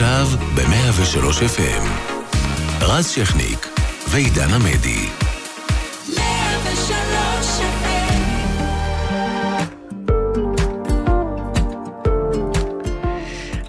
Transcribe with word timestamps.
עכשיו 0.00 0.26
ב-103 0.56 1.42
FM. 1.56 1.84
רז 2.80 3.08
שכניק 3.08 3.66
ועידן 4.10 4.48
עמדי. 4.54 5.08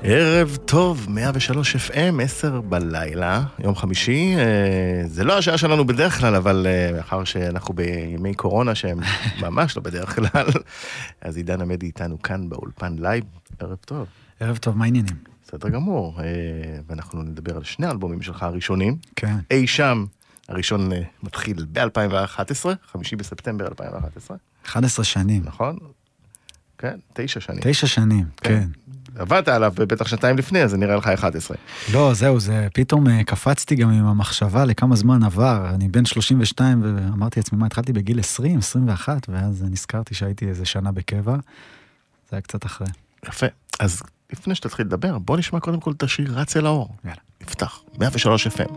ערב 0.03 0.57
טוב, 0.65 1.07
103 1.09 1.75
FM, 1.75 2.21
10 2.23 2.61
בלילה, 2.61 3.43
יום 3.63 3.75
חמישי. 3.75 4.35
אה, 4.37 5.01
זה 5.07 5.23
לא 5.23 5.37
השעה 5.37 5.57
שלנו 5.57 5.85
בדרך 5.85 6.19
כלל, 6.19 6.35
אבל 6.35 6.67
אה, 6.69 6.91
מאחר 6.97 7.23
שאנחנו 7.23 7.73
בימי 7.73 8.33
קורונה 8.33 8.75
שהם 8.75 8.99
ממש 9.43 9.77
לא 9.77 9.83
בדרך 9.83 10.15
כלל, 10.15 10.47
אז 11.21 11.37
עידן 11.37 11.61
עמדי 11.61 11.85
איתנו 11.85 12.21
כאן 12.21 12.49
באולפן 12.49 12.95
לייב. 12.99 13.23
ערב 13.59 13.77
טוב. 13.85 14.05
ערב 14.39 14.57
טוב, 14.57 14.77
מה 14.77 14.85
העניינים? 14.85 15.30
בסדר 15.53 15.69
גמור, 15.69 16.19
אה, 16.19 16.25
ואנחנו 16.87 17.23
נדבר 17.23 17.57
על 17.57 17.63
שני 17.63 17.85
האלבומים 17.85 18.21
שלך 18.21 18.43
הראשונים. 18.43 18.97
כן. 19.15 19.35
אי 19.51 19.67
שם, 19.67 20.05
הראשון 20.47 20.89
מתחיל 21.23 21.65
ב-2011, 21.71 22.69
חמישי 22.91 23.15
בספטמבר 23.15 23.67
2011. 23.67 24.37
11 24.65 25.05
שנים. 25.05 25.41
נכון? 25.45 25.77
כן, 26.77 26.99
תשע 27.13 27.39
שנים. 27.39 27.59
תשע 27.61 27.87
שנים, 27.87 28.25
כן. 28.37 28.49
כן. 28.49 28.67
עבדת 29.15 29.47
עליו 29.47 29.73
בטח 29.75 30.07
שנתיים 30.07 30.37
לפני, 30.37 30.63
אז 30.63 30.71
זה 30.71 30.77
נראה 30.77 30.95
לך 30.95 31.07
11. 31.07 31.57
לא, 31.93 32.13
זהו, 32.13 32.39
זה 32.39 32.67
פתאום 32.73 33.07
אה, 33.07 33.23
קפצתי 33.23 33.75
גם 33.75 33.89
עם 33.89 34.05
המחשבה 34.05 34.65
לכמה 34.65 34.95
זמן 34.95 35.23
עבר. 35.23 35.69
אני 35.75 35.87
בן 35.87 36.05
32 36.05 36.81
ואמרתי 36.83 37.39
לעצמי, 37.39 37.59
מה, 37.59 37.65
התחלתי 37.65 37.93
בגיל 37.93 38.19
20, 38.19 38.57
21, 38.57 39.29
ואז 39.29 39.63
נזכרתי 39.63 40.15
שהייתי 40.15 40.47
איזה 40.47 40.65
שנה 40.65 40.91
בקבע. 40.91 41.35
זה 41.35 42.35
היה 42.35 42.41
קצת 42.41 42.65
אחרי. 42.65 42.87
יפה. 43.27 43.47
אז 43.79 44.01
לפני 44.31 44.55
שתתחיל 44.55 44.85
לדבר, 44.85 45.17
בוא 45.19 45.37
נשמע 45.37 45.59
קודם 45.59 45.79
כל 45.79 45.91
את 45.91 46.03
השיר 46.03 46.31
רץ 46.33 46.57
אל 46.57 46.65
האור. 46.65 46.89
יאללה. 47.05 47.17
נפתח, 47.41 47.79
103 47.99 48.47
FM. 48.47 48.73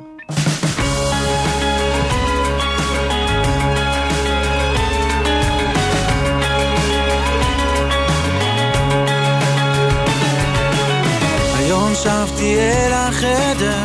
שבתי 12.04 12.58
אל 12.58 12.92
החדר, 12.92 13.84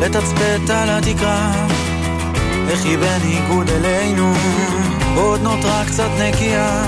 לתצפת 0.00 0.70
על 0.70 0.88
התקרה. 0.90 1.66
איך 2.68 2.84
היא 2.84 2.98
בניגוד 2.98 3.70
אלינו, 3.70 4.34
עוד 5.16 5.40
נותרה 5.40 5.84
קצת 5.86 6.10
נקייה. 6.20 6.84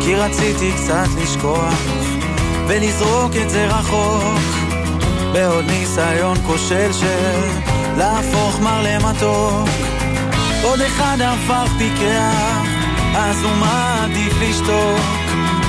כי 0.00 0.14
רציתי 0.14 0.72
קצת 0.72 1.08
לשכוח, 1.22 1.74
ולזרוק 2.68 3.32
את 3.42 3.50
זה 3.50 3.66
רחוק. 3.66 4.40
בעוד 5.32 5.64
ניסיון 5.64 6.36
כושל 6.46 6.92
של 6.92 7.40
להפוך 7.96 8.60
מר 8.60 8.82
למתוק. 8.82 9.68
עוד 10.62 10.80
אחד 10.80 11.16
הפך 11.20 11.72
פיקח, 11.78 12.62
אז 13.14 13.42
הוא 13.42 13.52
מעדיף 13.60 14.32
לשתוק. 14.40 15.00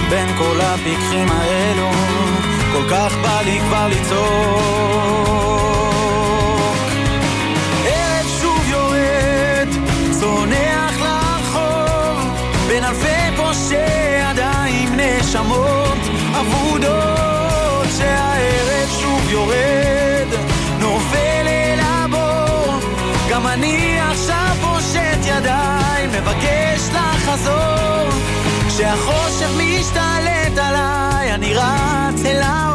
בין 0.10 0.38
כל 0.38 0.62
הפיקחים 0.62 1.28
האלו 1.30 1.92
כל 2.74 2.90
כך 2.90 3.14
בא 3.24 3.42
לי 3.42 3.60
כבר 3.60 3.88
לצעוק. 3.88 5.47
אני 23.60 24.00
עכשיו 24.00 24.56
פושט 24.62 25.26
ידיים, 25.26 26.10
מבקש 26.10 26.82
לחזור, 26.94 28.10
כשהחושך 28.68 29.50
משתלט 29.58 30.58
עליי, 30.58 31.34
אני 31.34 31.54
רץ 31.54 32.26
אל 32.26 32.42
ה... 32.42 32.68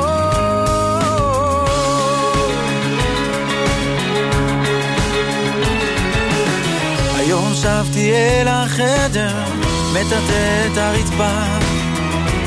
שבתי 7.62 8.12
אל 8.12 8.48
החדר, 8.48 9.44
מטאטא 9.92 10.66
את 10.72 10.76
הרצפה, 10.76 11.42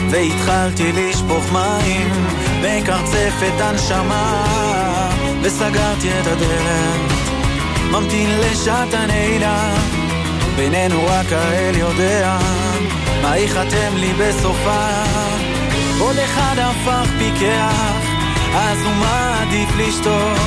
והתחלתי 0.09 0.91
לשפוך 0.91 1.51
מים, 1.51 2.27
מקרצף 2.61 3.33
את 3.47 3.61
הנשמה, 3.61 4.45
וסגרתי 5.41 6.09
את 6.19 6.27
הדלת, 6.27 7.24
ממתין 7.95 8.39
לשעת 8.39 8.93
הנעילה, 8.93 9.75
בינינו 10.55 11.05
רק 11.07 11.25
האל 11.31 11.75
יודע, 11.75 12.37
מה 13.21 13.37
ייחתם 13.37 13.95
לי 13.95 14.13
בסופה. 14.13 14.87
כל 15.99 16.13
אחד 16.25 16.55
הפך 16.57 17.09
פיקח, 17.17 18.01
אז 18.55 18.77
הוא 18.85 18.93
מעדיף 18.93 19.69
לשתוק, 19.77 20.39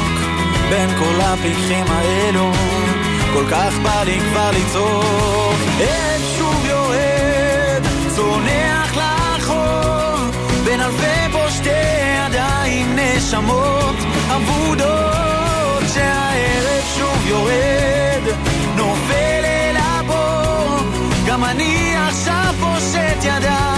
בין 0.70 0.88
כל 0.98 1.20
הפיקחים 1.20 1.84
האלו. 1.88 2.53
כל 3.32 3.44
כך 3.50 3.78
בא 3.82 4.03
לי 4.03 4.20
כבר 4.20 4.50
לצעוק. 4.50 5.58
עת 5.81 6.20
שוב 6.38 6.66
יורד, 6.66 7.82
צונח 8.16 8.97
לאחור, 8.97 10.16
בין 10.64 10.81
אלפי 10.81 11.32
פושטי 11.32 11.70
ידיים 12.26 12.98
נשמות 12.98 13.97
אבודות, 14.37 15.82
שהערב 15.94 16.78
יורד, 17.28 18.22
נופל 18.77 19.44
אל 19.44 19.77
הבור, 19.77 20.78
גם 21.27 21.44
אני 21.44 21.94
עכשיו 21.97 22.55
פושט 22.61 23.25
ידיים. 23.25 23.78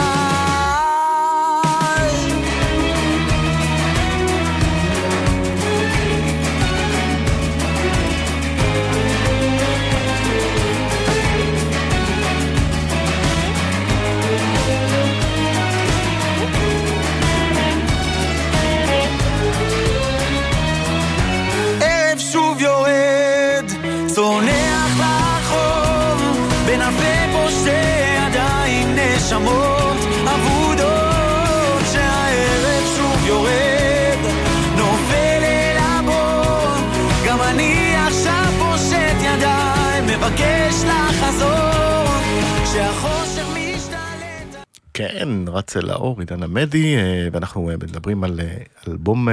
כן, 45.09 45.29
רץ 45.47 45.77
אל 45.77 45.91
האור, 45.91 46.21
עידן 46.21 46.43
עמדי, 46.43 46.97
אה, 46.97 47.29
ואנחנו 47.33 47.71
אה, 47.71 47.77
מדברים 47.77 48.25
על 48.25 48.41
אה, 48.41 48.57
אלבום 48.89 49.29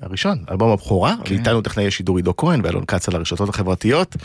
הראשון, 0.00 0.44
אלבום 0.50 0.70
הבכורה, 0.70 1.14
כן. 1.24 1.34
ואיתנו 1.34 1.62
טכנאי 1.62 1.86
השידור 1.86 2.16
עידו 2.16 2.36
כהן 2.36 2.60
ואלון 2.64 2.84
כץ 2.86 3.08
על 3.08 3.16
הרשתות 3.16 3.48
החברתיות. 3.48 4.16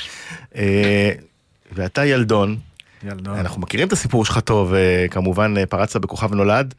ואתה 1.71 2.05
ילדון. 2.05 2.57
ילדון. 3.03 3.37
אנחנו 3.37 3.61
מכירים 3.61 3.87
את 3.87 3.93
הסיפור 3.93 4.25
שלך 4.25 4.39
טוב, 4.39 4.73
כמובן 5.11 5.65
פרצת 5.65 6.01
בכוכב 6.01 6.33
נולד, 6.33 6.73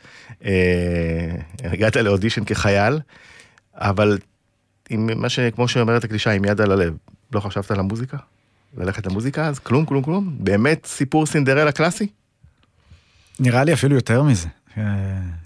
הגעת 1.64 1.97
לאודישן 1.97 2.44
כחייל, 2.44 2.99
אבל 3.75 4.19
עם 4.90 5.11
מה 5.20 5.28
ש... 5.28 5.40
כמו 5.40 5.69
שאומרת 5.69 6.05
הקלישה, 6.05 6.31
עם 6.31 6.44
יד 6.44 6.61
על 6.61 6.72
הלב, 6.72 6.94
לא 7.32 7.40
חשבת 7.40 7.70
על 7.70 7.78
המוזיקה? 7.78 8.16
ללכת 8.76 9.06
למוזיקה 9.06 9.46
אז? 9.46 9.58
כלום, 9.58 9.84
כלום, 9.84 10.02
כלום? 10.02 10.37
באמת 10.38 10.87
סיפור 10.87 11.26
סינדרלה 11.26 11.72
קלאסי? 11.72 12.06
נראה 13.42 13.64
לי 13.64 13.72
אפילו 13.72 13.94
יותר 13.94 14.22
מזה. 14.22 14.48
אה, 14.78 14.82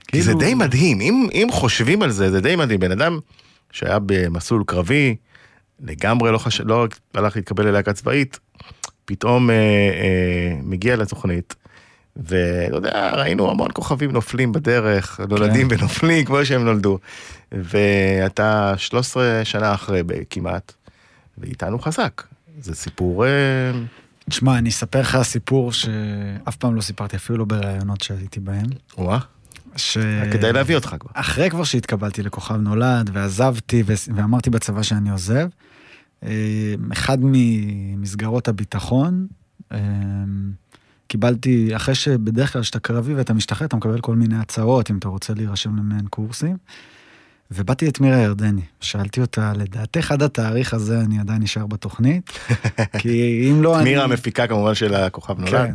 כי 0.08 0.22
זה 0.22 0.30
כאילו- 0.30 0.40
די 0.40 0.54
מדהים, 0.54 1.00
אם, 1.00 1.28
אם 1.32 1.48
חושבים 1.50 2.02
על 2.02 2.10
זה, 2.10 2.30
זה 2.30 2.40
די 2.40 2.56
מדהים. 2.56 2.80
בן 2.80 2.92
אדם 2.92 3.18
שהיה 3.72 3.98
במסלול 4.06 4.62
קרבי, 4.66 5.16
לגמרי 5.80 6.32
לא, 6.32 6.38
חש... 6.38 6.60
לא 6.60 6.86
הלך 7.14 7.36
להתקבל 7.36 7.66
ללהקה 7.66 7.92
צבאית, 7.92 8.38
פתאום 9.04 9.50
אה, 9.50 9.54
אה, 9.54 10.56
מגיע 10.62 10.96
לתוכנית, 10.96 11.54
ולא 12.16 12.76
יודע, 12.76 13.10
ראינו 13.12 13.50
המון 13.50 13.68
כוכבים 13.72 14.12
נופלים 14.12 14.52
בדרך, 14.52 15.20
נולדים 15.28 15.68
כן. 15.68 15.76
ונופלים 15.78 16.24
כמו 16.24 16.44
שהם 16.44 16.64
נולדו. 16.64 16.98
ואתה 17.52 18.74
13 18.76 19.40
שנה 19.44 19.74
אחרי 19.74 20.02
כמעט, 20.30 20.72
ואיתנו 21.38 21.78
חזק. 21.78 22.22
זה 22.60 22.74
סיפור... 22.74 23.26
אה, 23.26 23.30
תשמע, 24.30 24.58
אני 24.58 24.68
אספר 24.68 25.00
לך 25.00 25.18
סיפור 25.22 25.72
שאף 25.72 26.56
פעם 26.56 26.74
לא 26.74 26.80
סיפרתי, 26.80 27.16
אפילו 27.16 27.38
לא 27.38 27.44
בראיונות 27.44 28.00
שהייתי 28.00 28.40
בהם. 28.40 28.66
וואה. 28.98 29.18
ש... 29.76 29.98
כדאי 30.32 30.52
להביא 30.52 30.74
אותך 30.74 30.96
כבר. 31.00 31.10
אחרי 31.14 31.50
כבר 31.50 31.64
שהתקבלתי 31.64 32.22
לכוכב 32.22 32.54
נולד 32.54 33.10
ועזבתי 33.12 33.82
ו... 33.86 33.94
ואמרתי 34.14 34.50
בצבא 34.50 34.82
שאני 34.82 35.10
עוזב, 35.10 35.48
אה, 36.22 36.74
אחד 36.92 37.18
ממסגרות 37.20 38.48
הביטחון, 38.48 39.26
אה, 39.72 39.78
קיבלתי, 41.08 41.76
אחרי 41.76 41.94
שבדרך 41.94 42.52
כלל 42.52 42.62
כשאתה 42.62 42.78
קרבי 42.78 43.14
ואתה 43.14 43.34
משתחרר, 43.34 43.66
אתה 43.66 43.76
מקבל 43.76 44.00
כל 44.00 44.16
מיני 44.16 44.36
הצעות 44.36 44.90
אם 44.90 44.98
אתה 44.98 45.08
רוצה 45.08 45.34
להירשם 45.34 45.76
למעין 45.76 46.06
קורסים. 46.06 46.56
ובאתי 47.50 47.88
את 47.88 48.00
מירה 48.00 48.16
ירדני, 48.16 48.62
שאלתי 48.80 49.20
אותה, 49.20 49.52
לדעתך 49.56 50.12
עד 50.12 50.22
התאריך 50.22 50.74
הזה 50.74 51.00
אני 51.00 51.18
עדיין 51.20 51.42
נשאר 51.42 51.66
בתוכנית? 51.66 52.30
כי 53.00 53.46
אם 53.50 53.62
לא, 53.62 53.76
אני... 53.76 53.84
מירה 53.84 54.04
המפיקה 54.04 54.46
כמובן 54.46 54.74
של 54.74 54.94
הכוכב 54.94 55.38
נולד. 55.38 55.52
כן. 55.52 55.74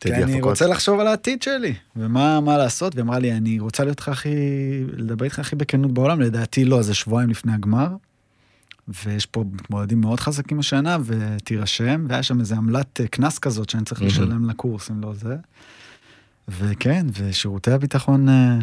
כי 0.00 0.14
אני 0.14 0.40
רוצה 0.40 0.66
לחשוב 0.66 1.00
על 1.00 1.06
העתיד 1.06 1.42
שלי, 1.42 1.74
ומה 1.96 2.40
מה 2.40 2.58
לעשות, 2.58 2.94
והיא 2.94 3.02
אמרה 3.02 3.18
לי, 3.18 3.32
אני 3.32 3.60
רוצה 3.60 3.84
להיות 3.84 4.00
לך 4.00 4.08
הכי, 4.08 4.34
לדבר 4.92 5.24
איתך 5.24 5.38
הכי 5.38 5.56
בכנות 5.56 5.92
בעולם, 5.94 6.20
לדעתי 6.20 6.64
לא, 6.64 6.82
זה 6.82 6.94
שבועיים 6.94 7.30
לפני 7.30 7.52
הגמר, 7.52 7.88
ויש 8.88 9.26
פה 9.26 9.44
מתמודדים 9.52 10.00
מאוד 10.00 10.20
חזקים 10.20 10.58
השנה, 10.58 10.96
ותירשם, 11.04 12.06
והיה 12.08 12.22
שם 12.22 12.40
איזה 12.40 12.56
עמלת 12.56 13.00
אה, 13.00 13.06
קנס 13.06 13.38
כזאת 13.38 13.70
שאני 13.70 13.84
צריך 13.84 14.02
לשלם 14.02 14.50
לקורס, 14.50 14.90
אם 14.90 15.00
לא 15.00 15.14
זה. 15.14 15.36
וכן, 16.48 17.06
ושירותי 17.18 17.70
הביטחון 17.70 18.28
אה, 18.28 18.58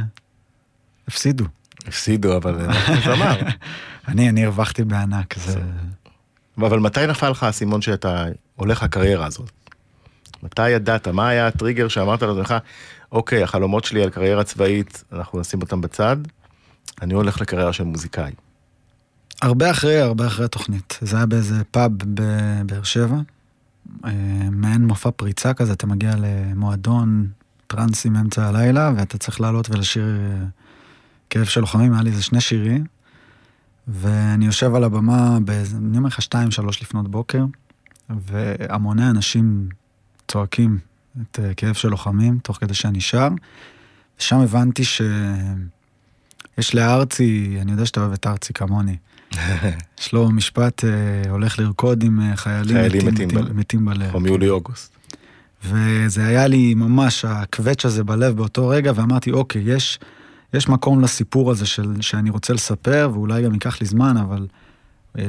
הפסידו. 1.07 1.45
הפסידו, 1.89 2.37
אבל 2.37 2.67
זה 3.05 3.13
אמר. 3.13 3.39
אני, 4.07 4.29
אני 4.29 4.45
הרווחתי 4.45 4.83
בענק, 4.83 5.39
זה... 5.39 5.59
אבל 6.57 6.79
מתי 6.79 7.07
נפל 7.07 7.29
לך 7.29 7.43
האסימון 7.43 7.81
שאתה 7.81 8.25
הולך 8.55 8.83
לקריירה 8.83 9.25
הזאת? 9.25 9.51
מתי 10.43 10.69
ידעת? 10.69 11.07
מה 11.07 11.29
היה 11.29 11.47
הטריגר 11.47 11.87
שאמרת 11.87 12.23
לעצמך, 12.23 12.55
אוקיי, 13.11 13.43
החלומות 13.43 13.85
שלי 13.85 14.03
על 14.03 14.09
קריירה 14.09 14.43
צבאית, 14.43 15.03
אנחנו 15.13 15.39
נשים 15.39 15.61
אותם 15.61 15.81
בצד, 15.81 16.17
אני 17.01 17.13
הולך 17.13 17.41
לקריירה 17.41 17.73
של 17.73 17.83
מוזיקאי. 17.83 18.31
הרבה 19.41 19.71
אחרי, 19.71 19.99
הרבה 19.99 20.27
אחרי 20.27 20.45
התוכנית. 20.45 20.99
זה 21.01 21.17
היה 21.17 21.25
באיזה 21.25 21.63
פאב 21.71 21.91
בבאר 21.97 22.83
שבע, 22.83 23.17
אה, 24.05 24.11
מעין 24.51 24.87
מופע 24.87 25.11
פריצה 25.11 25.53
כזה, 25.53 25.73
אתה 25.73 25.87
מגיע 25.87 26.13
למועדון 26.17 27.27
טרנסים 27.67 28.15
אמצע 28.15 28.47
הלילה, 28.47 28.91
ואתה 28.95 29.17
צריך 29.17 29.41
לעלות 29.41 29.69
ולשיר 29.69 30.03
אה, 30.03 30.45
כאב 31.29 31.45
של 31.45 31.61
לוחמים, 31.61 31.93
היה 31.93 32.01
לי 32.01 32.09
איזה 32.09 32.23
שני 32.23 32.41
שירים, 32.41 32.85
ואני 33.87 34.45
יושב 34.45 34.75
על 34.75 34.83
הבמה 34.83 35.37
באיזה, 35.39 35.77
אני 35.77 35.97
אומר 35.97 36.07
לך, 36.07 36.21
שתיים, 36.21 36.51
שלוש 36.51 36.81
לפנות 36.81 37.11
בוקר, 37.11 37.45
והמוני 38.09 39.09
אנשים 39.09 39.69
צועקים 40.27 40.79
את 41.21 41.39
אה, 41.39 41.53
כאב 41.53 41.73
של 41.73 41.89
לוחמים, 41.89 42.39
תוך 42.43 42.57
כדי 42.57 42.73
שאני 42.73 43.01
שר, 43.01 43.27
ושם 44.19 44.39
הבנתי 44.39 44.83
שיש 44.83 45.05
לארצי, 46.75 47.57
אני 47.61 47.71
יודע 47.71 47.85
שאתה 47.85 47.99
אוהב 47.99 48.13
את 48.13 48.27
ארצי 48.27 48.53
כמוני, 48.53 48.97
יש 49.99 50.13
לו 50.13 50.31
משפט, 50.31 50.85
אה, 50.85 51.29
הולך 51.29 51.59
לרקוד 51.59 52.03
עם 52.03 52.21
אה, 52.21 52.35
חיילים, 52.35 52.75
חיילים 52.75 53.07
מתים, 53.07 53.27
מתים, 53.27 53.39
מתים, 53.39 53.57
מתים 53.57 53.85
בלב. 53.85 54.13
או 54.15 54.19
מיולי-אוגוסט. 54.19 54.95
וזה 55.65 56.27
היה 56.27 56.47
לי 56.47 56.73
ממש 56.73 57.25
הקווץ' 57.25 57.85
הזה 57.85 58.03
בלב 58.03 58.35
באותו 58.35 58.67
רגע, 58.67 58.91
ואמרתי, 58.95 59.31
אוקיי, 59.31 59.61
יש, 59.65 59.99
יש 60.53 60.69
מקום 60.69 61.01
לסיפור 61.01 61.51
הזה 61.51 61.65
של, 61.65 62.01
שאני 62.01 62.29
רוצה 62.29 62.53
לספר, 62.53 63.09
ואולי 63.13 63.43
גם 63.43 63.53
ייקח 63.53 63.81
לי 63.81 63.87
זמן, 63.87 64.17
אבל 64.17 64.47
אה, 65.17 65.23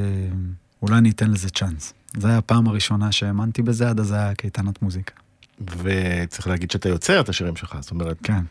אולי 0.82 0.98
אני 0.98 1.10
אתן 1.10 1.30
לזה 1.30 1.50
צ'אנס. 1.50 1.94
זו 2.16 2.26
הייתה 2.26 2.38
הפעם 2.38 2.68
הראשונה 2.68 3.12
שהאמנתי 3.12 3.62
בזה, 3.62 3.90
עד 3.90 4.00
אז 4.00 4.12
היה 4.12 4.34
קייטנת 4.34 4.82
מוזיקה. 4.82 5.14
וצריך 5.60 6.48
להגיד 6.48 6.70
שאתה 6.70 6.88
יוצר 6.88 7.20
את 7.20 7.28
השירים 7.28 7.56
שלך, 7.56 7.76
זאת 7.80 7.90
אומרת, 7.90 8.16
כן. 8.22 8.42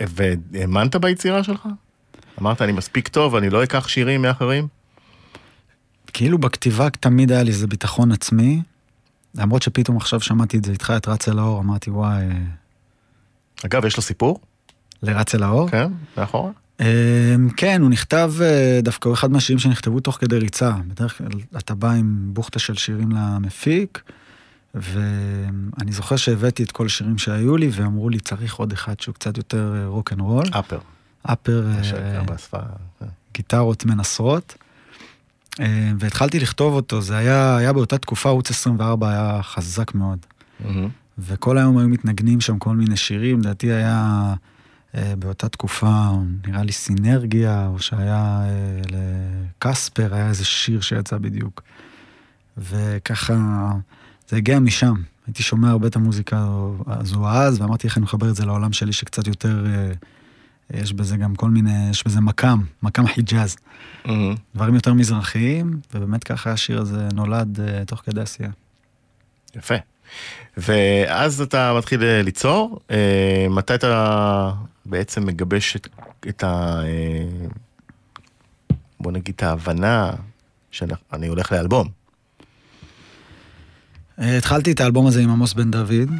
והאמנת 0.00 0.96
ביצירה 0.96 1.44
שלך? 1.44 1.68
אמרת, 2.40 2.62
אני 2.62 2.72
מספיק 2.72 3.08
טוב, 3.08 3.34
אני 3.34 3.50
לא 3.50 3.64
אקח 3.64 3.88
שירים 3.88 4.22
מאחרים? 4.22 4.68
כאילו 6.12 6.38
בכתיבה 6.38 6.90
תמיד 6.90 7.32
היה 7.32 7.42
לי 7.42 7.50
איזה 7.50 7.66
ביטחון 7.66 8.12
עצמי, 8.12 8.62
למרות 9.34 9.62
שפתאום 9.62 9.96
עכשיו 9.96 10.20
שמעתי 10.20 10.58
את 10.58 10.64
זה 10.64 10.72
איתך, 10.72 10.92
את 10.96 11.08
רץ 11.08 11.28
אל 11.28 11.38
האור, 11.38 11.60
אמרתי, 11.60 11.90
וואי... 11.90 12.22
אה, 12.22 12.36
אגב, 13.66 13.84
יש 13.84 13.96
לו 13.96 14.02
סיפור? 14.02 14.40
לרץ 15.02 15.34
אל 15.34 15.42
האור? 15.42 15.70
כן, 15.70 15.92
מאחורה. 16.16 16.50
אמ, 16.80 16.86
כן, 17.56 17.82
הוא 17.82 17.90
נכתב, 17.90 18.32
אה, 18.40 18.80
דווקא 18.82 19.08
הוא 19.08 19.14
אחד 19.14 19.30
מהשירים 19.30 19.58
שנכתבו 19.58 20.00
תוך 20.00 20.16
כדי 20.20 20.38
ריצה. 20.38 20.72
בדרך 20.88 21.18
כלל 21.18 21.28
אתה 21.56 21.74
בא 21.74 21.90
עם 21.90 22.18
בוכטה 22.32 22.58
של 22.58 22.74
שירים 22.74 23.10
למפיק, 23.12 24.02
ואני 24.74 25.92
זוכר 25.92 26.16
שהבאתי 26.16 26.62
את 26.62 26.72
כל 26.72 26.86
השירים 26.86 27.18
שהיו 27.18 27.56
לי, 27.56 27.70
ואמרו 27.72 28.08
לי, 28.08 28.20
צריך 28.20 28.54
עוד 28.54 28.72
אחד 28.72 29.00
שהוא 29.00 29.14
קצת 29.14 29.36
יותר 29.36 29.84
רוק 29.86 30.12
אנד 30.12 30.20
רול. 30.20 30.44
Upper. 30.50 30.78
Upper. 31.22 31.64
גיטרות 33.34 33.84
מנסרות. 33.84 34.54
אה, 35.60 35.92
והתחלתי 35.98 36.40
לכתוב 36.40 36.74
אותו, 36.74 37.00
זה 37.00 37.16
היה, 37.16 37.56
היה 37.56 37.72
באותה 37.72 37.98
תקופה, 37.98 38.28
ערוץ 38.28 38.50
24 38.50 39.10
היה 39.10 39.42
חזק 39.42 39.94
מאוד. 39.94 40.18
מהמם. 40.60 40.88
וכל 41.18 41.58
היום 41.58 41.78
היו 41.78 41.88
מתנגנים 41.88 42.40
שם 42.40 42.58
כל 42.58 42.76
מיני 42.76 42.96
שירים, 42.96 43.40
לדעתי 43.40 43.72
היה 43.72 44.34
באותה 45.18 45.48
תקופה, 45.48 46.10
נראה 46.46 46.62
לי 46.62 46.72
סינרגיה, 46.72 47.66
או 47.66 47.78
שהיה 47.78 48.40
אה, 48.44 48.80
לקספר, 49.58 50.14
היה 50.14 50.28
איזה 50.28 50.44
שיר 50.44 50.80
שיצא 50.80 51.18
בדיוק. 51.18 51.62
וככה, 52.56 53.34
זה 54.28 54.36
הגיע 54.36 54.58
משם. 54.58 54.94
הייתי 55.26 55.42
שומע 55.42 55.70
הרבה 55.70 55.86
את 55.86 55.96
המוזיקה 55.96 56.46
הזו 56.86 57.28
אז, 57.28 57.60
ואמרתי 57.60 57.86
איך 57.86 57.96
אני 57.96 58.04
מחבר 58.04 58.30
את 58.30 58.36
זה 58.36 58.44
לעולם 58.44 58.72
שלי 58.72 58.92
שקצת 58.92 59.26
יותר, 59.26 59.66
אה, 59.66 59.92
יש 60.70 60.92
בזה 60.92 61.16
גם 61.16 61.34
כל 61.34 61.50
מיני, 61.50 61.90
יש 61.90 62.06
בזה 62.06 62.20
מקאם, 62.20 62.58
מקאם 62.82 63.06
חיג'אז. 63.06 63.56
מהמם. 64.04 64.34
דברים 64.54 64.74
יותר 64.74 64.92
מזרחיים, 64.94 65.80
ובאמת 65.94 66.24
ככה 66.24 66.52
השיר 66.52 66.80
הזה 66.80 67.08
נולד 67.14 67.60
אה, 67.60 67.84
תוך 67.84 68.00
כדי 68.00 68.20
עשייה. 68.20 68.50
יפה. 69.56 69.74
ואז 70.56 71.40
אתה 71.40 71.74
מתחיל 71.78 72.02
אה, 72.02 72.22
ליצור, 72.22 72.80
אה, 72.90 73.46
מתי 73.50 73.74
אתה 73.74 74.52
בעצם 74.88 75.26
מגבש 75.26 75.76
את, 75.76 75.88
את 76.28 76.44
ה... 76.44 76.80
אה, 76.84 77.46
בוא 79.00 79.12
נגיד 79.12 79.34
את 79.34 79.42
ההבנה 79.42 80.10
שאני 80.70 81.26
הולך 81.26 81.52
לאלבום. 81.52 81.88
אה, 84.20 84.38
התחלתי 84.38 84.72
את 84.72 84.80
האלבום 84.80 85.06
הזה 85.06 85.22
עם 85.22 85.30
עמוס 85.30 85.52
בן 85.52 85.70
דוד. 85.70 86.10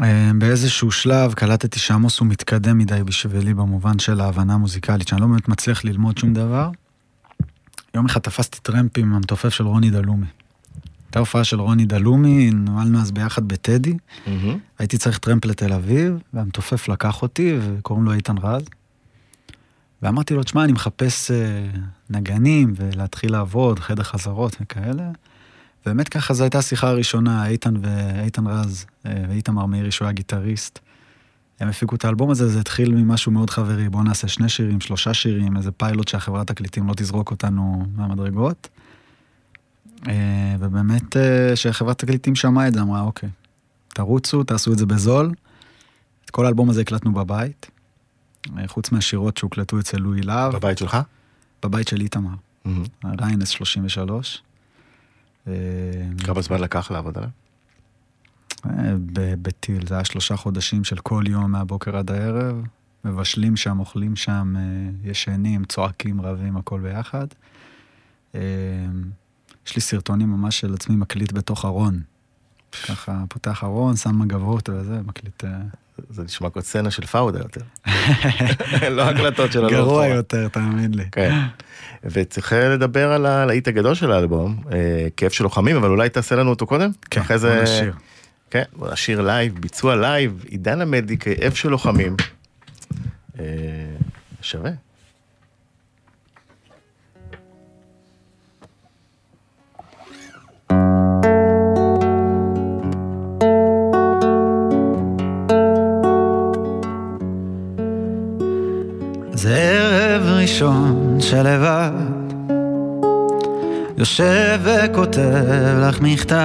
אה, 0.00 0.30
באיזשהו 0.38 0.90
שלב 0.90 1.34
קלטתי 1.34 1.78
שעמוס 1.78 2.18
הוא 2.18 2.28
מתקדם 2.28 2.78
מדי 2.78 3.00
בשבילי 3.04 3.54
במובן 3.54 3.98
של 3.98 4.20
ההבנה 4.20 4.54
המוזיקלית, 4.54 5.08
שאני 5.08 5.20
לא 5.20 5.26
באמת 5.26 5.48
מצליח 5.48 5.84
ללמוד 5.84 6.18
שום 6.18 6.34
דבר. 6.34 6.70
יום 7.94 8.06
אחד 8.06 8.20
תפסתי 8.20 8.60
טרמפ 8.60 8.98
עם 8.98 9.14
המתופף 9.14 9.48
של 9.48 9.64
רוני 9.64 9.90
דלומי. 9.90 10.26
הייתה 11.14 11.20
הופעה 11.20 11.44
של 11.44 11.60
רוני 11.60 11.84
דלומי, 11.84 12.50
נוהלנו 12.50 13.00
אז 13.00 13.12
ביחד 13.12 13.48
בטדי. 13.48 13.94
מהמם. 14.26 14.58
הייתי 14.78 14.98
צריך 14.98 15.18
טרמפ 15.18 15.44
לתל 15.44 15.72
אביב, 15.72 16.14
והמתופף 16.32 16.88
לקח 16.88 17.22
אותי, 17.22 17.58
וקוראים 17.60 18.04
לו 18.04 18.12
איתן 18.12 18.38
רז. 18.42 18.62
ואמרתי 20.02 20.34
לו, 20.34 20.42
תשמע, 20.42 20.64
אני 20.64 20.72
מחפש 20.72 21.30
אה, 21.30 21.66
נגנים, 22.10 22.72
ולהתחיל 22.76 23.32
לעבוד, 23.32 23.78
חדר 23.78 24.02
חזרות 24.02 24.56
וכאלה. 24.60 25.10
באמת 25.86 26.08
ככה 26.08 26.34
זו 26.34 26.44
הייתה 26.44 26.58
השיחה 26.58 26.88
הראשונה, 26.88 27.46
איתן 27.46 27.74
ואיתן 27.80 28.46
רז, 28.46 28.86
אה, 29.06 29.24
ואיתמר 29.28 29.66
מאירי, 29.66 29.90
שהוא 29.90 30.06
היה 30.06 30.12
גיטריסט. 30.12 30.78
הם 31.60 31.68
הפיקו 31.68 31.94
את 31.94 32.04
האלבום 32.04 32.30
הזה, 32.30 32.48
זה 32.48 32.60
התחיל 32.60 32.94
ממשהו 32.94 33.32
מאוד 33.32 33.50
חברי, 33.50 33.88
בואו 33.88 34.02
נעשה 34.02 34.28
שני 34.28 34.48
שירים, 34.48 34.80
שלושה 34.80 35.14
שירים, 35.14 35.56
איזה 35.56 35.70
פיילוט 35.72 36.08
שהחברת 36.08 36.46
תקליטים 36.46 36.88
לא 36.88 36.94
תזרוק 36.96 37.30
אותנו 37.30 37.86
מהמדרגות. 37.96 38.68
אה, 40.08 40.56
ובאמת, 40.60 41.16
אה, 41.16 41.50
כשחברת 41.54 41.98
תקליטים 41.98 42.34
שמעה 42.34 42.68
את 42.68 42.74
זה, 42.74 42.80
אמרה, 42.80 43.00
אוקיי, 43.00 43.28
תרוצו, 43.88 44.44
תעשו 44.44 44.72
את 44.72 44.78
זה 44.78 44.86
בזול. 44.86 45.32
את 46.24 46.30
כל 46.30 46.46
האלבום 46.46 46.70
הזה 46.70 46.80
הקלטנו 46.80 47.14
בבית, 47.14 47.70
אה, 48.58 48.68
חוץ 48.68 48.92
מהשירות 48.92 49.36
שהוקלטו 49.36 49.80
אצל 49.80 49.98
לואי 49.98 50.20
להב, 50.20 50.52
בבית 50.52 50.78
שלך? 50.78 50.98
בבית 51.62 51.88
של 51.88 52.00
איתמר, 52.00 52.34
מהמם. 52.64 52.84
ריינס 53.04 53.48
33. 53.48 54.42
אה, 55.48 55.52
כמה 56.24 56.42
זמן 56.42 56.60
לקח 56.60 56.90
לעבוד 56.90 57.18
עליו? 57.18 57.30
אה, 58.66 58.94
בטיל, 59.42 59.86
זה 59.86 59.94
היה 59.94 60.04
שלושה 60.04 60.36
חודשים 60.36 60.84
של 60.84 60.96
כל 60.96 61.24
יום 61.26 61.52
מהבוקר 61.52 61.96
עד 61.96 62.10
הערב, 62.10 62.56
מבשלים 63.04 63.56
שם, 63.56 63.80
אוכלים 63.80 64.16
שם, 64.16 64.54
אה, 64.56 65.10
ישנים, 65.10 65.64
צועקים, 65.64 66.20
רבים, 66.20 66.56
הכל 66.56 66.80
ביחד. 66.80 67.26
אה, 69.64 69.70
יש 69.70 69.76
לי 69.76 69.80
סרטונים 69.80 70.28
ממש 70.28 70.60
של 70.60 70.74
עצמי 70.74 70.96
מקליט 70.96 71.32
בתוך 71.32 71.64
ארון. 71.64 72.00
ככה 72.86 73.22
פותח 73.28 73.64
ארון, 73.64 73.96
שם 73.96 74.18
מגבות 74.18 74.68
וזה, 74.68 75.00
מקליט... 75.04 75.44
אה, 75.44 75.50
זה 76.10 76.22
נשמע 76.22 76.50
כמו 76.50 76.62
סצנה 76.62 76.90
של 76.90 77.06
פאודה 77.06 77.38
יותר. 77.38 77.60
לא 78.96 79.02
הקלטות 79.02 79.52
של 79.52 79.58
הלוך 79.58 79.72
גרוע. 79.72 80.06
יותר, 80.06 80.48
תאמין 80.48 80.94
לי. 80.94 81.04
כן. 81.12 81.40
וצריך 82.04 82.52
לדבר 82.52 83.12
על 83.12 83.26
הלהיט 83.26 83.68
הגדול 83.68 83.94
של 83.94 84.12
האלבום, 84.12 84.62
אה, 84.72 85.08
כאב 85.16 85.30
של 85.30 85.44
לוחמים, 85.44 85.76
אבל 85.76 85.88
אולי 85.88 86.08
תעשה 86.08 86.36
לנו 86.36 86.50
אותו 86.50 86.66
קודם? 86.66 86.90
כן, 87.10 87.20
אחרי 87.20 87.38
בוא 87.38 87.48
זה... 87.48 87.62
נשיר. 87.62 87.94
כן, 88.50 88.62
בוא 88.76 88.92
נשיר 88.92 89.20
לייב, 89.20 89.60
ביצוע 89.60 89.96
לייב, 89.96 90.44
עידן 90.48 90.80
עמדי, 90.80 91.18
כאב 91.18 91.54
של 91.54 91.68
לוחמים. 91.68 92.16
אה, 93.38 93.44
שווה. 94.42 94.70
ערב 110.54 110.62
ראשון 110.62 111.16
שלבד. 111.20 111.90
יושב 113.98 114.60
וכותב 114.62 115.78
לך 115.80 116.00
מכתב 116.00 116.36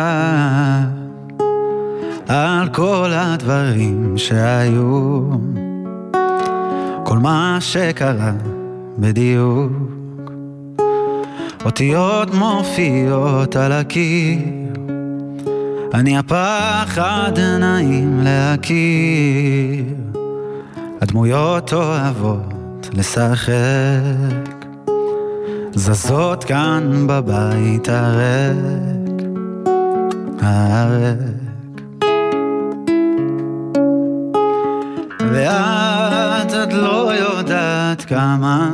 על 2.27 2.69
כל 2.69 3.11
הדברים 3.13 4.13
שהיו. 4.17 5.21
כל 7.05 7.17
מה 7.17 7.57
שקרה 7.59 8.31
בדיוק. 8.97 9.71
אותיות 11.65 12.33
מופיעות 12.33 13.55
על 13.55 13.71
הקיר. 13.71 14.39
אני 15.93 16.17
הפחד 16.17 17.39
נעים 17.59 18.19
להכיר. 18.23 19.83
הדמויות 21.01 21.73
אוהבות 21.73 22.58
לשחק. 22.93 23.49
זזות 25.75 26.43
כאן 26.43 27.07
בבית 27.07 27.89
הריק. 27.89 29.23
הריק. 30.41 31.19
ואת 35.31 36.53
עוד 36.53 36.73
לא 36.73 37.11
יודעת 37.13 38.01
כמה. 38.01 38.71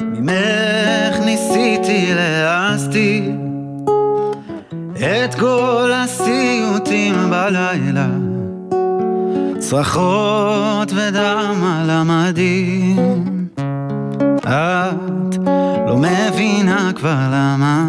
ממך 0.00 1.20
ניסיתי 1.24 2.12
להסתיר 2.14 3.30
את 4.96 5.34
כל 5.34 5.90
הסיוטים 5.94 7.14
בלילה. 7.30 8.08
צרחות 9.58 10.89
ודם 11.10 11.64
על 11.64 11.90
המדים. 11.90 12.96
את 14.36 15.38
לא 15.86 15.96
מבינה 15.96 16.90
כבר 16.96 17.16
למה. 17.32 17.84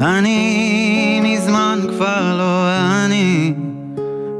אני 0.00 1.20
מזמן 1.24 1.78
כבר 1.88 2.36
לא 2.38 2.68
אני. 3.04 3.54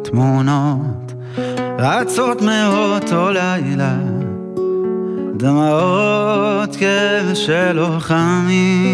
תמונות 0.02 1.12
רצות 1.78 2.42
מאותו 2.42 3.30
לילה. 3.30 3.96
דמעות 5.36 6.76
כאב 6.76 7.34
של 7.34 7.72
לוחמים. 7.72 8.92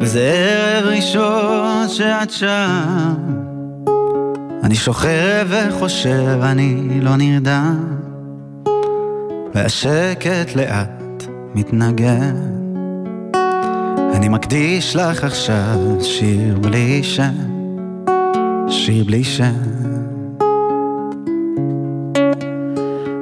וזה 0.00 0.61
ראשון 1.16 1.88
שאת 1.88 2.30
שם. 2.30 3.14
אני 4.62 4.74
שוכב 4.74 5.46
וחושב, 5.48 6.38
אני 6.42 7.00
לא 7.00 7.16
נרדם. 7.16 7.84
והשקט 9.54 10.56
לאט 10.56 11.24
מתנגן. 11.54 12.36
אני 14.14 14.28
מקדיש 14.28 14.96
לך 14.96 15.24
עכשיו 15.24 15.78
שיר 16.00 16.58
בלי 16.58 17.02
שם 17.02 17.32
שיר 18.68 19.04
בלי 19.04 19.24
שם. 19.24 19.52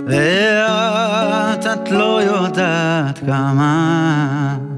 ואת, 0.06 1.66
את 1.66 1.90
לא 1.90 2.23
יודעת 2.23 3.18
כמה 3.18 4.69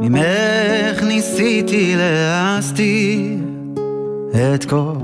ממך 0.00 1.02
ניסיתי 1.02 1.94
להסתיר 1.96 3.38
את 4.54 4.64
כל 4.64 4.94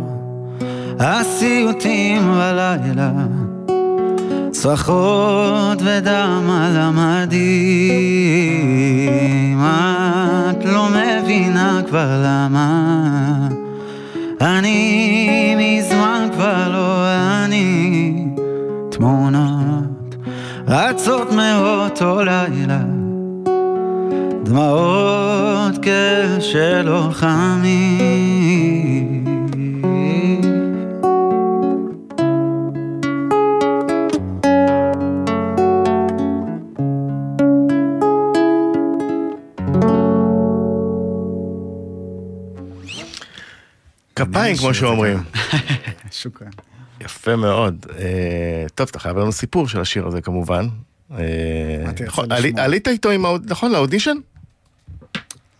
הסיוטים 0.98 2.22
בלילה. 2.22 3.12
צרחות 4.50 5.78
ודם 5.84 6.50
על 6.50 6.76
המדים. 6.76 7.44
את 10.50 10.64
לא 10.64 10.88
מבינה 10.88 11.82
כבר 11.86 12.22
למה 12.24 13.48
אני 14.40 15.54
מזמן 15.58 16.28
כבר 16.32 16.68
לא 16.72 17.06
אני. 17.44 18.26
תמונות 18.90 20.16
רצות 20.68 21.28
מאותו 21.32 22.22
לילה 22.24 22.93
דמעות 24.44 25.74
כשל 25.82 26.88
כפיים, 44.16 44.56
כמו 44.56 44.74
שאומרים. 44.74 45.18
שוכרן. 46.10 46.48
יפה 47.00 47.36
מאוד. 47.36 47.86
אה, 47.98 48.66
טוב, 48.74 48.88
אתה 48.90 48.98
חייב 48.98 49.18
לנו 49.18 49.32
סיפור 49.32 49.68
של 49.68 49.80
השיר 49.80 50.06
הזה 50.06 50.20
כמובן. 50.20 50.68
אה, 51.12 51.16
נכון, 52.06 52.28
עלית 52.56 52.88
איתו 52.88 53.10
עם, 53.10 53.24
האוד- 53.24 53.52
נכון, 53.52 53.72
לאודישן? 53.72 54.16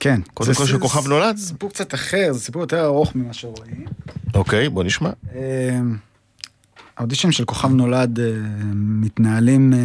כן. 0.01 0.21
קודם 0.35 0.53
זה 0.53 0.59
כל 0.59 0.67
של 0.67 0.79
כוכב 0.79 1.09
נולד? 1.09 1.37
סיפור 1.37 1.71
קצת 1.71 1.95
אחר, 1.95 2.33
זה 2.33 2.41
סיפור 2.41 2.63
יותר 2.63 2.85
ארוך 2.85 3.17
ממה 3.17 3.33
שרואים. 3.33 3.85
אוקיי, 4.35 4.69
בוא 4.69 4.85
נשמע. 4.85 5.11
אה, 5.35 5.81
האודישנים 6.97 7.33
של 7.33 7.45
כוכב 7.45 7.69
נולד 7.69 8.21
אה, 8.21 8.25
מתנהלים 8.75 9.73
אה, 9.73 9.79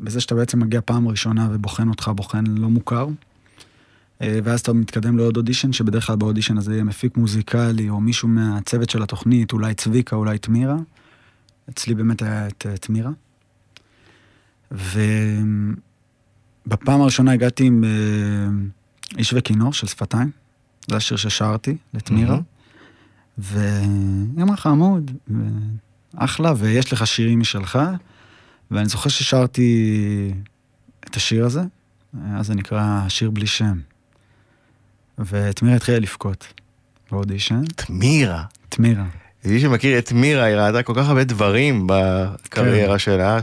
בזה 0.00 0.20
שאתה 0.20 0.34
בעצם 0.34 0.60
מגיע 0.60 0.80
פעם 0.84 1.08
ראשונה 1.08 1.48
ובוחן 1.52 1.88
אותך 1.88 2.10
בוחן 2.14 2.44
לא 2.46 2.68
מוכר. 2.68 3.06
ואז 4.20 4.60
אתה 4.60 4.72
מתקדם 4.72 5.16
לעוד 5.18 5.36
אודישן, 5.36 5.72
שבדרך 5.72 6.06
כלל 6.06 6.16
באודישן 6.16 6.58
הזה 6.58 6.72
יהיה 6.72 6.84
מפיק 6.84 7.16
מוזיקלי 7.16 7.88
או 7.88 8.00
מישהו 8.00 8.28
מהצוות 8.28 8.90
של 8.90 9.02
התוכנית, 9.02 9.52
אולי 9.52 9.74
צביקה, 9.74 10.16
אולי 10.16 10.38
תמירה. 10.38 10.76
אצלי 11.70 11.94
באמת 11.94 12.22
היה 12.22 12.46
את 12.48 12.66
תמירה. 12.80 13.10
ובפעם 14.70 15.00
הראשונה 17.00 17.32
הגעתי 17.32 17.64
עם 17.64 17.84
אה, 17.84 17.88
איש 19.18 19.34
וכינור 19.36 19.72
של 19.72 19.86
שפתיים. 19.86 20.30
זה 20.90 20.96
השיר 20.96 21.16
ששרתי 21.16 21.76
לתמירה. 21.94 22.30
מהמם. 22.30 22.42
והיא 23.38 24.42
אמרה 24.42 24.56
חמוד, 24.56 25.10
אחלה, 26.16 26.52
ויש 26.56 26.92
לך 26.92 27.06
שירים 27.06 27.40
משלך, 27.40 27.78
ואני 28.70 28.88
זוכר 28.88 29.10
ששרתי 29.10 30.32
את 31.04 31.16
השיר 31.16 31.46
הזה, 31.46 31.62
אז 32.34 32.46
זה 32.46 32.54
נקרא 32.54 33.08
שיר 33.08 33.30
בלי 33.30 33.46
שם. 33.46 33.78
ותמירה 35.18 35.76
התחילה 35.76 35.98
לבכות 35.98 36.52
באודישן, 37.10 37.64
תמירה. 37.76 38.44
תמירה. 38.68 39.04
מי 39.44 39.60
שמכיר 39.60 39.98
את 39.98 40.12
מירה, 40.12 40.44
היא 40.44 40.56
ראתה 40.56 40.82
כל 40.82 40.92
כך 40.96 41.08
הרבה 41.08 41.24
דברים 41.24 41.86
בקריירה 41.86 42.92
כן. 42.92 42.98
שלה, 42.98 43.38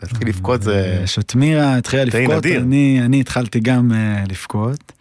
שלהתחיל 0.00 0.28
לבכות 0.28 0.62
זה... 0.62 1.02
כשתמירה 1.04 1.76
התחילה 1.76 2.04
די 2.04 2.26
לבכות. 2.26 2.46
אני, 2.46 3.00
אני 3.04 3.20
התחלתי 3.20 3.60
גם 3.60 3.90
uh, 3.90 4.28
לבכות, 4.30 4.92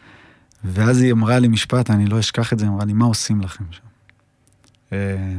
ואז 0.64 1.02
היא 1.02 1.12
אמרה 1.12 1.40
לי 1.40 1.48
משפט, 1.48 1.90
אני 1.90 2.06
לא 2.06 2.20
אשכח 2.20 2.54
את 2.54 2.60
זה, 2.60 2.66
היא 2.66 2.72
אמרה 2.72 2.86
לי, 2.86 2.94
מה 2.94 3.06
עושים 3.06 3.42
לכם 3.42 3.64
שם? 3.72 3.82
אה, 4.94 5.38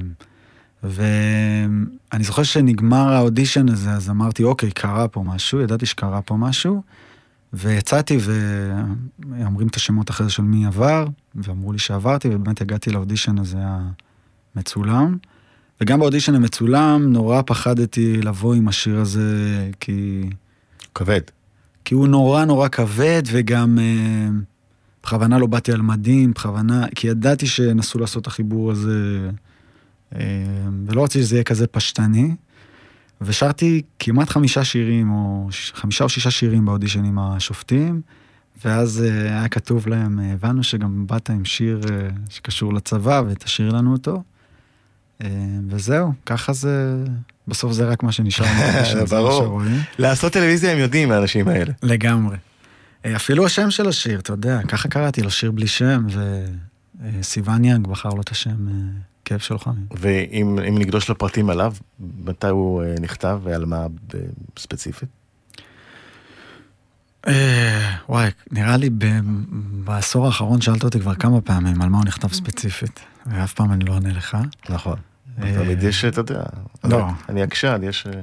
ואני 0.83 2.25
זוכר 2.25 2.43
שנגמר 2.43 3.13
האודישן 3.13 3.69
הזה, 3.69 3.91
אז 3.91 4.11
אמרתי, 4.11 4.45
אוקיי, 4.45 4.71
קרה 4.71 5.09
פה 5.09 5.23
משהו, 5.23 5.61
ידעתי 5.61 5.87
שקרה 5.87 6.23
פה 6.23 6.37
משהו, 6.37 6.83
ויצאתי 7.53 8.19
ואומרים 8.21 9.69
את 9.69 9.77
השמות 9.77 10.11
אחרי 10.11 10.27
זה 10.27 10.33
של 10.33 10.43
מי 10.43 10.67
עבר, 10.67 11.07
ואמרו 11.35 11.73
לי 11.73 11.79
שעברתי, 11.79 12.29
ובאמת 12.29 12.61
הגעתי 12.61 12.91
לאודישן 12.91 13.39
הזה 13.39 13.59
המצולם. 14.55 15.17
וגם 15.81 16.01
באודישן 16.01 16.35
המצולם 16.35 17.13
נורא 17.13 17.43
פחדתי 17.47 18.23
לבוא 18.23 18.55
עם 18.55 18.69
השיר 18.69 18.99
הזה, 18.99 19.71
כי, 19.81 20.23
כבד. 20.95 21.21
כי 21.85 21.95
הוא 21.95 22.09
נורא 22.09 22.45
נורא 22.45 22.69
כבד, 22.69 23.23
וגם 23.27 23.79
אה, 23.79 24.29
בכוונה 25.03 25.39
לא 25.39 25.47
באתי 25.47 25.73
על 25.73 25.83
מדים, 25.83 26.31
בכוונה, 26.31 26.87
כי 26.95 27.09
ידעתי 27.09 27.47
שנסו 27.47 27.99
לעשות 27.99 28.23
את 28.23 28.27
החיבור 28.27 28.71
הזה, 28.71 29.31
אה, 30.15 30.21
ולא 30.87 31.05
רציתי 31.05 31.25
שזה 31.25 31.35
יהיה 31.37 31.45
כזה 31.45 31.67
פשטני. 31.67 32.35
ושרתי 33.21 33.83
כמעט 33.99 34.29
חמישה 34.29 34.65
שירים, 34.65 35.11
או 35.11 35.49
ש- 35.51 35.73
חמישה 35.75 36.05
או 36.05 36.09
שישה 36.09 36.31
שירים 36.31 36.65
באודישן 36.65 37.05
עם 37.05 37.19
השופטים, 37.19 38.01
ואז 38.65 39.03
אה, 39.03 39.39
היה 39.39 39.49
כתוב 39.49 39.89
להם, 39.89 40.19
הבנו 40.19 40.63
שגם 40.63 41.07
באת 41.07 41.31
עם 41.31 41.45
שיר 41.45 41.81
אה, 41.91 42.09
שקשור 42.31 42.75
לצבא 42.75 43.23
ותשאיר 43.29 43.71
לנו 43.71 43.93
אותו. 43.93 44.23
אה, 45.23 45.29
וזהו, 45.69 46.13
ככה 46.27 46.53
זה, 46.53 47.05
בסוף 47.49 47.73
זה 47.73 47.85
רק 47.85 48.03
מה 48.03 48.13
שנשאר 48.13 48.47
ברור. 49.11 49.61
לעשות 49.99 50.33
טלוויזיה 50.33 50.73
הם 50.73 50.79
יודעים, 50.79 51.13
האנשים 51.13 51.49
האלה. 51.49 51.73
לגמרי. 51.83 52.37
אה, 53.05 53.17
אפילו 53.17 53.47
השם 53.47 53.71
של 53.71 53.89
השיר, 53.89 54.21
אתה 54.21 54.33
יודע, 54.33 54.61
ככה 54.69 54.89
קראתי 54.89 55.23
לו, 55.23 55.31
שיר 55.31 55.51
בלי 55.51 55.67
שם, 55.67 56.07
וסיוון 57.01 57.65
יאנג 57.65 57.87
בחר 57.87 58.09
לו 58.09 58.21
את 58.21 58.31
השם 58.31 58.69
אה, 58.69 58.73
כאב 59.25 59.39
של 59.39 59.55
לוחמים. 59.55 59.87
ואם 59.91 60.59
אם 60.69 60.79
נגלוש 60.79 61.11
לפרטים 61.11 61.51
עליו, 61.51 61.75
מתי 62.25 62.47
הוא 62.47 62.83
אה, 62.83 62.95
נכתב 63.01 63.41
ועל 63.43 63.65
מה 63.65 63.87
ספציפית? 64.59 65.09
אה, 67.27 67.97
וואי, 68.09 68.31
נראה 68.51 68.77
לי 68.77 68.91
בעשור 69.85 70.27
האחרון 70.27 70.61
שאלת 70.61 70.85
אותי 70.85 71.01
כבר 71.01 71.15
כמה 71.15 71.41
פעמים 71.41 71.83
על 71.83 71.89
מה 71.89 71.99
הוא 71.99 72.05
נכתב 72.05 72.33
ספציפית, 72.33 73.01
ואף 73.31 73.53
פעם 73.53 73.73
אני 73.73 73.85
לא 73.85 73.93
עונה 73.93 74.13
לך. 74.13 74.37
נכון. 74.69 74.97
אה, 75.43 75.55
תמיד 75.55 75.83
יש, 75.83 76.05
אתה 76.05 76.21
יודע, 76.21 76.43
לא. 76.85 77.07
אני 77.29 77.43
עקשן, 77.43 77.81
יש... 77.85 78.07
אה, 78.07 78.21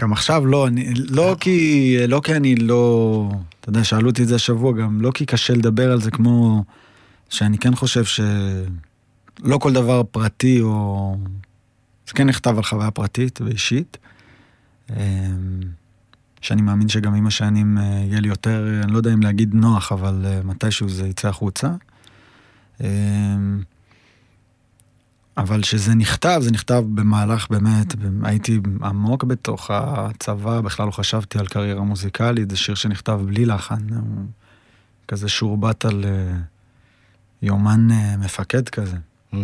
גם 0.00 0.12
עכשיו 0.12 0.46
לא, 0.46 0.66
אני, 0.66 0.94
לא 0.94 1.36
כי, 1.40 1.96
לא 2.08 2.20
כי 2.24 2.36
אני 2.36 2.56
לא, 2.56 3.30
אתה 3.60 3.68
יודע, 3.68 3.84
שאלו 3.84 4.10
אותי 4.10 4.22
את 4.22 4.28
זה 4.28 4.34
השבוע, 4.34 4.72
גם 4.72 5.00
לא 5.00 5.10
כי 5.14 5.26
קשה 5.26 5.54
לדבר 5.54 5.92
על 5.92 6.00
זה 6.00 6.10
כמו 6.10 6.64
שאני 7.28 7.58
כן 7.58 7.74
חושב 7.74 8.04
שלא 8.04 9.58
כל 9.58 9.72
דבר 9.72 10.02
פרטי 10.02 10.60
או... 10.60 11.16
זה 12.06 12.12
כן 12.12 12.26
נכתב 12.26 12.56
על 12.56 12.62
חוויה 12.62 12.90
פרטית 12.90 13.40
ואישית. 13.40 13.98
אמ, 14.90 14.96
שאני 16.40 16.62
מאמין 16.62 16.88
שגם 16.88 17.14
עם 17.14 17.26
השנים 17.26 17.78
אה, 17.78 17.82
יהיה 17.82 18.20
לי 18.20 18.28
יותר, 18.28 18.68
אה, 18.68 18.82
אני 18.84 18.92
לא 18.92 18.96
יודע 18.96 19.12
אם 19.12 19.22
להגיד 19.22 19.54
נוח, 19.54 19.92
אבל 19.92 20.22
אה, 20.26 20.40
מתישהו 20.44 20.88
זה 20.88 21.08
יצא 21.08 21.28
החוצה. 21.28 21.70
אבל 25.36 25.62
שזה 25.62 25.94
נכתב, 25.94 26.40
זה 26.42 26.50
נכתב 26.50 26.84
במהלך 26.94 27.46
באמת, 27.50 27.94
הייתי 28.22 28.60
עמוק 28.82 29.24
בתוך 29.24 29.70
הצבא, 29.70 30.60
בכלל 30.60 30.86
לא 30.86 30.90
חשבתי 30.90 31.38
על 31.38 31.46
קריירה 31.46 31.82
מוזיקלית, 31.82 32.50
זה 32.50 32.56
שיר 32.56 32.74
שנכתב 32.74 33.20
בלי 33.26 33.46
לחן, 33.46 33.86
כזה 35.08 35.28
שורבט 35.28 35.84
על 35.84 36.04
אה, 36.04 36.36
יומן 37.42 37.90
אה, 37.90 38.16
מפקד 38.16 38.68
כזה. 38.68 38.96
אה, 39.34 39.38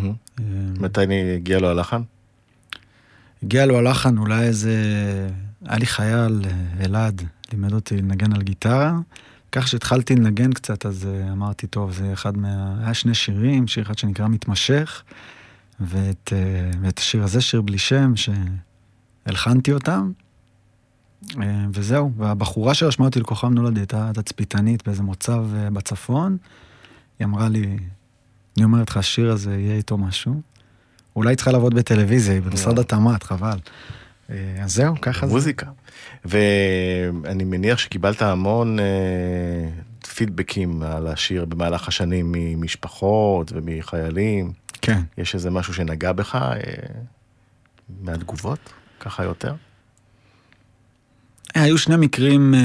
מתי 0.81 1.01
הגיע 1.37 1.59
לו 1.59 1.69
הלחן? 1.69 2.03
הגיע 3.43 3.67
לו 3.67 3.79
הלחן, 3.79 4.19
אולי 4.19 4.45
איזה... 4.45 4.75
היה 5.65 5.79
לי 5.79 5.87
חייל, 5.87 6.43
אלעד, 6.81 7.23
לימד 7.53 7.73
אותי 7.73 7.97
לנגן 7.97 8.33
על 8.33 8.43
גיטרה. 8.43 8.99
כך 9.53 9.69
שהתחלתי 9.69 10.17
לנגן 10.17 10.53
קצת, 10.53 10.87
אז 10.87 11.09
אמרתי, 11.33 11.67
טוב, 11.67 11.93
זה 11.93 12.13
אחד 12.13 12.37
מה... 12.37 12.77
היה 12.85 12.95
שני 12.95 13.15
שירים, 13.15 13.67
שיר 13.67 13.83
אחד 13.83 13.99
שנקרא 13.99 14.29
מתמשך, 14.29 15.03
ואת, 15.87 16.33
אה, 16.33 16.71
ואת 16.83 16.99
השיר 16.99 17.23
הזה, 17.23 17.41
שיר 17.41 17.61
בלי 17.61 17.79
שם, 17.79 18.13
שהלחנתי 19.27 19.73
אותם. 19.73 20.13
אה, 21.43 21.65
וזהו, 21.73 22.13
והבחורה 22.17 22.75
שרשמה 22.75 23.07
אותי 23.07 23.21
לכוכב 23.21 23.49
נולד 23.49 23.77
הייתה 23.77 24.11
תצפיתנית 24.15 24.87
באיזה 24.87 25.03
מוצב 25.03 25.45
אה, 25.57 25.71
בצפון. 25.71 26.37
היא 27.19 27.27
אמרה 27.27 27.49
לי, 27.49 27.77
אני 28.57 28.65
אומרת 28.65 28.91
לך, 28.91 28.97
השיר 28.97 29.33
הזה 29.33 29.57
יהיה 29.59 29.77
איתו 29.77 29.99
משהו. 29.99 30.41
אולי 31.17 31.37
צריכה 31.37 31.53
לעבוד 31.53 31.75
בטלוויזיה, 31.75 32.35
היא 32.35 32.43
במשרד 32.43 32.79
התמ"ת, 32.79 33.23
חבל. 33.23 33.59
אז 34.29 34.75
זהו, 34.75 34.95
ככה 35.01 35.27
זה. 35.27 35.33
מוזיקה. 35.33 35.67
ואני 36.25 37.45
מניח 37.45 37.79
שקיבלת 37.79 38.23
המון 38.23 38.79
פידבקים 40.15 40.83
על 40.83 41.07
השיר 41.07 41.45
במהלך 41.45 41.89
השנים 41.89 42.27
ממשפחות 42.33 43.53
ומחיילים. 43.55 44.53
כן. 44.83 45.01
יש 45.19 45.35
איזה 45.35 45.51
משהו 45.51 45.75
שנגע 45.75 46.13
בך 46.13 46.35
אה, 46.35 46.57
מהתגובות? 48.03 48.73
ככה 49.01 49.25
יותר? 49.25 49.55
היו 51.55 51.79
שני 51.79 51.97
מקרים 51.97 52.55
אה, 52.55 52.61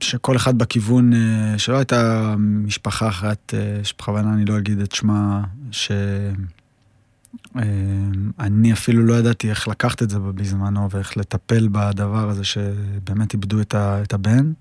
שכל 0.00 0.36
אחד 0.36 0.58
בכיוון, 0.58 1.12
אה, 1.12 1.58
שלא 1.58 1.76
הייתה 1.76 2.34
משפחה 2.38 3.08
אחת, 3.08 3.54
אה, 3.54 3.84
שבכוונה 3.84 4.34
אני 4.34 4.44
לא 4.44 4.58
אגיד 4.58 4.78
את 4.78 4.92
שמה, 4.92 5.44
שאני 5.70 5.92
אפילו 8.72 9.04
לא 9.06 9.14
ידעתי 9.14 9.50
איך 9.50 9.68
לקחת 9.68 10.02
את 10.02 10.10
זה 10.10 10.18
בזמנו 10.18 10.90
ואיך 10.90 11.16
לטפל 11.16 11.68
בדבר 11.72 12.30
הזה 12.30 12.44
שבאמת 12.44 13.32
איבדו 13.32 13.60
את, 13.60 13.74
ה, 13.74 14.02
את 14.02 14.12
הבן. 14.12 14.52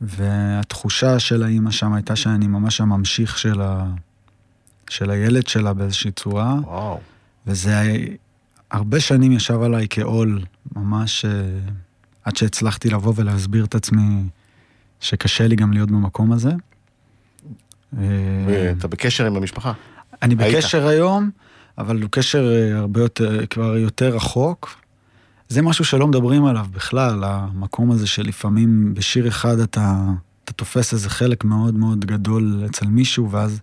והתחושה 0.00 1.18
של 1.18 1.42
האימא 1.42 1.70
שם 1.70 1.92
הייתה 1.92 2.16
שאני 2.16 2.46
ממש 2.46 2.80
הממשיך 2.80 3.38
של, 3.38 3.60
ה, 3.62 3.84
של 4.90 5.10
הילד 5.10 5.46
שלה 5.46 5.72
באיזושהי 5.72 6.10
צורה. 6.10 6.54
וואו. 6.62 7.00
וזה 7.46 7.78
היה- 7.78 8.08
הרבה 8.70 9.00
שנים 9.00 9.32
ישב 9.32 9.62
עליי 9.62 9.86
כעול, 9.90 10.40
ממש 10.76 11.24
אה, 11.24 11.30
עד 12.24 12.36
שהצלחתי 12.36 12.90
לבוא 12.90 13.12
ולהסביר 13.16 13.64
את 13.64 13.74
עצמי 13.74 14.22
שקשה 15.00 15.46
לי 15.48 15.56
גם 15.56 15.72
להיות 15.72 15.90
במקום 15.90 16.32
הזה. 16.32 16.50
אה, 17.98 18.02
ואתה 18.46 18.88
בקשר 18.88 19.26
עם 19.26 19.36
המשפחה? 19.36 19.72
אני 20.22 20.34
היית. 20.38 20.56
בקשר 20.56 20.86
היום, 20.86 21.30
אבל 21.78 22.02
הוא 22.02 22.10
קשר 22.10 22.52
אה, 22.52 22.78
הרבה 22.78 23.00
יותר, 23.00 23.46
כבר 23.46 23.76
יותר 23.76 24.14
רחוק. 24.16 24.74
זה 25.48 25.62
משהו 25.62 25.84
שלא 25.84 26.06
מדברים 26.06 26.44
עליו 26.44 26.66
בכלל, 26.72 27.24
המקום 27.24 27.90
הזה 27.90 28.06
שלפעמים 28.06 28.94
בשיר 28.94 29.28
אחד 29.28 29.58
אתה, 29.58 30.04
אתה 30.44 30.52
תופס 30.52 30.92
איזה 30.92 31.10
חלק 31.10 31.44
מאוד 31.44 31.74
מאוד 31.74 32.04
גדול 32.04 32.62
אצל 32.66 32.86
מישהו, 32.86 33.30
ואז 33.30 33.60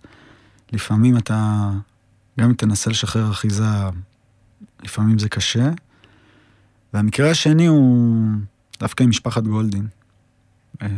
לפעמים 0.72 1.16
אתה, 1.16 1.70
גם 2.40 2.48
אם 2.48 2.54
תנסה 2.54 2.90
לשחרר 2.90 3.30
אחיזה, 3.30 3.64
לפעמים 4.82 5.18
זה 5.18 5.28
קשה. 5.28 5.70
והמקרה 6.94 7.30
השני 7.30 7.66
הוא 7.66 8.26
דווקא 8.80 9.02
עם 9.02 9.08
משפחת 9.08 9.42
גולדין. 9.42 9.86
אה, 10.82 10.88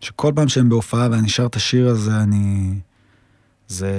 שכל 0.00 0.32
פעם 0.36 0.48
שהם 0.48 0.68
בהופעה 0.68 1.08
ואני 1.10 1.28
שר 1.28 1.46
את 1.46 1.56
השיר 1.56 1.88
הזה, 1.88 2.22
אני... 2.22 2.74
זה, 3.68 3.92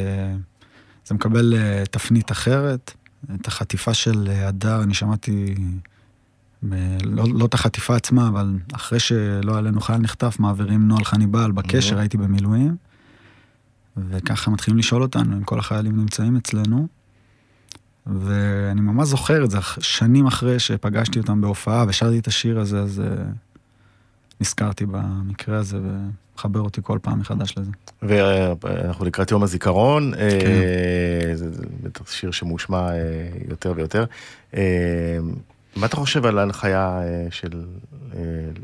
זה 1.05 1.15
מקבל 1.15 1.53
אה, 1.57 1.83
תפנית 1.91 2.31
אחרת. 2.31 2.93
את 3.35 3.47
החטיפה 3.47 3.93
של 3.93 4.29
אה, 4.31 4.47
הדר, 4.47 4.83
אני 4.83 4.93
שמעתי, 4.93 5.55
לא, 6.63 7.24
לא 7.34 7.45
את 7.45 7.54
החטיפה 7.54 7.95
עצמה, 7.95 8.28
אבל 8.28 8.58
אחרי 8.74 9.00
שלא 9.00 9.58
עלינו 9.58 9.82
חייל 9.82 9.98
נחטף, 9.98 10.39
מעבירים 10.39 10.88
נוהל 10.88 11.04
חניבעל 11.04 11.52
בקשר. 11.52 12.00
הייתי 12.00 12.17
במילואים. 12.17 12.76
וככה 14.10 14.52
מתחילים 14.52 14.78
לשאול 14.78 15.02
אותנו 15.02 15.38
אם 15.38 15.43
כל 15.43 15.60
החיילים 15.60 15.98
נמצאים 15.98 16.36
אצלנו. 16.36 16.88
ואני 18.08 18.82
ממש 18.82 19.08
זוכר 19.08 19.43
את 19.43 19.52
זה, 19.52 19.58
שנים 19.80 20.28
אחרי 20.28 20.60
שפגשתי 20.60 21.19
אותם 21.19 21.41
בהופעה 21.41 21.86
ושרתי 21.88 22.19
את 22.19 22.28
השיר 22.28 22.60
הזה, 22.60 22.80
אז 22.80 23.00
אה, 23.00 23.24
נזכרתי 24.41 24.86
במקרה 24.86 25.58
הזה 25.58 25.78
ומחבר 25.78 26.60
אותי 26.60 26.82
כל 26.84 27.00
פעם 27.02 27.19
מחדש 27.19 27.56
לזה. 27.58 27.72
ואנחנו 28.02 29.06
לקראת 29.06 29.32
יום 29.32 29.43
הזיכרון, 29.43 30.13
כן. 30.15 30.19
אה, 30.19 31.36
זה 31.36 31.52
זה 31.54 31.63
בטח 31.84 32.12
שיר 32.12 32.32
שמושמע 32.32 32.91
אה, 32.91 32.98
יותר 33.50 33.74
ויותר. 33.76 34.06
אה, 34.54 35.19
מה 35.75 35.86
אתה 35.86 35.95
חושב 35.95 36.25
על 36.25 36.39
ההנחיה 36.39 37.01
אה, 37.03 37.27
של 37.32 37.65
אה, 38.15 38.19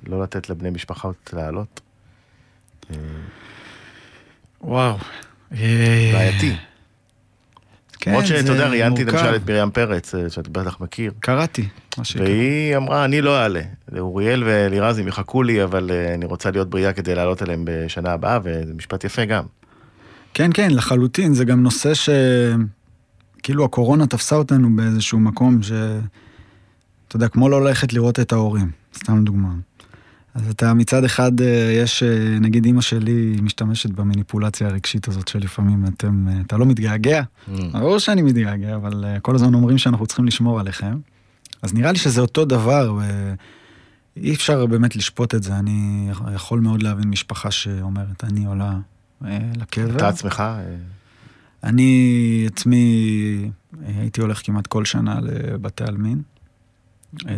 לא 0.07 0.23
לתת 0.23 0.49
לבני 0.49 0.69
משפחות 0.69 1.33
לעלות? 1.33 1.81
אה, 2.91 2.97
וואו. 4.61 4.97
בעייתי. 5.51 6.55
כן, 7.99 8.11
למרות 8.11 8.25
שאתה 8.25 8.51
יודע, 8.51 8.67
ראיינתי. 8.67 9.05
למשל 9.05 9.35
את 9.35 9.49
מרים 9.49 9.71
פרץ, 9.71 10.13
שאת 10.29 10.47
בטח 10.47 10.81
מכיר, 10.81 11.11
קראתי, 11.19 11.67
מה 11.97 12.03
שקרה. 12.03 12.23
והיא 12.23 12.77
אמרה, 12.77 13.05
אני 13.05 13.21
לא 13.21 13.37
אעלה. 13.37 13.61
אוריאל 13.97 14.43
ואלירז 14.43 14.99
הם 14.99 15.07
יחכו 15.07 15.43
לי, 15.43 15.63
אבל 15.63 15.91
אני 16.13 16.25
רוצה 16.25 16.51
להיות 16.51 16.69
בריאה 16.69 16.93
כדי 16.93 17.15
לעלות 17.15 17.43
אליהם 17.43 17.61
בשנה 17.65 18.11
הבאה, 18.11 18.39
וזה 18.43 18.73
משפט 18.73 19.03
יפה 19.03 19.25
גם. 19.25 19.43
כן, 20.33 20.49
כן, 20.53 20.71
לחלוטין, 20.71 21.33
זה 21.33 21.45
גם 21.45 21.63
נושא 21.63 21.93
ש... 21.93 22.09
כאילו 23.43 23.65
הקורונה 23.65 24.07
תפסה 24.07 24.35
אותנו 24.35 24.75
באיזשהו 24.75 25.19
מקום 25.19 25.63
ש... 25.63 25.71
אתה 27.15 27.23
יודע, 27.23 27.33
כמו 27.33 27.49
לא 27.49 27.65
ללכת 27.65 27.93
לראות 27.93 28.19
את 28.19 28.31
ההורים, 28.31 28.71
סתם 28.95 29.23
דוגמה. 29.23 29.53
אז 30.33 30.49
אתה 30.49 30.73
מצד 30.73 31.03
אחד, 31.03 31.41
אה, 31.41 31.79
יש, 31.83 32.03
אה, 32.03 32.39
נגיד 32.39 32.65
אימא 32.65 32.81
שלי 32.81 33.35
משתמשת 33.41 33.89
במניפולציה 33.89 34.67
הרגשית 34.67 35.07
הזאת 35.07 35.27
שלפעמים 35.27 35.85
אתם, 35.85 36.27
אה, 36.29 36.41
אתה 36.45 36.57
לא 36.57 36.65
מתגעגע, 36.65 37.21
ברור 37.71 37.99
שאני 37.99 38.21
מתגעגע, 38.21 38.75
אבל 38.75 39.05
כל 39.21 39.35
הזמן 39.35 39.53
אומרים 39.53 39.77
שאנחנו 39.77 40.07
צריכים 40.07 40.25
לשמור 40.25 40.59
עליכם. 40.59 40.97
אז 41.61 41.73
נראה 41.73 41.91
לי 41.91 41.97
שזה 41.97 42.21
אותו 42.21 42.45
דבר, 42.45 42.97
ואי 44.17 44.33
אפשר 44.33 44.65
באמת 44.65 44.95
לשפוט 44.95 45.35
את 45.35 45.43
זה. 45.43 45.59
אני 45.59 46.09
יכול 46.35 46.59
מאוד 46.59 46.83
להבין 46.83 47.09
משפחה 47.09 47.51
שאומרת, 47.51 48.23
אני 48.23 48.45
עולה 48.45 48.77
לקבר. 49.55 49.95
אתה 49.95 50.07
עצמך, 50.07 50.43
אני 51.63 52.43
עצמי 52.47 53.49
הייתי 53.85 54.21
הולך 54.21 54.45
כמעט 54.45 54.67
כל 54.67 54.85
שנה 54.85 55.19
לבתי 55.21 55.83
עלמין. 55.83 56.21
אה, 57.27 57.33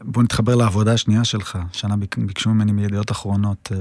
בוא 0.00 0.22
נתחבר 0.22 0.54
לעבודה 0.54 0.92
השנייה 0.92 1.24
שלך. 1.24 1.58
שנה 1.72 1.94
ביקשו 1.96 2.50
ממני 2.50 2.72
מידיעות 2.72 3.10
אחרונות 3.10 3.72
אה, 3.72 3.78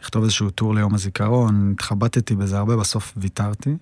לכתוב 0.00 0.22
איזשהו 0.22 0.50
טור 0.50 0.74
ליום 0.74 0.94
הזיכרון, 0.94 1.72
התחבטתי 1.72 2.34
בזה 2.34 2.58
הרבה, 2.58 2.76
בסוף 2.76 3.12
ויתרתי. 3.16 3.76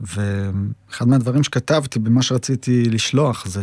ואחד 0.00 1.08
מהדברים 1.08 1.42
שכתבתי 1.42 1.98
במה 1.98 2.22
שרציתי 2.22 2.84
לשלוח 2.90 3.46
זה 3.46 3.60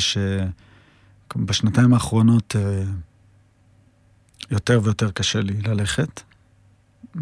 שבשנתיים 1.35 1.93
האחרונות 1.93 2.55
אה, 2.55 2.83
יותר 4.51 4.81
ויותר 4.83 5.11
קשה 5.11 5.41
לי 5.41 5.61
ללכת 5.61 6.21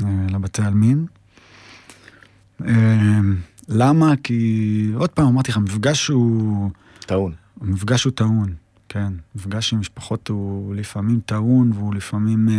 אה, 0.03 0.07
לבתי 0.29 0.61
עלמין. 0.61 1.05
אה, 3.69 3.75
למה? 3.75 4.13
כי 4.23 4.91
עוד 4.95 5.09
פעם 5.09 5.27
אמרתי 5.27 5.51
לך, 5.51 5.57
המפגש 5.57 6.07
הוא... 6.07 6.69
טעון. 6.99 7.33
המפגש 7.61 8.03
הוא 8.03 8.13
טעון, 8.13 8.53
כן. 8.89 9.13
מפגש 9.35 9.73
עם 9.73 9.79
משפחות 9.79 10.27
הוא 10.27 10.75
לפעמים 10.75 11.19
טעון 11.25 11.71
והוא 11.71 11.95
לפעמים... 11.95 12.49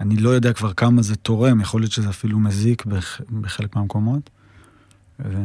אני 0.00 0.16
לא 0.16 0.30
יודע 0.30 0.52
כבר 0.52 0.72
כמה 0.72 1.02
זה 1.02 1.16
תורם, 1.16 1.60
יכול 1.60 1.80
להיות 1.80 1.92
שזה 1.92 2.08
אפילו 2.08 2.38
מזיק 2.38 2.86
בח, 2.86 3.20
בחלק 3.40 3.76
מהמקומות. 3.76 4.30
ו... 5.20 5.38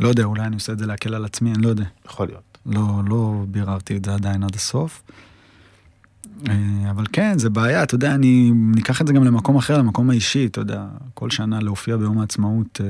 לא 0.00 0.08
יודע, 0.08 0.24
אולי 0.24 0.42
אני 0.42 0.54
עושה 0.54 0.72
את 0.72 0.78
זה 0.78 0.86
להקל 0.86 1.14
על 1.14 1.24
עצמי, 1.24 1.52
אני 1.52 1.62
לא 1.62 1.68
יודע. 1.68 1.84
יכול 2.06 2.26
להיות. 2.26 2.58
לא, 2.66 3.02
לא 3.08 3.44
ביררתי 3.48 3.96
את 3.96 4.04
זה 4.04 4.14
עדיין 4.14 4.42
עד 4.42 4.54
הסוף. 4.54 5.02
אה, 6.48 6.90
אבל 6.90 7.04
כן, 7.12 7.38
זה 7.38 7.50
בעיה, 7.50 7.82
אתה 7.82 7.94
יודע, 7.94 8.14
אני 8.14 8.50
ניקח 8.54 9.00
את 9.00 9.06
זה 9.06 9.12
גם 9.12 9.24
למקום 9.24 9.56
אחר, 9.56 9.78
למקום 9.78 10.10
האישי, 10.10 10.46
אתה 10.46 10.60
יודע, 10.60 10.86
כל 11.14 11.30
שנה 11.30 11.60
להופיע 11.60 11.96
ביום 11.96 12.18
העצמאות, 12.18 12.80
אה, 12.80 12.86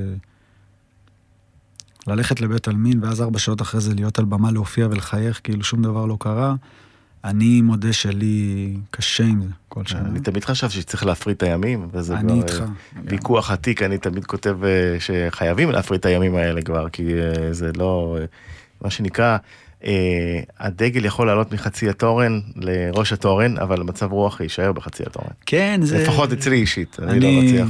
ללכת 2.07 2.40
לבית 2.40 2.68
עלמין, 2.68 3.05
ואז 3.05 3.22
ארבע 3.22 3.38
שעות 3.38 3.62
אחרי 3.62 3.81
זה 3.81 3.94
להיות 3.94 4.18
על 4.18 4.24
במה 4.24 4.50
להופיע 4.50 4.87
ולחייך, 4.90 5.40
כאילו 5.44 5.64
שום 5.64 5.83
דבר 5.83 6.07
לא 6.07 6.16
קרה. 6.20 6.55
אני 7.24 7.62
מודה 7.62 7.92
שלי 7.92 8.76
קשה 8.90 9.24
עם 9.24 9.42
זה 9.42 9.48
כל 9.68 9.87
שנה. 9.87 10.09
אני 10.09 10.20
תמיד 10.20 10.44
חשבתי 10.44 10.74
שצריך 10.74 11.07
להפריד 11.07 11.37
את 11.37 11.42
הימים, 11.42 11.88
וזה 11.92 12.16
כבר 12.20 12.35
איתך, 12.35 12.62
ויכוח 13.05 13.50
עתיק, 13.50 13.83
אני 13.83 13.98
תמיד 13.98 14.24
כותב 14.24 14.59
שחייבים 14.98 15.70
להפריד 15.70 16.00
את 16.00 16.07
הימים 16.07 16.35
האלה 16.35 16.62
כבר, 16.62 16.88
כי 16.88 17.05
זה 17.50 17.70
לא, 17.76 18.18
מה 18.83 18.90
שנקרא, 18.90 19.37
הדגל 20.59 21.05
יכול 21.05 21.27
לעלות 21.27 21.53
מחצי 21.53 21.88
התורן 21.88 22.40
לראש 22.57 23.12
התורן, 23.12 23.59
אבל 23.59 23.83
מצב 23.83 24.12
רוח 24.12 24.40
יישאר 24.40 24.73
בחצי 24.73 25.03
התורן. 25.03 25.31
כן, 25.47 25.81
זה... 25.83 26.03
לפחות 26.03 26.33
אצלי 26.33 26.57
אישית, 26.57 26.97
אני, 27.03 27.11
אני 27.11 27.21
לא 27.21 27.43
מצליח 27.43 27.69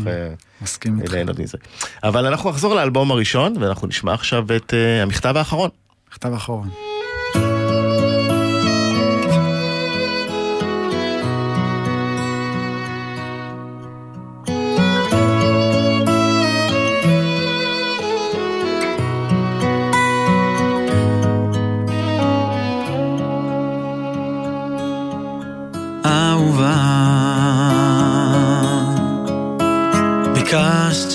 מסכים 0.63 1.01
איתך. 1.01 1.13
ליהנות 1.13 1.39
מזה. 1.39 1.59
אבל 2.03 2.27
אנחנו 2.27 2.51
נחזור 2.51 2.75
לאלבום 2.75 3.11
הראשון, 3.11 3.55
ואנחנו 3.61 3.89
נשמע 3.89 4.15
עכשיו 4.15 4.45
את 4.57 4.75
המכתב 5.03 5.37
האחרון. 5.37 5.71
המכתב 6.09 6.33
האחרון. 6.33 6.71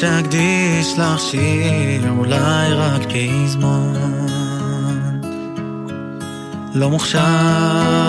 שאקדיש 0.05 0.99
לך 0.99 1.19
שיר, 1.19 2.09
אולי 2.09 2.73
רק 2.73 3.01
פזמון. 3.01 3.93
לא 6.73 6.89
מוכשר 6.89 7.19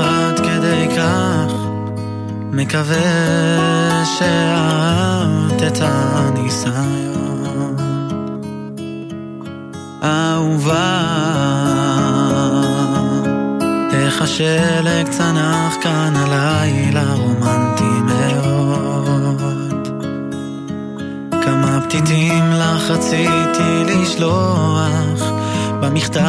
עד 0.05 0.41
כדי 0.41 0.89
כך, 0.97 1.55
מקווה 2.53 4.05
שאהבת 4.19 5.63
את 5.67 5.79
הניסיון. 5.81 7.77
אהובה, 10.03 11.03
איך 13.93 14.23
השלג 14.23 15.09
צנח 15.11 15.75
כאן 15.83 16.13
הלילה 16.17 17.15
רומנטי 17.15 17.66
פתיתים 21.89 22.53
לך 22.53 22.91
רציתי 22.91 23.85
לשלוח 23.87 25.33
במכתב 25.81 26.23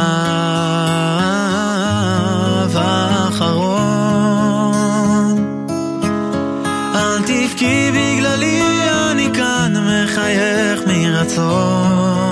האחרון. 2.74 3.98
אל 6.94 7.18
תבכי 7.18 7.90
בגללי, 7.90 8.62
אני 9.10 9.28
כאן 9.34 9.74
מחייך 9.86 10.80
מרצון. 10.86 12.28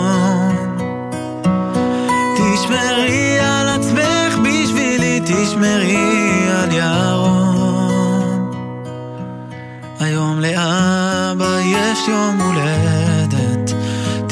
תשמרי 2.36 3.38
על 3.40 3.68
עצמך 3.68 4.38
בשבילי, 4.44 5.20
תשמרי 5.24 6.48
על 6.62 6.72
ירון. 6.72 8.50
היום 10.00 10.40
לאבא 10.40 11.60
יש 11.60 12.08
יום 12.08 12.40
הולדת, 12.40 13.05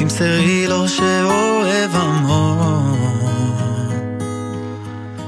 תמסרי 0.05 0.67
לו 0.67 0.88
שאוהב 0.88 1.90
המון. 1.95 2.99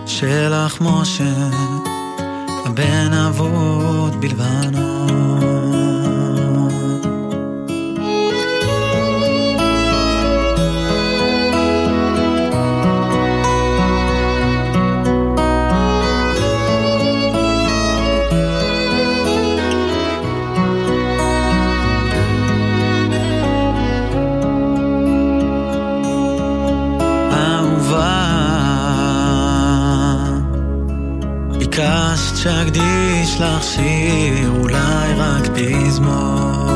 שלח 0.07 0.81
משה, 0.81 1.35
הבן 2.65 3.13
אבות 3.13 4.15
בלבנון. 4.21 5.56
ביקשת 31.77 32.37
שאקדיש 32.37 33.41
לך 33.41 33.63
שיר, 33.63 34.49
אולי 34.49 35.13
רק 35.17 35.47
פזמון. 35.55 36.67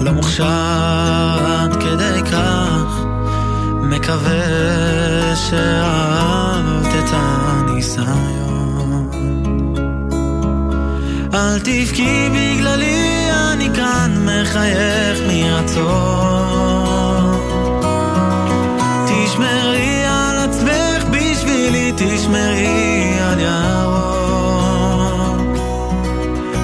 לא 0.00 0.12
מוכשר 0.12 1.38
עד 1.46 1.76
כדי 1.76 2.22
כך, 2.32 3.04
מקווה 3.82 5.36
שאהבת 5.36 6.94
את 6.98 7.10
הניסיון. 7.12 9.10
אל 11.34 11.58
תבכי 11.58 12.28
בגללי, 12.28 13.28
אני 13.52 13.68
כאן 13.74 14.26
מחייך 14.26 15.18
מרצון. 15.28 16.47
תשמרי 22.28 23.18
על 23.20 23.40
ירון. 23.40 24.76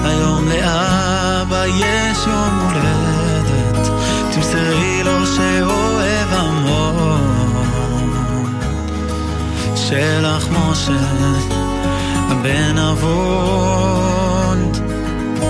היום 0.03 0.47
לאבא 0.47 1.65
יש 1.65 2.17
יום 2.27 2.59
הולדת, 2.59 3.89
תמסרי 4.31 5.03
לו 5.03 5.25
שאוהב 5.25 6.33
המון. 6.33 7.21
שלח 9.75 10.47
משה, 10.51 10.93
הבן 12.29 12.77
אבות. 12.77 14.13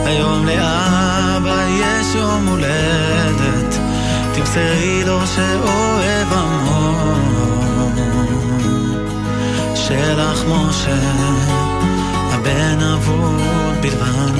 היום 0.06 0.45
לאבא 0.45 1.65
יש 1.69 2.15
יום 2.15 2.47
הולדת, 2.47 3.80
תמסרי 4.36 5.04
לו 5.06 5.19
שאוהב 5.28 6.28
המון. 6.34 7.44
שלח 10.15 10.43
משה, 10.43 10.97
הבן 12.32 12.80
אבות 12.93 13.41
בלבנון. 13.82 14.36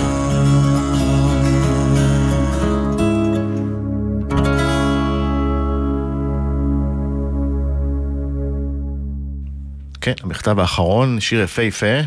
כן, 10.02 10.14
המכתב 10.24 10.60
האחרון, 10.60 11.20
שיר 11.20 11.42
יפהפה 11.42 11.86
אה, 11.86 12.02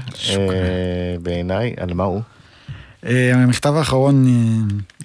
בעיניי, 1.23 1.75
על 1.77 1.95
מה 1.95 2.05
הוא? 2.05 2.23
אה, 3.07 3.35
המכתב 3.35 3.75
האחרון, 3.75 4.27
אה, 4.27 4.33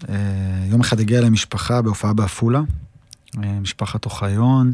אה, 0.09 0.65
יום 0.71 0.81
אחד 0.81 0.99
הגיע 0.99 1.21
למשפחה 1.21 1.81
בהופעה 1.81 2.13
בעפולה, 2.13 2.61
אה, 3.43 3.59
משפחת 3.61 4.05
אוחיון, 4.05 4.73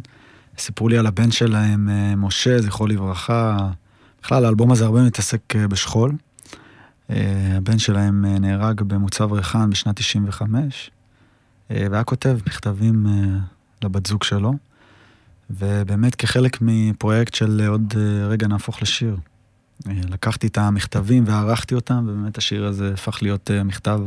סיפרו 0.59 0.89
לי 0.89 0.97
על 0.97 1.07
הבן 1.07 1.31
שלהם, 1.31 1.89
אה, 1.89 2.15
משה, 2.15 2.61
זכרו 2.61 2.87
לברכה. 2.87 3.69
בכלל, 4.23 4.45
האלבום 4.45 4.71
הזה 4.71 4.85
הרבה 4.85 5.03
מתעסק 5.03 5.55
אה, 5.55 5.67
בשכול. 5.67 6.11
אה, 7.09 7.53
הבן 7.57 7.79
שלהם 7.79 8.25
נהרג 8.25 8.81
במוצב 8.81 9.33
ריחן 9.33 9.69
בשנת 9.69 9.95
95, 9.95 10.91
והיה 11.69 12.03
כותב 12.03 12.37
מכתבים 12.47 13.05
לבת 13.83 14.05
זוג 14.05 14.23
שלו, 14.23 14.53
ובאמת 15.49 16.15
כחלק 16.15 16.57
מפרויקט 16.61 17.33
של 17.33 17.61
עוד 17.67 17.93
רגע 18.29 18.47
נהפוך 18.47 18.81
לשיר. 18.81 19.17
לקחתי 19.85 20.47
את 20.47 20.57
המכתבים 20.57 21.23
וערכתי 21.27 21.75
אותם, 21.75 22.05
ובאמת 22.07 22.37
השיר 22.37 22.65
הזה 22.65 22.93
הפך 22.93 23.19
להיות 23.21 23.51
מכתב, 23.65 24.01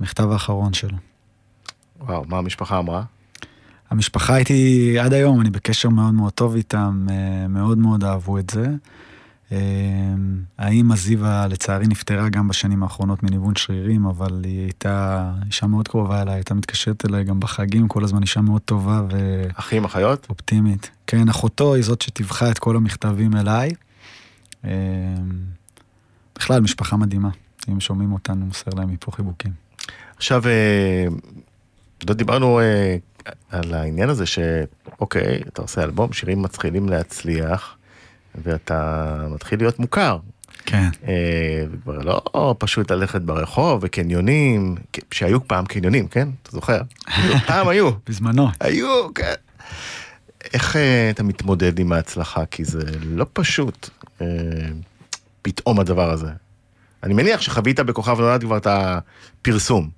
המכתב 0.00 0.30
האחרון 0.30 0.72
שלו. 0.72 0.96
וואו, 2.00 2.24
מה 2.28 2.38
המשפחה 2.38 2.78
אמרה? 2.78 3.02
המשפחה 3.90 4.36
איתי 4.36 4.96
עד 4.98 5.12
היום, 5.12 5.40
אני 5.40 5.50
בקשר 5.50 5.88
מאוד 5.88 6.14
מאוד 6.14 6.32
טוב 6.32 6.54
איתם, 6.54 7.06
אה, 7.10 7.48
מאוד 7.48 7.78
מאוד 7.78 8.04
אהבו 8.04 8.38
את 8.38 8.50
זה. 8.50 8.66
אה, 9.52 9.58
האמא 10.58 10.96
זיווה 10.96 11.46
לצערי 11.46 11.86
נפטרה 11.86 12.28
גם 12.28 12.48
בשנים 12.48 12.82
האחרונות 12.82 13.22
מניוון 13.22 13.56
שרירים, 13.56 14.06
אבל 14.06 14.40
היא 14.44 14.60
הייתה 14.60 15.30
אישה 15.46 15.66
מאוד 15.66 15.88
קרובה 15.88 16.22
אליי, 16.22 16.34
הייתה 16.34 16.54
מתקשרת 16.54 17.04
אליי 17.06 17.24
גם 17.24 17.40
בחגים, 17.40 17.88
כל 17.88 18.04
הזמן 18.04 18.22
אישה 18.22 18.40
מאוד 18.40 18.60
טובה 18.60 19.02
ו... 19.10 19.42
אחים, 19.54 19.84
אחיות? 19.84 20.26
אופטימית. 20.30 20.90
כן, 21.06 21.28
אחותו 21.28 21.74
היא 21.74 21.84
זאת 21.84 22.02
שטיווחה 22.02 22.50
את 22.50 22.58
כל 22.58 22.76
המכתבים 22.76 23.36
אליי. 23.36 23.70
אה, 24.64 24.70
בכלל, 26.38 26.60
משפחה 26.60 26.96
מדהימה. 26.96 27.30
אם 27.68 27.80
שומעים 27.80 28.12
אותנו, 28.12 28.46
מוסר 28.46 28.70
להם 28.76 28.92
מפה 28.92 29.12
חיבוקים. 29.12 29.52
עכשיו, 30.16 30.42
לא 32.08 32.14
דיברנו 32.14 32.60
על 33.50 33.74
העניין 33.74 34.08
הזה 34.08 34.24
שאוקיי, 34.26 35.40
אתה 35.48 35.62
עושה 35.62 35.82
אלבום, 35.82 36.12
שירים 36.12 36.42
מתחילים 36.42 36.88
להצליח, 36.88 37.76
ואתה 38.44 39.26
מתחיל 39.30 39.58
להיות 39.58 39.78
מוכר. 39.78 40.18
כן. 40.66 40.88
אה, 41.08 41.64
וכבר 41.70 41.98
לא 41.98 42.54
פשוט 42.58 42.90
ללכת 42.90 43.20
ברחוב 43.20 43.80
וקניונים, 43.82 44.74
שהיו 45.10 45.48
פעם 45.48 45.66
קניונים, 45.66 46.08
כן? 46.08 46.28
אתה 46.42 46.50
זוכר? 46.50 46.80
פעם 47.46 47.68
היו. 47.68 47.90
בזמנו. 48.06 48.48
היו, 48.60 49.14
כן. 49.14 49.34
איך 50.54 50.76
אה, 50.76 51.10
אתה 51.10 51.22
מתמודד 51.22 51.78
עם 51.78 51.92
ההצלחה? 51.92 52.46
כי 52.46 52.64
זה 52.64 52.82
לא 53.02 53.26
פשוט 53.32 53.88
אה, 54.20 54.26
פתאום 55.42 55.80
הדבר 55.80 56.10
הזה. 56.10 56.30
אני 57.02 57.14
מניח 57.14 57.40
שחווית 57.40 57.80
בכוכב 57.80 58.20
נולד 58.20 58.40
כבר 58.40 58.56
את 58.56 58.66
הפרסום. 58.70 59.90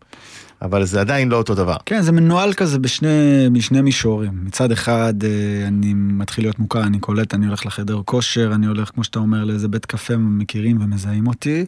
אבל 0.63 0.85
זה 0.85 1.01
עדיין 1.01 1.29
לא 1.29 1.37
אותו 1.37 1.55
דבר. 1.55 1.77
כן, 1.87 2.03
זה 2.03 2.13
מנוהל 2.13 2.53
כזה 2.53 2.79
בשני, 2.79 3.09
בשני 3.53 3.81
מישורים. 3.81 4.45
מצד 4.45 4.73
אחד, 4.73 5.15
אה, 5.25 5.69
אני 5.69 5.95
מתחיל 5.95 6.45
להיות 6.45 6.59
מוכר, 6.59 6.83
אני 6.83 6.99
קולט, 6.99 7.35
אני 7.35 7.47
הולך 7.47 7.67
לחדר 7.67 8.01
כושר, 8.05 8.51
אני 8.55 8.67
הולך, 8.67 8.91
כמו 8.95 9.05
שאתה 9.05 9.19
אומר, 9.19 9.45
לאיזה 9.45 9.69
בית 9.69 9.87
קפה, 9.87 10.17
מכירים 10.17 10.81
ומזהים 10.81 11.27
אותי. 11.27 11.67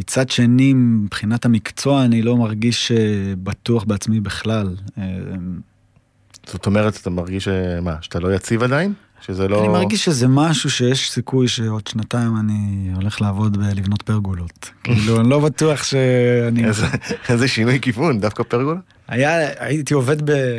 מצד 0.00 0.30
שני, 0.30 0.72
מבחינת 0.74 1.44
המקצוע, 1.44 2.04
אני 2.04 2.22
לא 2.22 2.36
מרגיש 2.36 2.92
אה, 2.92 2.96
בטוח 3.42 3.84
בעצמי 3.84 4.20
בכלל. 4.20 4.76
אה, 4.98 5.04
זאת 6.46 6.66
אומרת, 6.66 6.96
אתה 7.00 7.10
מרגיש 7.10 7.44
שמה, 7.44 7.96
שאתה 8.00 8.20
לא 8.20 8.34
יציב 8.34 8.62
עדיין? 8.62 8.92
שזה 9.26 9.48
לא... 9.48 9.60
אני 9.60 9.68
מרגיש 9.68 10.04
שזה 10.04 10.28
משהו 10.28 10.70
שיש 10.70 11.10
סיכוי 11.10 11.48
שעוד 11.48 11.86
שנתיים 11.86 12.36
אני 12.40 12.90
הולך 12.94 13.20
לעבוד 13.20 13.56
בלבנות 13.56 14.02
פרגולות. 14.02 14.70
כאילו, 14.84 15.20
אני 15.20 15.30
לא 15.30 15.40
בטוח 15.40 15.82
שאני... 15.82 16.64
איזה 17.28 17.48
שינוי 17.48 17.80
כיוון, 17.80 18.20
דווקא 18.20 18.42
פרגולה? 18.42 18.80
היה, 19.08 19.64
הייתי 19.64 19.94
עובד 19.94 20.16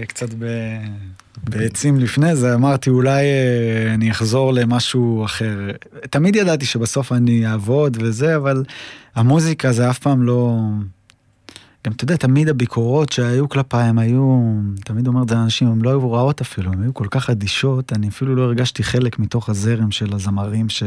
קצת 0.08 0.30
בעצים 1.44 2.00
לפני 2.00 2.36
זה, 2.36 2.54
אמרתי 2.54 2.90
אולי 2.90 3.24
אה, 3.24 3.94
אני 3.94 4.12
אחזור 4.12 4.54
למשהו 4.54 5.26
אחר. 5.26 5.58
תמיד 6.10 6.36
ידעתי 6.36 6.66
שבסוף 6.66 7.12
אני 7.12 7.48
אעבוד 7.48 7.98
וזה, 8.02 8.36
אבל 8.36 8.64
המוזיקה 9.16 9.72
זה 9.72 9.90
אף 9.90 10.00
פעם 10.00 10.24
לא... 10.24 10.60
גם 11.86 11.92
אתה 11.92 12.04
יודע, 12.04 12.16
תמיד 12.16 12.50
הביקורות 12.50 13.12
שהיו 13.12 13.50
כלפיי, 13.50 13.84
הם 13.84 14.00
היו, 14.00 14.42
תמיד 14.84 15.08
אומר 15.08 15.24
את 15.24 15.30
זה 15.30 15.36
לאנשים, 15.36 15.68
הם 15.68 15.84
לא 15.84 15.90
היו 15.90 16.12
רעות 16.12 16.42
אפילו, 16.42 16.74
הם 16.74 16.82
היו 16.82 16.94
כל 16.94 17.08
כך 17.12 17.30
אדישות, 17.30 17.94
אני 17.94 18.08
אפילו 18.08 18.36
לא 18.36 18.42
הרגשתי 18.42 18.84
חלק 18.84 19.20
מתוך 19.20 19.50
הזרם 19.50 19.92
של 19.92 20.14
הזמרים 20.14 20.70
ש... 20.70 20.84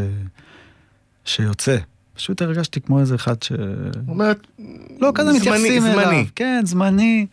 שיוצא. 1.24 1.76
פשוט 2.14 2.42
הרגשתי 2.42 2.80
כמו 2.80 3.00
איזה 3.00 3.14
אחד 3.14 3.42
ש... 3.42 3.52
אומרת, 4.08 4.46
לא, 5.00 5.12
כזה 5.14 5.32
מתייחסים 5.32 5.86
אליו. 5.86 6.04
זמני. 6.04 6.26
כן, 6.34 6.62
זמני. 6.64 7.26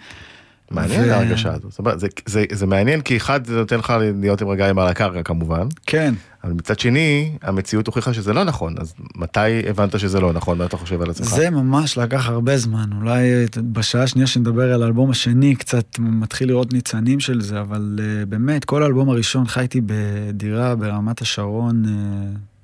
מעניין 0.71 1.09
ו... 1.09 1.13
ההרגשה 1.13 1.53
הזאת. 1.53 1.71
זאת 1.71 1.79
אומרת, 1.79 1.99
זה, 1.99 2.07
זה, 2.25 2.45
זה 2.51 2.65
מעניין 2.65 3.01
כי 3.01 3.17
אחד 3.17 3.45
זה 3.45 3.55
נותן 3.55 3.77
לך 3.77 3.93
להיות 4.21 4.41
עם 4.41 4.47
רגליים 4.47 4.79
על 4.79 4.87
הקרקע 4.87 5.23
כמובן. 5.23 5.67
כן. 5.85 6.13
אבל 6.43 6.53
מצד 6.53 6.79
שני, 6.79 7.31
המציאות 7.41 7.87
הוכיחה 7.87 8.13
שזה 8.13 8.33
לא 8.33 8.43
נכון, 8.43 8.75
אז 8.77 8.93
מתי 9.15 9.69
הבנת 9.69 9.99
שזה 9.99 10.19
לא 10.19 10.33
נכון? 10.33 10.57
מה 10.57 10.65
אתה 10.65 10.77
חושב 10.77 11.01
על 11.01 11.09
עצמך? 11.09 11.27
זה 11.27 11.49
ממש 11.49 11.97
לקח 11.97 12.29
הרבה 12.29 12.57
זמן, 12.57 12.89
אולי 13.01 13.45
בשעה 13.71 14.03
השנייה 14.03 14.27
שנדבר 14.27 14.73
על 14.73 14.83
האלבום 14.83 15.11
השני, 15.11 15.55
קצת 15.55 15.85
מתחיל 15.99 16.47
לראות 16.47 16.73
ניצנים 16.73 17.19
של 17.19 17.41
זה, 17.41 17.61
אבל 17.61 17.99
uh, 17.99 18.25
באמת, 18.25 18.65
כל 18.65 18.83
האלבום 18.83 19.09
הראשון 19.09 19.47
חייתי 19.47 19.81
בדירה 19.85 20.75
ברמת 20.75 21.21
השרון, 21.21 21.83
uh, 21.85 21.89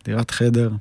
דירת 0.05 0.31
חדר, 0.31 0.71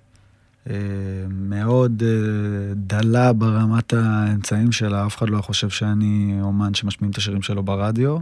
מאוד 1.31 2.03
uh, 2.03 2.75
דלה 2.75 3.33
ברמת 3.33 3.93
האמצעים 3.93 4.73
שלה, 4.73 5.07
אף 5.07 5.17
אחד 5.17 5.31
לא 5.31 5.41
חושב 5.41 5.69
שאני 5.69 6.39
אומן 6.43 6.75
שמשמיעים 6.75 7.11
את 7.11 7.19
השירים 7.19 7.43
שלו 7.43 7.63
ברדיו. 7.63 8.19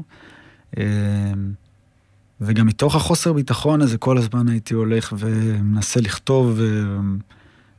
Uh, 0.75 0.79
וגם 2.41 2.67
מתוך 2.67 2.95
החוסר 2.95 3.33
ביטחון 3.33 3.83
הזה 3.83 3.99
כל 3.99 4.19
הזמן 4.19 4.49
הייתי 4.49 4.75
הולך 4.75 5.15
ומנסה 5.19 6.01
לכתוב 6.01 6.53
ו... 6.57 6.97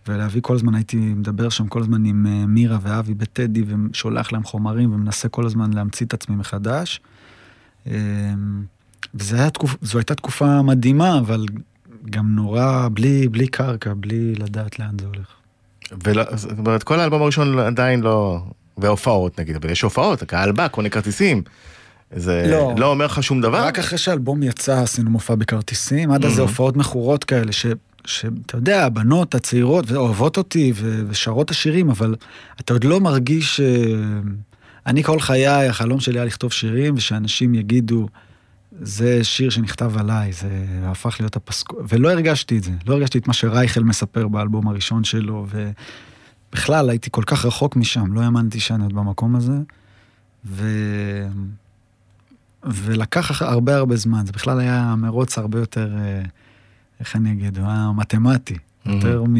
ולהביא 0.07 0.41
כל 0.41 0.55
הזמן, 0.55 0.75
הייתי 0.75 0.97
מדבר 0.97 1.49
שם 1.49 1.67
כל 1.67 1.81
הזמן 1.81 2.05
עם 2.05 2.27
אה, 2.27 2.45
מירה 2.45 2.77
ואבי 2.81 3.13
בטדי 3.13 3.63
ושולח 3.67 4.31
להם 4.31 4.43
חומרים 4.43 4.93
ומנסה 4.93 5.29
כל 5.29 5.45
הזמן 5.45 5.73
להמציא 5.73 6.05
את 6.05 6.13
עצמי 6.13 6.35
מחדש. 6.35 7.01
וזו. 9.13 9.97
הייתה 9.97 10.15
תקופה 10.15 10.61
מדהימה, 10.61 11.19
אבל 11.19 11.45
גם 12.09 12.35
נורא 12.35 12.87
בלי, 12.93 13.27
בלי 13.27 13.47
קרקע, 13.47 13.93
בלי 13.97 14.35
לדעת 14.35 14.79
לאן 14.79 14.97
זה 15.01 15.07
הולך. 15.07 15.27
ולא, 16.03 16.23
זאת 16.35 16.57
אומרת, 16.57 16.83
כל 16.83 16.99
האלבום 16.99 17.21
הראשון 17.21 17.59
עדיין 17.59 18.01
לא... 18.01 18.41
והופעות 18.77 19.39
נגיד, 19.39 19.55
אבל 19.55 19.69
יש 19.69 19.81
הופעות, 19.81 20.21
הקהל 20.21 20.51
בא, 20.51 20.67
קונה 20.67 20.89
כרטיסים. 20.89 21.41
זה 22.15 22.45
לא, 22.51 22.73
לא 22.77 22.85
אומר 22.85 23.05
לך 23.05 23.23
שום 23.23 23.41
דבר? 23.41 23.63
רק 23.63 23.79
אחרי 23.79 23.97
שהאלבום 23.97 24.43
יצא 24.43 24.81
עשינו 24.81 25.09
מופע 25.09 25.35
בכרטיסים, 25.35 26.11
עד 26.11 26.25
אז 26.25 26.33
זה 26.33 26.41
mm-hmm. 26.41 26.43
הופעות 26.43 26.77
מכורות 26.77 27.23
כאלה, 27.23 27.51
ש, 27.51 27.65
שאתה 28.05 28.57
יודע, 28.57 28.85
הבנות 28.85 29.35
הצעירות 29.35 29.91
אוהבות 29.91 30.37
אותי 30.37 30.73
ושרות 31.07 31.45
את 31.45 31.51
השירים, 31.51 31.89
אבל 31.89 32.15
אתה 32.59 32.73
עוד 32.73 32.83
לא 32.83 32.99
מרגיש... 32.99 33.61
אני 34.85 35.03
כל 35.03 35.19
חיי, 35.19 35.47
החלום 35.47 35.99
שלי 35.99 36.19
היה 36.19 36.25
לכתוב 36.25 36.53
שירים, 36.53 36.93
ושאנשים 36.97 37.55
יגידו, 37.55 38.07
זה 38.81 39.23
שיר 39.23 39.49
שנכתב 39.49 39.97
עליי, 39.97 40.33
זה 40.33 40.49
הפך 40.83 41.15
להיות 41.19 41.35
הפסקול, 41.35 41.85
ולא 41.89 42.11
הרגשתי 42.11 42.57
את 42.57 42.63
זה, 42.63 42.71
לא 42.87 42.93
הרגשתי 42.93 43.17
את 43.17 43.27
מה 43.27 43.33
שרייכל 43.33 43.83
מספר 43.83 44.27
באלבום 44.27 44.67
הראשון 44.67 45.03
שלו, 45.03 45.47
ובכלל 45.49 46.89
הייתי 46.89 47.09
כל 47.11 47.23
כך 47.25 47.45
רחוק 47.45 47.75
משם, 47.75 48.13
לא 48.13 48.21
האמנתי 48.21 48.59
שאני 48.59 48.83
עוד 48.83 48.93
במקום 48.93 49.35
הזה, 49.35 49.57
ו... 50.45 50.67
ולקח 52.63 53.41
הרבה 53.41 53.77
הרבה 53.77 53.95
זמן, 53.95 54.25
זה 54.25 54.31
בכלל 54.31 54.59
היה 54.59 54.95
מרוץ 54.97 55.37
הרבה 55.37 55.59
יותר, 55.59 55.93
אה, 55.97 56.21
איך 56.99 57.15
אני 57.15 57.31
אגיד, 57.31 57.57
הוא 57.57 57.67
היה 57.67 57.91
מתמטי, 57.95 58.53
mm-hmm. 58.53 58.91
יותר 58.91 59.23
מ... 59.23 59.35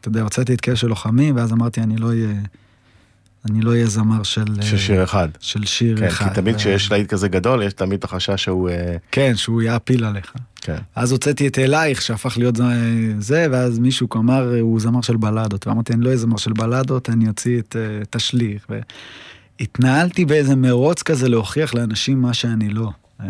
אתה 0.00 0.08
יודע, 0.08 0.22
הוצאתי 0.22 0.54
את 0.54 0.60
כאלה 0.60 0.76
של 0.76 0.86
לוחמים, 0.86 1.36
ואז 1.36 1.52
אמרתי, 1.52 1.80
אני 1.80 1.96
לא 1.96 2.08
אהיה... 2.08 2.34
אני 3.50 3.60
לא 3.60 3.70
אהיה 3.70 3.86
זמר 3.86 4.22
של... 4.22 4.62
של 4.62 4.78
שיר 4.78 5.04
אחד. 5.04 5.28
של 5.40 5.64
שיר 5.64 5.96
כן, 5.96 6.06
אחד. 6.06 6.28
כי 6.28 6.34
תמיד 6.34 6.56
כשיש 6.56 6.92
להיט 6.92 7.08
כזה 7.08 7.28
גדול, 7.28 7.62
יש 7.62 7.72
תמיד 7.72 7.98
את 7.98 8.04
החשש 8.04 8.44
שהוא... 8.44 8.68
אה, 8.68 8.96
כן, 9.12 9.36
שהוא 9.36 9.62
יעפיל 9.62 10.04
עליך. 10.04 10.32
כן. 10.56 10.78
אז 10.94 11.12
הוצאתי 11.12 11.48
את 11.48 11.58
אלייך, 11.58 12.02
שהפך 12.02 12.38
להיות 12.38 12.54
זה, 13.18 13.46
ואז 13.50 13.78
מישהו 13.78 14.08
אמר, 14.16 14.54
הוא 14.60 14.80
זמר 14.80 15.00
של 15.00 15.16
בלדות. 15.16 15.66
ואמרתי, 15.66 15.92
אני 15.92 16.02
לא 16.02 16.06
אהיה 16.06 16.18
זמר 16.18 16.36
של 16.36 16.52
בלדות, 16.52 17.10
אני 17.10 17.28
אוציא 17.28 17.58
את 17.58 17.76
אה, 17.78 18.04
תשליך. 18.10 18.66
ו... 18.70 18.78
התנהלתי 19.60 20.24
באיזה 20.24 20.56
מרוץ 20.56 21.02
כזה 21.02 21.28
להוכיח 21.28 21.74
לאנשים 21.74 22.22
מה 22.22 22.34
שאני 22.34 22.68
לא. 22.68 22.90
אה, 23.20 23.26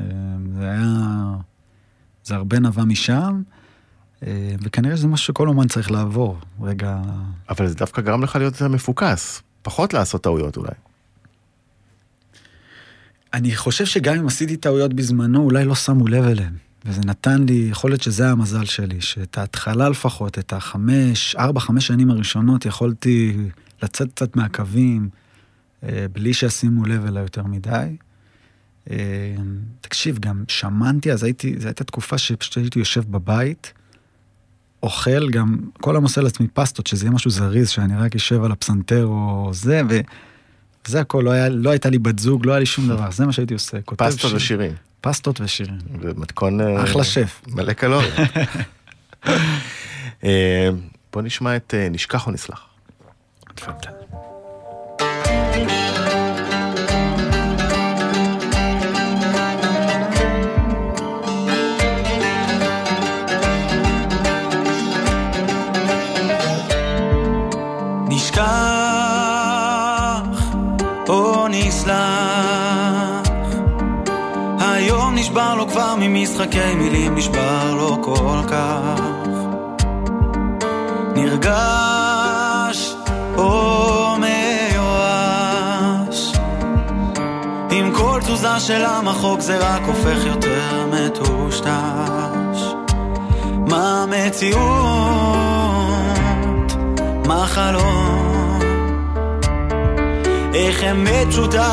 זה 0.59 0.71
היה... 0.71 1.35
זה 2.25 2.35
הרבה 2.35 2.59
נבע 2.59 2.85
משם, 2.85 3.42
אה, 4.27 4.55
וכנראה 4.62 4.97
שזה 4.97 5.09
משהו 5.09 5.27
שכל 5.27 5.49
אומן 5.49 5.68
צריך 5.68 5.90
לעבור, 5.90 6.38
רגע... 6.62 6.97
אבל 7.51 7.66
זה 7.66 7.75
דווקא 7.75 8.03
גרם 8.03 8.23
לך 8.23 8.37
להיות 8.37 8.53
יותר 8.53 8.68
מפוקס, 8.68 9.42
פחות 9.62 9.94
לעשות 9.94 10.23
טעויות 10.23 10.57
אולי. 10.57 10.73
אני 13.35 13.57
חושב 13.57 13.87
שגם 13.87 14.18
אם 14.18 14.27
עשיתי 14.27 14.57
טעויות 14.57 14.94
בזמנו, 14.94 15.40
אולי 15.40 15.64
לא 15.64 15.75
שמו 15.75 16.09
לב 16.09 16.25
אליהן. 16.25 16.53
וזה 16.85 17.01
נתן 17.05 17.44
לי, 17.44 17.68
יכול 17.71 17.90
להיות 17.90 18.03
שזה 18.03 18.31
המזל 18.31 18.64
שלי, 18.64 19.01
שאת 19.01 19.38
ההתחלה 19.38 19.88
לפחות, 19.88 20.38
את 20.38 20.53
החמש, 20.53 21.37
ארבע, 21.37 21.61
חמש 21.61 21.87
שנים 21.87 22.11
הראשונות, 22.11 22.66
יכולתי 22.66 23.37
לצאת 23.83 24.12
קצת 24.12 24.37
מהקווים, 24.37 25.09
אה, 25.83 26.07
בלי 26.12 26.35
שישימו 26.35 26.85
לב 26.85 27.07
אליי 27.07 27.23
יותר 27.23 27.44
מדי. 27.44 27.97
אה, 28.90 28.97
תקשיב, 29.81 30.18
גם 30.18 30.44
שמנתי, 30.49 31.12
אז 31.12 31.23
הייתי, 31.23 31.55
זו 31.59 31.66
הייתה 31.68 31.85
תקופה 31.85 32.18
שפשוט 32.18 32.57
הייתי 32.57 32.79
יושב 32.79 33.11
בבית, 33.11 33.73
אוכל, 34.83 35.31
גם 35.31 35.57
כל 35.81 35.95
היום 35.95 36.05
עושה 36.05 36.21
לעצמי 36.21 36.47
פסטות, 36.49 36.87
שזה 36.87 37.05
יהיה 37.05 37.14
משהו 37.14 37.31
זריז, 37.31 37.69
שאני 37.69 37.97
רק 37.97 38.14
אשב 38.14 38.43
על 38.45 38.53
הפסנתר 38.53 39.05
או 39.05 39.51
זה, 39.53 39.83
וזה 39.88 41.01
הכל, 41.01 41.23
לא, 41.25 41.31
היה, 41.31 41.49
לא 41.49 41.71
הייתה 41.71 41.91
לי 41.91 41.99
בת 41.99 42.19
זוג, 42.19 42.47
לא 42.47 42.53
היה 42.53 42.61
לי 42.61 42.67
שום 42.67 42.88
דבר, 42.88 43.11
זה 43.11 43.27
מה 43.27 43.33
שהייתי 43.33 43.55
עושה. 43.55 43.79
פסטות 43.97 44.21
שיר. 44.21 44.37
ושירים. 44.37 44.73
פסטות 45.01 45.41
ושירים. 45.41 45.79
זה 46.03 46.11
מתכון... 46.17 46.61
אה, 46.61 46.85
אחלה 46.85 47.05
שף. 47.05 47.43
מלא 47.49 47.73
קלוריות. 47.73 48.14
אה, 50.25 50.71
בוא 51.12 51.23
נשמע 51.23 51.57
את 51.57 51.75
אה, 51.75 51.88
נשכח 51.88 52.27
או 52.27 52.33
נסלח. 52.33 52.67
תפדל. 53.55 53.98
כבר 76.38 76.46
ממשחקי 76.46 76.74
מילים 76.74 77.14
נשבר 77.14 77.74
לו 77.74 78.03
כל 78.03 78.40
כך 78.48 79.01
נרגש 81.14 82.94
או 83.37 84.16
מיואש 84.18 85.53
עם 87.70 87.92
כל 87.94 88.20
תזוזה 88.22 88.61
של 88.61 88.85
המחוק 88.85 89.40
זה 89.40 89.59
רק 89.59 89.83
הופך 89.87 90.27
יותר 90.27 90.87
מטושטש 90.92 91.68
מה 93.68 94.05
מציאות? 94.09 94.62
מה 97.27 97.46
חלום? 97.46 98.59
איך 100.55 100.85
אמת 100.85 101.27
פשוטה 101.29 101.68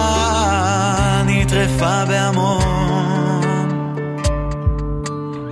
נטרפה 1.26 2.06
בהמון 2.06 3.05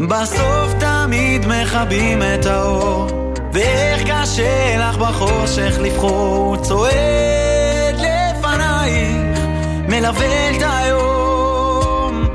בסוף 0.07 0.73
תמיד 0.79 1.45
מכבים 1.47 2.21
את 2.21 2.45
האור. 2.45 3.07
ואיך 3.53 4.03
קשה 4.11 4.77
לך 4.77 4.97
בחושך 4.97 5.77
לבחור? 5.81 6.57
צועד 6.57 7.95
לפנייך 7.95 9.39
מלווה 9.87 10.49
את 10.49 10.61
היום. 10.61 12.27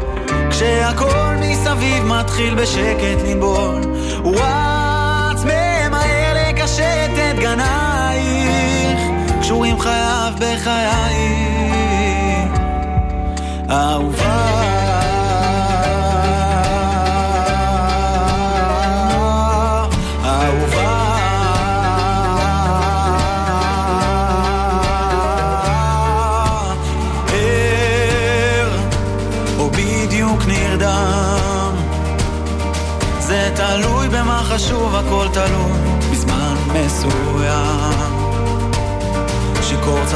כשהכל 0.51 1.35
מסביב 1.41 2.05
מתחיל 2.05 2.55
בשקט 2.55 3.23
לנבול 3.27 3.81
רץ 4.25 5.45
ממהר 5.45 6.49
לקשט 6.49 7.13
את 7.31 7.39
גנייך. 7.39 9.01
קשורים 9.41 9.79
חייו 9.79 10.33
אהובה 10.41 10.89
אהובה 13.71 14.68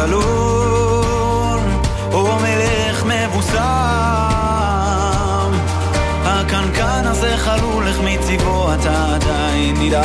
צלול 0.07 1.61
או 2.12 2.38
מלך 2.43 3.05
מבוסם. 3.05 3.61
הקנקן 6.25 7.03
הזה 7.05 7.37
חלול, 7.37 7.87
איך 7.87 8.01
מציבו 8.05 8.75
אתה 8.75 9.15
עדיין 9.15 9.77
נדהם? 9.81 10.03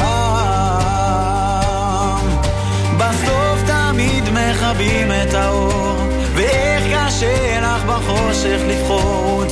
בסוף 2.97 3.59
תמיד 3.67 4.23
מכבים 4.29 5.11
את 5.11 5.33
האור 5.33 5.97
ואיך 6.33 6.83
קשה 6.95 7.59
לך 7.61 7.83
בחושך 7.83 8.59
לבחור 8.67 9.43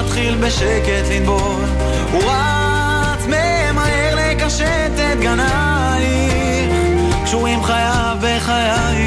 מתחיל 0.00 0.36
בשקט 0.36 1.08
לנבול 1.10 1.64
הוא 2.12 2.22
רץ 2.22 3.26
ממהר 3.26 4.14
לקשט 4.16 4.92
את 5.12 5.20
גנייך 5.20 6.72
קשורים 7.24 7.62
חייו 7.62 8.16
בחייך 8.20 9.05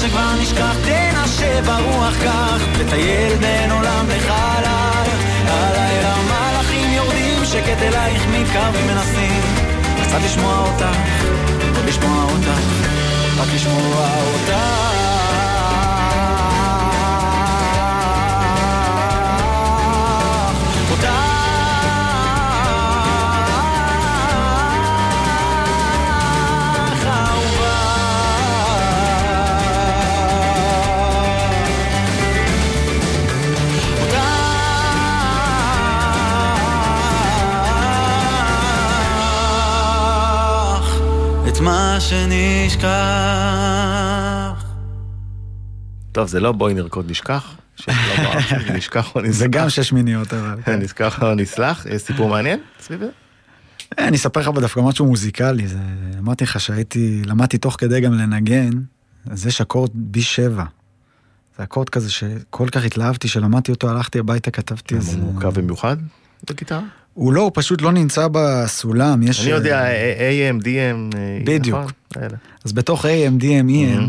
שכבר 0.00 0.34
נשכח 0.42 0.76
תנשב 0.84 1.64
ברוח 1.66 2.14
כך, 2.24 2.62
תטייל 2.72 3.36
בין 3.36 3.70
עולם 3.70 4.06
לחלל. 4.08 5.06
הלילה 5.46 6.14
מלאכים 6.22 6.92
יורדים, 6.92 7.44
שקט 7.44 7.82
אלייך 7.82 8.26
מתקרבים 8.26 8.86
מנסים, 8.86 9.42
קצת 10.02 10.18
לשמוע 10.24 10.58
אותך, 10.58 10.98
לא 11.74 11.84
לשמוע 11.86 12.22
אותך, 12.22 12.60
רק 13.38 13.48
לשמוע 13.54 14.08
אותך. 14.34 15.09
את 41.60 41.64
מה 41.64 41.96
שנשכח. 42.00 42.88
טוב, 46.12 46.28
זה 46.28 46.40
לא 46.40 46.52
בואי 46.52 46.74
נרקוד 46.74 47.10
נשכח. 47.10 47.56
נשכח 48.74 49.14
או 49.14 49.20
נסלח. 49.20 49.32
זה 49.32 49.48
גם 49.48 49.70
שש 49.70 49.92
מיניות, 49.92 50.34
אבל... 50.34 50.62
כן. 50.64 50.78
נשכח 50.82 51.22
או 51.22 51.34
נסלח. 51.34 51.86
יש 51.86 52.02
סיפור 52.02 52.28
מעניין 52.28 52.60
סביב 52.80 53.00
זה? 53.00 53.08
אה, 53.98 54.08
אני 54.08 54.16
אספר 54.16 54.40
לך 54.40 54.48
דווקא 54.48 54.80
משהו 54.80 55.06
מוזיקלי, 55.06 55.66
זה... 55.66 55.78
אמרתי 56.18 56.44
לך 56.44 56.60
שהייתי, 56.60 57.22
למדתי 57.26 57.58
תוך 57.58 57.76
כדי 57.78 58.00
גם 58.00 58.12
לנגן, 58.12 58.70
אז 59.30 59.46
יש 59.46 59.60
אקורד 59.60 59.90
בי 59.94 60.22
שבע. 60.22 60.64
זה 61.58 61.62
אקורד 61.62 61.88
כזה 61.88 62.10
שכל 62.10 62.68
כך 62.68 62.84
התלהבתי 62.84 63.28
שלמדתי 63.28 63.72
אותו, 63.72 63.90
הלכתי 63.90 64.18
הביתה, 64.18 64.50
כתבתי 64.50 64.94
איזה... 64.94 65.18
מורכב 65.18 65.60
במיוחד 65.60 65.96
בגיטרה? 66.50 66.82
הוא 67.14 67.32
לא, 67.32 67.40
הוא 67.40 67.50
פשוט 67.54 67.82
לא 67.82 67.92
נמצא 67.92 68.28
בסולם, 68.32 69.22
יש... 69.22 69.40
אני 69.40 69.50
יודע, 69.50 69.84
אה, 69.84 70.30
AM, 70.30 70.62
DM. 70.62 70.66
אה, 71.16 71.38
בדיוק. 71.44 71.78
נכון? 71.78 71.92
האלה. 72.16 72.36
אז 72.64 72.72
בתוך 72.72 73.04
AM, 73.04 73.42
DM, 73.42 73.68
EM, 73.70 74.08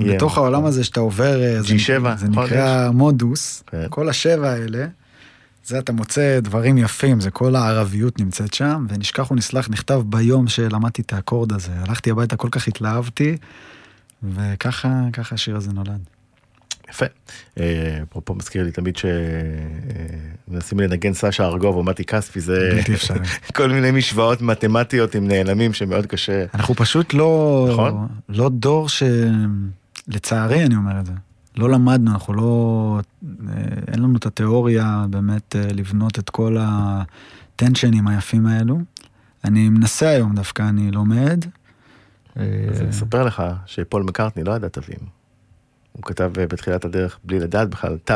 EM, 0.00 0.04
בתוך 0.14 0.38
העולם 0.38 0.64
הזה 0.64 0.84
שאתה 0.84 1.00
עובר, 1.00 1.42
אה, 1.42 1.62
זה- 1.62 1.74
G7, 1.74 2.16
זה 2.16 2.28
נכון, 2.28 2.44
נקרא 2.44 2.90
מודוס, 2.90 3.62
כן. 3.66 3.86
כל 3.90 4.08
השבע 4.08 4.50
האלה, 4.52 4.86
זה 5.64 5.78
אתה 5.78 5.92
מוצא 5.92 6.40
דברים 6.40 6.78
יפים, 6.78 7.20
זה 7.20 7.30
כל 7.30 7.56
הערביות 7.56 8.20
נמצאת 8.20 8.54
שם, 8.54 8.86
ונשכח 8.88 9.30
ונסלח 9.30 9.68
נכתב 9.70 10.02
ביום 10.06 10.48
שלמדתי 10.48 11.02
את 11.02 11.12
האקורד 11.12 11.52
הזה. 11.52 11.72
הלכתי 11.88 12.10
הביתה, 12.10 12.36
כל 12.36 12.48
כך 12.50 12.68
התלהבתי, 12.68 13.36
וככה 14.22 14.88
ככה 15.12 15.34
השיר 15.34 15.56
הזה 15.56 15.72
נולד. 15.72 16.00
יפה. 16.92 17.06
אה, 17.60 17.98
אפרופו 18.02 18.34
מזכיר 18.34 18.64
לי 18.64 18.70
תמיד 18.70 18.96
שמנסים 20.48 20.80
לנגן 20.80 21.12
סשה 21.14 21.44
ארגוב 21.44 21.76
או 21.76 21.82
מתי 21.82 22.04
כספי, 22.04 22.40
זה. 22.40 22.80
כל 23.56 23.70
מיני 23.70 23.90
משוואות 23.90 24.42
מתמטיות 24.42 25.14
עם 25.14 25.28
נעלמים 25.28 25.72
שמאוד 25.72 26.06
קשה. 26.06 26.44
אנחנו 26.54 26.74
פשוט 26.74 27.14
לא, 27.14 27.68
נכון. 27.72 28.08
לא 28.28 28.48
דור 28.48 28.88
ש... 28.88 29.02
לצערי 30.08 30.64
אני 30.64 30.76
אומר 30.76 31.00
את 31.00 31.06
זה. 31.06 31.12
לא 31.56 31.70
למדנו, 31.70 32.10
אנחנו 32.10 32.34
לא... 32.34 33.00
אה, 33.24 33.62
אין 33.92 34.02
לנו 34.02 34.16
את 34.16 34.26
התיאוריה 34.26 35.06
באמת 35.10 35.56
אה, 35.56 35.72
לבנות 35.72 36.18
את 36.18 36.30
כל 36.30 36.56
הטנשנים 36.60 38.08
היפים 38.08 38.46
האלו. 38.46 38.78
אני 39.44 39.68
מנסה 39.68 40.08
היום 40.08 40.34
דווקא, 40.34 40.62
אני 40.62 40.90
לומד. 40.90 41.44
אה, 42.36 42.44
אז 42.70 42.80
אני 42.80 42.90
אספר 42.90 43.24
לך 43.24 43.42
שפול 43.66 44.02
מקארטני 44.02 44.44
לא 44.44 44.52
ידע 44.52 44.68
תווים. 44.68 45.21
הוא 45.92 46.02
כתב 46.02 46.32
אה, 46.38 46.46
בתחילת 46.46 46.84
הדרך 46.84 47.18
בלי 47.24 47.38
לדעת 47.38 47.68
בכלל 47.68 47.98
תו. 48.04 48.14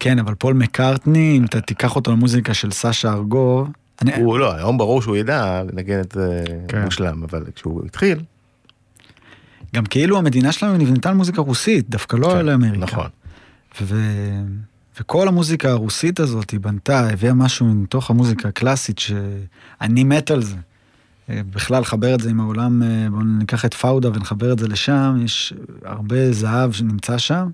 כן, 0.00 0.18
אבל 0.18 0.34
פול 0.34 0.54
מקארטני, 0.54 1.38
אם 1.38 1.44
אתה 1.44 1.60
תיקח 1.60 1.96
אותו 1.96 2.12
למוזיקה 2.12 2.54
של 2.54 2.70
סשה 2.70 3.12
ארגוב, 3.12 3.68
אני... 4.02 4.16
הוא 4.16 4.38
לא, 4.38 4.54
היום 4.54 4.78
ברור 4.78 5.02
שהוא 5.02 5.16
ידע 5.16 5.62
לנגן 5.62 6.00
את 6.00 6.12
זה 6.12 6.44
כן. 6.68 6.82
מושלם, 6.84 7.22
אבל 7.22 7.44
כשהוא 7.54 7.86
התחיל, 7.86 8.18
גם 9.74 9.86
כאילו 9.86 10.18
המדינה 10.18 10.52
שלנו 10.52 10.76
נבנתה 10.76 11.08
על 11.08 11.14
מוזיקה 11.14 11.40
רוסית, 11.40 11.90
דווקא 11.90 12.16
לא 12.16 12.28
כן, 12.28 12.36
על 12.36 12.50
אמריקה. 12.50 12.78
נכון. 12.78 13.08
ו... 13.82 13.96
וכל 15.00 15.28
המוזיקה 15.28 15.70
הרוסית 15.70 16.20
הזאת, 16.20 16.50
היא 16.50 16.60
בנתה, 16.60 17.08
הביאה 17.08 17.34
משהו 17.34 17.66
מתוך 17.66 18.10
המוזיקה 18.10 18.48
הקלאסית, 18.48 18.98
שאני 18.98 20.04
מת 20.04 20.30
על 20.30 20.42
זה. 20.42 20.56
אה, 21.30 21.40
בכלל, 21.50 21.80
לחבר 21.80 22.14
את 22.14 22.20
זה 22.20 22.30
עם 22.30 22.40
העולם, 22.40 22.82
אה, 22.82 23.06
בואו 23.10 23.22
ניקח 23.22 23.64
את 23.64 23.74
פאודה 23.74 24.08
ונחבר 24.08 24.52
את 24.52 24.58
זה 24.58 24.68
לשם, 24.68 25.16
יש 25.24 25.52
הרבה 25.84 26.32
זהב 26.32 26.72
שנמצא 26.72 27.18
שם. 27.18 27.48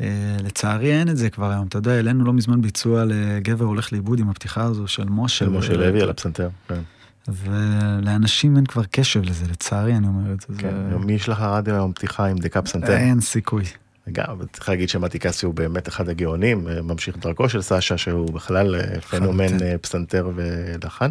אה, 0.00 0.36
לצערי 0.44 0.92
אין 0.92 1.08
את 1.08 1.16
זה 1.16 1.30
כבר 1.30 1.50
היום, 1.50 1.66
אתה 1.66 1.78
יודע, 1.78 1.92
העלינו 1.92 2.24
לא 2.24 2.32
מזמן 2.32 2.62
ביצוע 2.62 3.04
לגבר 3.04 3.64
הולך 3.64 3.92
לאיבוד 3.92 4.18
עם 4.18 4.28
הפתיחה 4.28 4.62
הזו 4.62 4.88
של 4.88 5.04
משה. 5.08 5.38
של 5.38 5.48
משה 5.48 5.76
לוי 5.76 6.02
על 6.02 6.10
הפסנתר. 6.10 6.48
כן. 6.68 6.80
ולאנשים 7.28 8.56
אין 8.56 8.66
כבר 8.66 8.82
קשב 8.90 9.22
לזה, 9.22 9.46
לצערי 9.50 9.96
אני 9.96 10.06
אומר 10.06 10.32
את 10.32 10.40
זה. 10.40 10.46
כן. 10.58 10.74
זה... 10.90 10.98
מי 10.98 11.12
יש 11.12 11.28
לך 11.28 11.40
רדיו 11.40 11.74
היום 11.74 11.92
פתיחה 11.92 12.26
עם 12.26 12.38
דקה 12.38 12.62
פסנתר? 12.62 12.96
אין 12.96 13.20
סיכוי. 13.20 13.64
גם, 14.12 14.36
צריך 14.52 14.68
להגיד 14.68 14.88
שמתי 14.88 15.18
קסי 15.18 15.46
הוא 15.46 15.54
באמת 15.54 15.88
אחד 15.88 16.08
הגאונים, 16.08 16.68
אה, 16.68 16.82
ממשיך 16.82 17.16
דרכו 17.16 17.48
של 17.48 17.62
סשה, 17.62 17.98
שהוא 17.98 18.34
בכלל 18.34 18.74
אה, 18.74 19.00
פנומן 19.00 19.62
אה, 19.62 19.78
פסנתר 19.78 20.30
ולחן. 20.34 21.10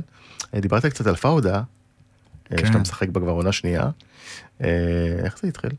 אה, 0.53 0.59
דיברת 0.59 0.85
קצת 0.85 1.07
על 1.07 1.15
פאודה, 1.15 1.55
אה, 1.55 1.61
כן. 2.45 2.65
שאתה 2.65 2.77
משחק 2.77 3.09
בה 3.09 3.19
כבר 3.19 3.31
עונה 3.31 3.51
שנייה. 3.51 3.89
אה, 4.61 4.67
איך 5.23 5.39
זה 5.41 5.47
התחיל? 5.47 5.71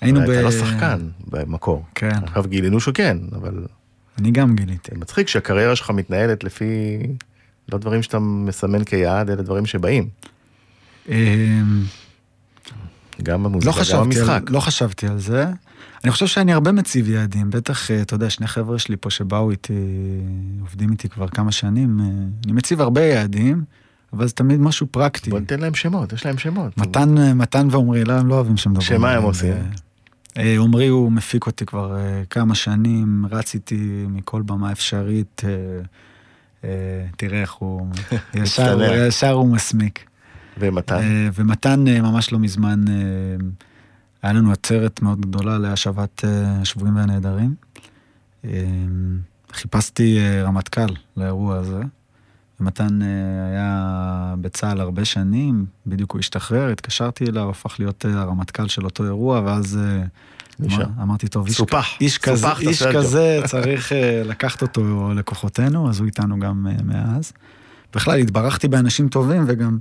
היינו 0.00 0.20
ב... 0.20 0.30
אתה 0.30 0.42
לא 0.42 0.50
שחקן 0.50 1.08
במקור. 1.26 1.84
כן, 1.94 2.24
עכשיו 2.24 2.44
גילינו 2.48 2.80
שכן, 2.80 3.18
אבל 3.32 3.64
אני 4.18 4.30
גם 4.30 4.56
גיליתי. 4.56 4.90
מצחיק 4.94 5.28
שהקריירה 5.28 5.76
שלך 5.76 5.90
מתנהלת 5.90 6.44
לפי 6.44 6.98
לא 7.72 7.78
דברים 7.78 8.02
שאתה 8.02 8.18
מסמן 8.18 8.84
כיעד, 8.84 9.30
אלא 9.30 9.42
דברים 9.42 9.66
שבאים. 9.66 10.08
אמ, 11.08 11.14
גם 13.22 13.42
לא 13.42 13.48
במוזיקה, 13.48 13.72
גם 13.72 13.80
חשבתי, 13.80 14.04
במשחק. 14.04 14.42
על, 14.48 14.54
לא 14.54 14.60
חשבתי 14.60 15.06
על 15.06 15.18
זה. 15.18 15.46
אני 16.04 16.12
חושב 16.12 16.26
שאני 16.26 16.52
הרבה 16.52 16.72
מציב 16.72 17.08
יעדים. 17.08 17.50
בטח, 17.50 17.90
אה, 17.90 18.02
אתה 18.02 18.14
יודע, 18.14 18.30
שני 18.30 18.46
חבר'ה 18.46 18.78
שלי 18.78 18.96
פה 18.96 19.10
שבאו 19.10 19.50
איתי, 19.50 19.72
עובדים 20.60 20.90
איתי 20.90 21.08
כבר 21.08 21.28
כמה 21.28 21.52
שנים. 21.52 22.00
אה, 22.00 22.06
אני 22.44 22.52
מציב 22.52 22.80
הרבה 22.80 23.00
יעדים, 23.00 23.64
אבל 24.12 24.26
זה 24.26 24.32
תמיד 24.32 24.60
משהו 24.60 24.86
פרקטי. 24.86 25.30
בוא 25.30 25.40
ניתן 25.40 25.60
להם 25.60 25.74
שמות, 25.74 26.12
יש 26.12 26.26
להם 26.26 26.38
שמות. 26.38 26.78
מתן, 26.78 27.18
אה, 27.18 27.34
מתן 27.34 27.68
ועומרי, 27.70 28.04
לא, 28.04 28.12
הם 28.12 28.28
לא 28.28 28.34
אוהבים 28.34 28.56
שמדברים. 28.56 28.86
שמה 28.86 28.96
הם 28.96 29.04
עליהם. 29.04 29.22
עושים? 29.22 29.54
אה, 30.38 30.54
עומרי 30.58 30.86
הוא 30.86 31.12
מפיק 31.12 31.46
אותי 31.46 31.66
כבר 31.66 31.96
אה, 31.96 32.22
כמה 32.30 32.54
שנים, 32.54 33.26
רץ 33.30 33.54
איתי 33.54 34.06
מכל 34.08 34.42
במה 34.42 34.72
אפשרית. 34.72 35.42
אה, 35.44 35.50
אה, 36.64 37.06
תראה 37.16 37.40
איך 37.40 37.52
הוא, 37.52 37.86
ישר, 38.34 38.76
מצטנע. 38.76 39.06
ישר 39.06 39.30
הוא 39.30 39.48
מסמיק. 39.54 40.04
ומתן. 40.58 40.94
אה, 40.94 41.28
ומתן 41.34 41.88
אה, 41.88 42.02
ממש 42.02 42.32
לא 42.32 42.38
מזמן, 42.38 42.84
אה, 42.88 42.94
היה 44.22 44.32
לנו 44.32 44.52
עצרת 44.52 45.02
מאוד 45.02 45.20
גדולה 45.20 45.58
להשבת 45.58 46.24
אה, 46.24 46.60
השבויים 46.60 46.96
והנעדרים. 46.96 47.54
אה, 48.44 48.50
חיפשתי 49.52 50.18
אה, 50.18 50.42
רמטכ"ל 50.42 50.94
לאירוע 51.16 51.56
הזה, 51.56 51.80
ומתן 52.60 53.02
אה, 53.02 53.06
היה 53.50 53.84
בצה"ל 54.40 54.80
הרבה 54.80 55.04
שנים, 55.04 55.66
בדיוק 55.86 56.12
הוא 56.12 56.18
השתחרר, 56.18 56.68
התקשרתי 56.72 57.24
אליו, 57.26 57.50
הפך 57.50 57.76
להיות 57.78 58.06
אה, 58.06 58.20
הרמטכ"ל 58.20 58.68
של 58.68 58.84
אותו 58.84 59.04
אירוע, 59.04 59.40
ואז 59.44 59.78
אה. 59.78 60.02
אמר- 60.66 60.84
אמרתי, 61.02 61.28
טוב, 61.28 61.46
איש, 61.46 61.56
סופח, 61.56 61.86
איש 62.00 62.18
כזה, 62.18 62.46
איש 62.60 62.78
סרג'ו." 62.82 62.98
כזה 62.98 63.40
צריך 63.46 63.92
לקחת 64.24 64.62
אותו 64.62 65.10
לכוחותינו, 65.14 65.90
אז 65.90 65.98
הוא 66.00 66.06
איתנו 66.06 66.38
גם 66.38 66.66
מאז. 66.84 67.32
בכלל, 67.94 68.18
התברכתי 68.18 68.68
באנשים 68.68 69.08
טובים, 69.08 69.44
וגם 69.46 69.78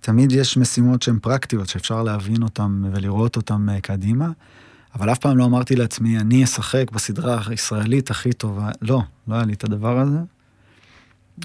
תמיד 0.00 0.32
יש 0.32 0.56
משימות 0.56 1.02
שהן 1.02 1.18
פרקטיות, 1.18 1.68
שאפשר 1.68 2.02
להבין 2.02 2.42
אותן 2.42 2.82
ולראות 2.92 3.36
אותן 3.36 3.66
קדימה, 3.82 4.28
אבל 4.94 5.12
אף 5.12 5.18
פעם 5.18 5.36
לא 5.36 5.44
אמרתי 5.44 5.76
לעצמי, 5.76 6.18
אני 6.18 6.44
אשחק 6.44 6.90
בסדרה 6.92 7.40
הישראלית 7.46 8.10
הכי 8.10 8.32
טובה. 8.32 8.70
לא, 8.82 9.02
לא 9.28 9.34
היה 9.34 9.44
לי 9.44 9.52
את 9.52 9.64
הדבר 9.64 9.98
הזה. 9.98 10.18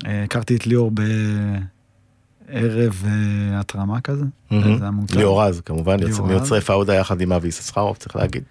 אה, 0.05 0.23
הכרתי 0.23 0.55
את 0.55 0.67
ליאור 0.67 0.91
בערב 0.91 3.03
אה, 3.05 3.59
התרמה 3.59 4.01
כזה. 4.01 4.25
ליאור 5.15 5.43
רז, 5.43 5.61
כמובן. 5.65 5.97
מיוצרי 6.27 6.61
פאודה 6.61 6.95
יחד 6.95 7.21
עם 7.21 7.31
אבי 7.31 7.47
יששכרוב, 7.47 7.97
צריך 7.97 8.15
להגיד. 8.15 8.43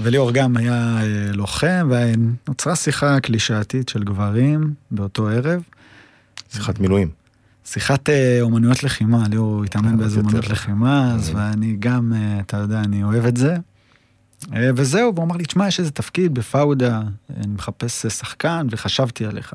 וליאור 0.00 0.30
גם 0.30 0.56
היה 0.56 0.98
אה, 1.02 1.32
לוחם, 1.32 1.90
ונוצרה 1.90 2.76
שיחה 2.76 3.20
קלישאתית 3.20 3.88
של 3.88 4.04
גברים 4.04 4.74
באותו 4.90 5.28
ערב. 5.28 5.62
שיחת 6.52 6.80
מילואים. 6.80 7.08
שיחת 7.64 8.08
אומנויות 8.40 8.82
לחימה, 8.82 9.24
ליאור 9.30 9.64
התאמן 9.64 9.96
באיזה 9.96 10.20
אז 10.20 10.24
אומנויות. 10.24 10.48
לחימה, 10.48 11.14
אז. 11.14 11.30
ואני 11.34 11.76
גם, 11.78 12.12
אתה 12.40 12.56
יודע, 12.56 12.80
אני 12.80 13.04
אוהב 13.04 13.26
את 13.26 13.36
זה. 13.36 13.56
וזהו, 14.76 15.14
והוא 15.14 15.24
אמר 15.24 15.36
לי, 15.36 15.44
תשמע, 15.44 15.68
יש 15.68 15.80
איזה 15.80 15.90
תפקיד 15.90 16.34
בפאודה, 16.34 17.02
אני 17.36 17.46
מחפש 17.46 18.06
שחקן, 18.06 18.66
וחשבתי 18.70 19.26
עליך. 19.26 19.52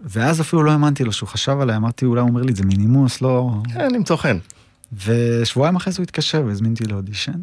ואז 0.00 0.40
אפילו 0.40 0.62
לא 0.62 0.70
האמנתי 0.70 1.04
לו 1.04 1.12
שהוא 1.12 1.28
חשב 1.28 1.56
עליי, 1.60 1.76
אמרתי, 1.76 2.04
אולי 2.04 2.20
הוא 2.20 2.28
אומר 2.28 2.42
לי, 2.42 2.54
זה 2.54 2.64
מינימוס, 2.64 3.20
לא... 3.20 3.60
כן, 3.74 3.90
למצוא 3.94 4.16
חן. 4.16 4.38
ושבועיים 4.92 5.76
אחרי 5.76 5.92
זה 5.92 5.98
הוא 5.98 6.02
התקשר 6.02 6.44
והזמין 6.46 6.72
אותי 6.72 6.84
לאודישן. 6.84 7.40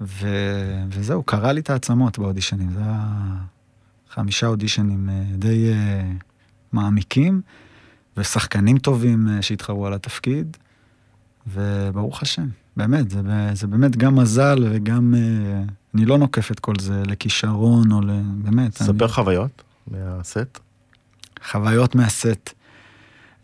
ו... 0.00 0.28
וזהו, 0.88 1.22
קרע 1.22 1.52
לי 1.52 1.60
את 1.60 1.70
העצמות 1.70 2.18
באודישנים. 2.18 2.70
זה 2.72 2.80
היה 2.80 3.08
חמישה 4.10 4.46
אודישנים 4.46 5.10
אה, 5.10 5.22
די 5.38 5.72
אה, 5.72 6.10
מעמיקים, 6.72 7.40
ושחקנים 8.16 8.78
טובים 8.78 9.28
אה, 9.28 9.42
שהתחרו 9.42 9.86
על 9.86 9.94
התפקיד, 9.94 10.56
וברוך 11.46 12.22
השם, 12.22 12.48
באמת, 12.76 13.10
זה, 13.10 13.20
זה 13.52 13.66
באמת 13.66 13.96
גם 13.96 14.16
מזל 14.16 14.64
וגם... 14.70 15.14
אה, 15.14 15.62
אני 15.94 16.04
לא 16.04 16.18
נוקף 16.18 16.50
את 16.50 16.60
כל 16.60 16.74
זה 16.80 17.02
לכישרון 17.06 17.92
או 17.92 18.00
ל... 18.00 18.20
באמת. 18.34 18.72
ספר 18.74 19.04
אני... 19.04 19.12
חוויות 19.12 19.62
מהסט. 19.90 20.60
חוויות 21.50 21.94
מהסט. 21.94 22.50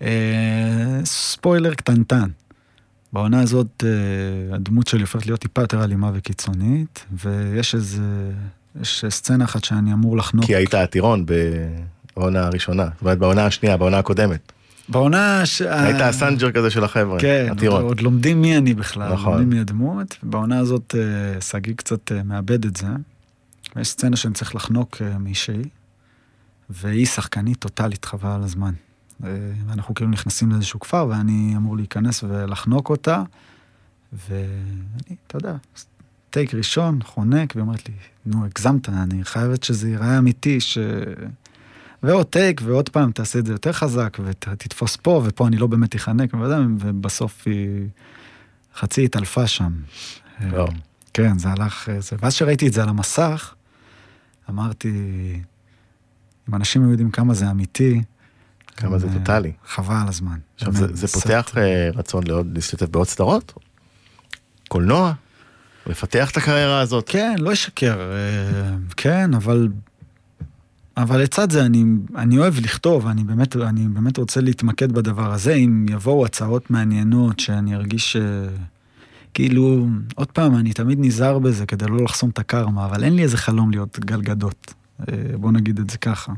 אה, 0.02 1.00
ספוילר 1.04 1.74
קטנטן. 1.74 2.28
בעונה 3.12 3.40
הזאת 3.40 3.84
אה, 3.86 4.54
הדמות 4.54 4.86
שלי 4.86 5.00
הופכת 5.00 5.26
להיות 5.26 5.40
טיפה 5.40 5.60
יותר 5.60 5.84
אלימה 5.84 6.10
וקיצונית, 6.14 7.06
ויש 7.12 7.74
איזה... 7.74 8.02
יש 8.80 9.04
סצנה 9.08 9.44
אחת 9.44 9.64
שאני 9.64 9.92
אמור 9.92 10.16
לחנוק. 10.16 10.46
כי 10.46 10.56
היית 10.56 10.74
הטירון 10.74 11.26
בעונה 12.14 12.46
הראשונה. 12.46 12.84
זאת 12.84 13.02
אומרת, 13.02 13.18
בעונה 13.18 13.46
השנייה, 13.46 13.76
בעונה 13.76 13.98
הקודמת. 13.98 14.52
בעונה 14.88 15.46
ש... 15.46 15.62
היית 15.62 16.00
הסנג'ר 16.00 16.50
כזה 16.50 16.70
של 16.70 16.84
החבר'ה. 16.84 17.20
כן, 17.20 17.48
הטירון. 17.50 17.82
עוד 17.82 18.00
לומדים 18.00 18.42
מי 18.42 18.56
אני 18.56 18.74
בכלל, 18.74 19.12
נכון. 19.12 19.32
לומדים 19.32 19.50
מי 19.50 19.60
הדמות. 19.60 20.16
בעונה 20.22 20.58
הזאת 20.58 20.94
אה, 20.98 21.40
שגיא 21.40 21.74
קצת 21.74 22.12
אה, 22.12 22.22
מאבד 22.22 22.64
את 22.64 22.76
זה. 22.76 22.86
יש 23.80 23.88
סצנה 23.88 24.16
שאני 24.16 24.34
צריך 24.34 24.54
לחנוק 24.54 24.96
אה, 25.00 25.18
מישהי, 25.18 25.62
והיא 26.70 27.06
שחקנית 27.06 27.58
טוטאלית 27.58 28.04
חבל 28.04 28.30
על 28.30 28.42
הזמן. 28.42 28.74
אה, 29.24 29.30
ואנחנו 29.66 29.94
כאילו 29.94 30.10
נכנסים 30.10 30.50
לאיזשהו 30.50 30.80
כפר, 30.80 31.06
ואני 31.10 31.54
אמור 31.56 31.76
להיכנס 31.76 32.22
ולחנוק 32.22 32.90
אותה, 32.90 33.22
ואני, 34.28 35.16
אתה 35.26 35.36
יודע, 35.36 35.56
טייק 36.30 36.54
ראשון, 36.54 37.02
חונק, 37.02 37.52
והיא 37.54 37.62
אומרת 37.62 37.88
לי, 37.88 37.94
נו, 38.26 38.44
הגזמת, 38.44 38.88
אני 38.88 39.24
חייבת 39.24 39.62
שזה 39.62 39.88
ייראה 39.88 40.18
אמיתי, 40.18 40.60
ש... 40.60 40.78
ועוד 42.02 42.26
טייק, 42.26 42.60
ועוד 42.64 42.88
פעם 42.88 43.12
תעשה 43.12 43.38
את 43.38 43.46
זה 43.46 43.52
יותר 43.52 43.72
חזק, 43.72 44.18
ותתפוס 44.24 44.96
פה, 44.96 45.22
ופה 45.24 45.46
אני 45.46 45.56
לא 45.56 45.66
באמת 45.66 45.96
אחנק, 45.96 46.30
ובסוף 46.78 47.42
היא 47.46 47.88
חצי 48.74 49.04
התעלפה 49.04 49.46
שם. 49.46 49.72
כן, 51.14 51.38
זה 51.38 51.48
הלך... 51.48 51.88
זה... 51.98 52.16
ואז 52.20 52.34
שראיתי 52.34 52.66
את 52.68 52.72
זה 52.72 52.82
על 52.82 52.88
המסך, 52.88 53.54
אמרתי, 54.50 54.92
אם 56.48 56.54
אנשים 56.54 56.82
היו 56.82 56.90
יודעים 56.90 57.10
כמה 57.10 57.34
זה 57.34 57.50
אמיתי, 57.50 58.02
כמה 58.76 58.98
זה 58.98 59.06
אה, 59.06 59.12
טוטאלי. 59.12 59.52
חבל 59.68 59.94
על 60.02 60.08
הזמן. 60.08 60.38
עכשיו, 60.56 60.72
זה- 60.72 60.86
זה 60.96 61.08
פותח 61.08 61.52
אה, 61.56 61.90
רצון 61.94 62.26
לעוד 62.26 62.46
להשתתף 62.54 62.88
בעוד 62.88 63.06
סדרות? 63.06 63.52
קולנוע? 64.68 65.12
לפתח 65.86 66.30
את 66.30 66.36
הקריירה 66.36 66.80
הזאת. 66.80 67.08
כן, 67.08 67.34
לא 67.38 67.52
אשקר, 67.52 68.00
אה, 68.00 68.76
כן, 68.96 69.34
אבל... 69.34 69.68
אבל 70.96 71.20
לצד 71.22 71.50
זה 71.50 71.66
אני, 71.66 71.84
אני 72.16 72.38
אוהב 72.38 72.54
לכתוב, 72.58 73.06
אני 73.06 73.24
באמת, 73.24 73.56
אני 73.56 73.88
באמת 73.88 74.16
רוצה 74.16 74.40
להתמקד 74.40 74.92
בדבר 74.92 75.32
הזה, 75.32 75.52
אם 75.54 75.86
יבואו 75.90 76.24
הצעות 76.26 76.70
מעניינות 76.70 77.40
שאני 77.40 77.74
ארגיש. 77.74 78.16
כאילו, 79.34 79.86
עוד 80.14 80.30
פעם, 80.30 80.56
אני 80.56 80.72
תמיד 80.72 80.98
נזהר 81.00 81.38
בזה 81.38 81.66
כדי 81.66 81.86
לא 81.86 81.96
לחסום 82.04 82.30
את 82.30 82.38
הקרמה, 82.38 82.84
אבל 82.86 83.04
אין 83.04 83.16
לי 83.16 83.22
איזה 83.22 83.36
חלום 83.36 83.70
להיות 83.70 83.98
גלגדות. 83.98 84.74
אה, 85.00 85.36
בוא 85.36 85.52
נגיד 85.52 85.78
את 85.78 85.90
זה 85.90 85.98
ככה. 85.98 86.32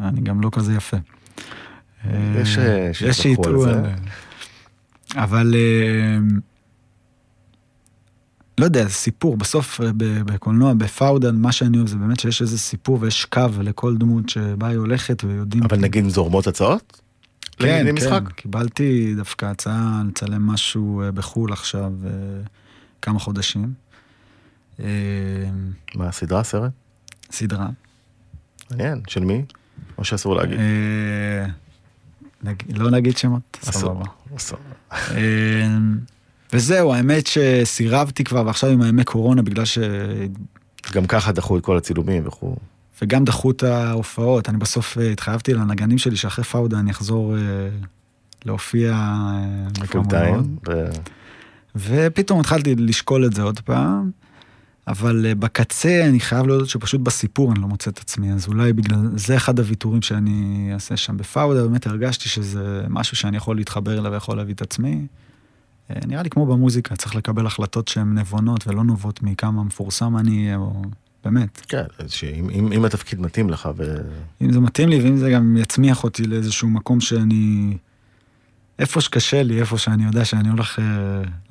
אני 0.00 0.20
גם 0.20 0.40
לא 0.40 0.50
כזה 0.52 0.74
יפה. 0.74 0.96
יש 2.42 2.58
אה, 2.58 3.12
שיתבחרו 3.12 3.64
על 3.64 3.74
זה. 3.74 3.94
אבל 5.16 5.54
אה, 5.54 6.18
לא 8.58 8.64
יודע, 8.64 8.88
סיפור. 8.88 9.36
בסוף 9.36 9.80
אה, 9.80 9.90
בקולנוע, 10.24 10.74
בפאודן, 10.74 11.36
מה 11.36 11.52
שאני 11.52 11.76
אוהב 11.76 11.88
זה 11.88 11.96
באמת 11.96 12.20
שיש 12.20 12.42
איזה 12.42 12.58
סיפור 12.58 12.98
ויש 13.00 13.24
קו 13.24 13.46
לכל 13.60 13.96
דמות 13.96 14.28
שבה 14.28 14.68
היא 14.68 14.78
הולכת 14.78 15.24
ויודעים... 15.24 15.62
אבל 15.62 15.78
נגיד 15.78 16.08
זורמות 16.08 16.46
הצעות? 16.46 17.00
כן? 17.58 17.96
כן, 17.96 18.24
קיבלתי 18.36 19.14
דווקא 19.16 19.46
הצעה 19.46 20.02
לצלם 20.08 20.46
משהו 20.46 21.02
אה, 21.02 21.12
בחו"ל 21.12 21.52
עכשיו, 21.52 21.92
אה, 22.04 22.10
כמה 23.02 23.18
חודשים. 23.18 23.72
אה, 24.80 24.86
מה, 25.94 26.12
סדרה, 26.12 26.44
סרט? 26.44 26.70
סדרה. 27.30 27.68
מעניין, 28.70 29.00
של 29.08 29.24
מי? 29.24 29.44
או 29.98 30.04
שאסור 30.04 30.36
להגיד? 30.36 30.58
אה, 30.58 31.46
לא 32.74 32.90
נגיד 32.90 33.16
שמות. 33.16 33.58
סבבה. 33.62 34.04
אה, 34.92 35.76
וזהו, 36.52 36.94
האמת 36.94 37.26
שסירבתי 37.26 38.24
כבר, 38.24 38.46
ועכשיו 38.46 38.70
עם 38.70 38.82
הימי 38.82 39.04
קורונה, 39.04 39.42
בגלל 39.42 39.64
ש... 39.64 39.78
גם 40.92 41.06
ככה 41.06 41.32
דחו 41.32 41.58
את 41.58 41.64
כל 41.64 41.76
הצילומים 41.76 42.26
וכו'. 42.26 42.56
וגם 43.02 43.24
דחו 43.24 43.50
את 43.50 43.62
ההופעות. 43.62 44.48
אני 44.48 44.58
בסוף 44.58 44.98
אה, 44.98 45.10
התחייבתי 45.10 45.54
לנגנים 45.54 45.98
שלי 45.98 46.16
שאחרי 46.16 46.44
פאודה 46.44 46.78
אני 46.78 46.90
אחזור 46.90 47.34
להופיע 48.44 49.14
פול 49.90 50.02
טיים. 50.10 50.56
ו- 50.68 50.90
ופתאום 51.76 52.40
התחלתי 52.40 52.74
לשקול 52.74 53.26
את 53.26 53.32
זה 53.32 53.42
עוד 53.42 53.60
פעם, 53.60 54.10
אבל 54.88 55.26
אה, 55.26 55.34
בקצה 55.34 56.06
אני 56.08 56.20
חייב 56.20 56.46
להודות 56.46 56.68
שפשוט 56.68 57.00
בסיפור 57.00 57.52
אני 57.52 57.60
לא 57.60 57.68
מוצא 57.68 57.90
את 57.90 57.98
עצמי, 57.98 58.32
אז 58.32 58.48
אולי 58.48 58.72
בגלל 58.72 58.98
זה 59.16 59.36
אחד 59.36 59.58
הוויתורים 59.58 60.02
שאני 60.02 60.70
אעשה 60.74 60.96
שם 60.96 61.16
בפאודה, 61.16 61.62
באמת 61.62 61.86
הרגשתי 61.86 62.28
שזה 62.28 62.84
משהו 62.88 63.16
שאני 63.16 63.36
יכול 63.36 63.56
להתחבר 63.56 63.98
אליו 63.98 64.12
ויכול 64.12 64.36
להביא 64.36 64.54
את 64.54 64.62
עצמי. 64.62 65.06
אה, 65.90 65.96
נראה 66.06 66.22
לי 66.22 66.30
כמו 66.30 66.46
במוזיקה, 66.46 66.96
צריך 66.96 67.14
לקבל 67.16 67.46
החלטות 67.46 67.88
שהן 67.88 68.18
נבונות 68.18 68.68
ולא 68.68 68.84
נובעות 68.84 69.22
מכמה 69.22 69.64
מפורסם 69.64 70.16
אני 70.16 70.44
אהיה, 70.44 70.56
או 70.56 70.82
באמת. 71.24 71.60
כן, 71.68 71.84
שאם 72.08 72.50
אם- 72.50 72.72
אם 72.72 72.84
התפקיד 72.84 73.20
מתאים 73.20 73.50
לך 73.50 73.68
ו... 73.76 73.96
אם 74.42 74.52
זה 74.52 74.60
מתאים 74.60 74.88
לי 74.88 75.00
ואם 75.02 75.16
זה 75.16 75.30
גם 75.30 75.56
יצמיח 75.56 76.04
אותי 76.04 76.24
לאיזשהו 76.24 76.68
מקום 76.70 77.00
שאני... 77.00 77.76
איפה 78.78 79.00
שקשה 79.00 79.42
לי, 79.42 79.60
איפה 79.60 79.78
שאני 79.78 80.04
יודע 80.04 80.24
שאני 80.24 80.48
הולך 80.48 80.78
אה, 80.78 80.84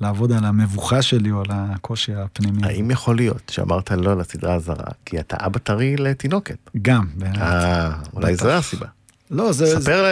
לעבוד 0.00 0.32
על 0.32 0.44
המבוכה 0.44 1.02
שלי 1.02 1.30
או 1.30 1.40
על 1.40 1.46
הקושי 1.50 2.14
הפנימי. 2.14 2.66
האם 2.66 2.90
יכול 2.90 3.16
להיות 3.16 3.42
שאמרת 3.50 3.90
לא 3.90 4.18
לסדרה 4.18 4.54
הזרה, 4.54 4.84
כי 5.04 5.20
אתה 5.20 5.36
אבא 5.40 5.58
טרי 5.58 5.96
לתינוקת? 5.96 6.70
גם, 6.82 7.06
באמת. 7.14 7.38
אה, 7.38 7.92
אולי. 8.12 8.36
זו 8.36 8.50
הסיבה. 8.50 8.86
לא, 9.30 9.52
זה... 9.52 9.80
ספר, 9.80 10.04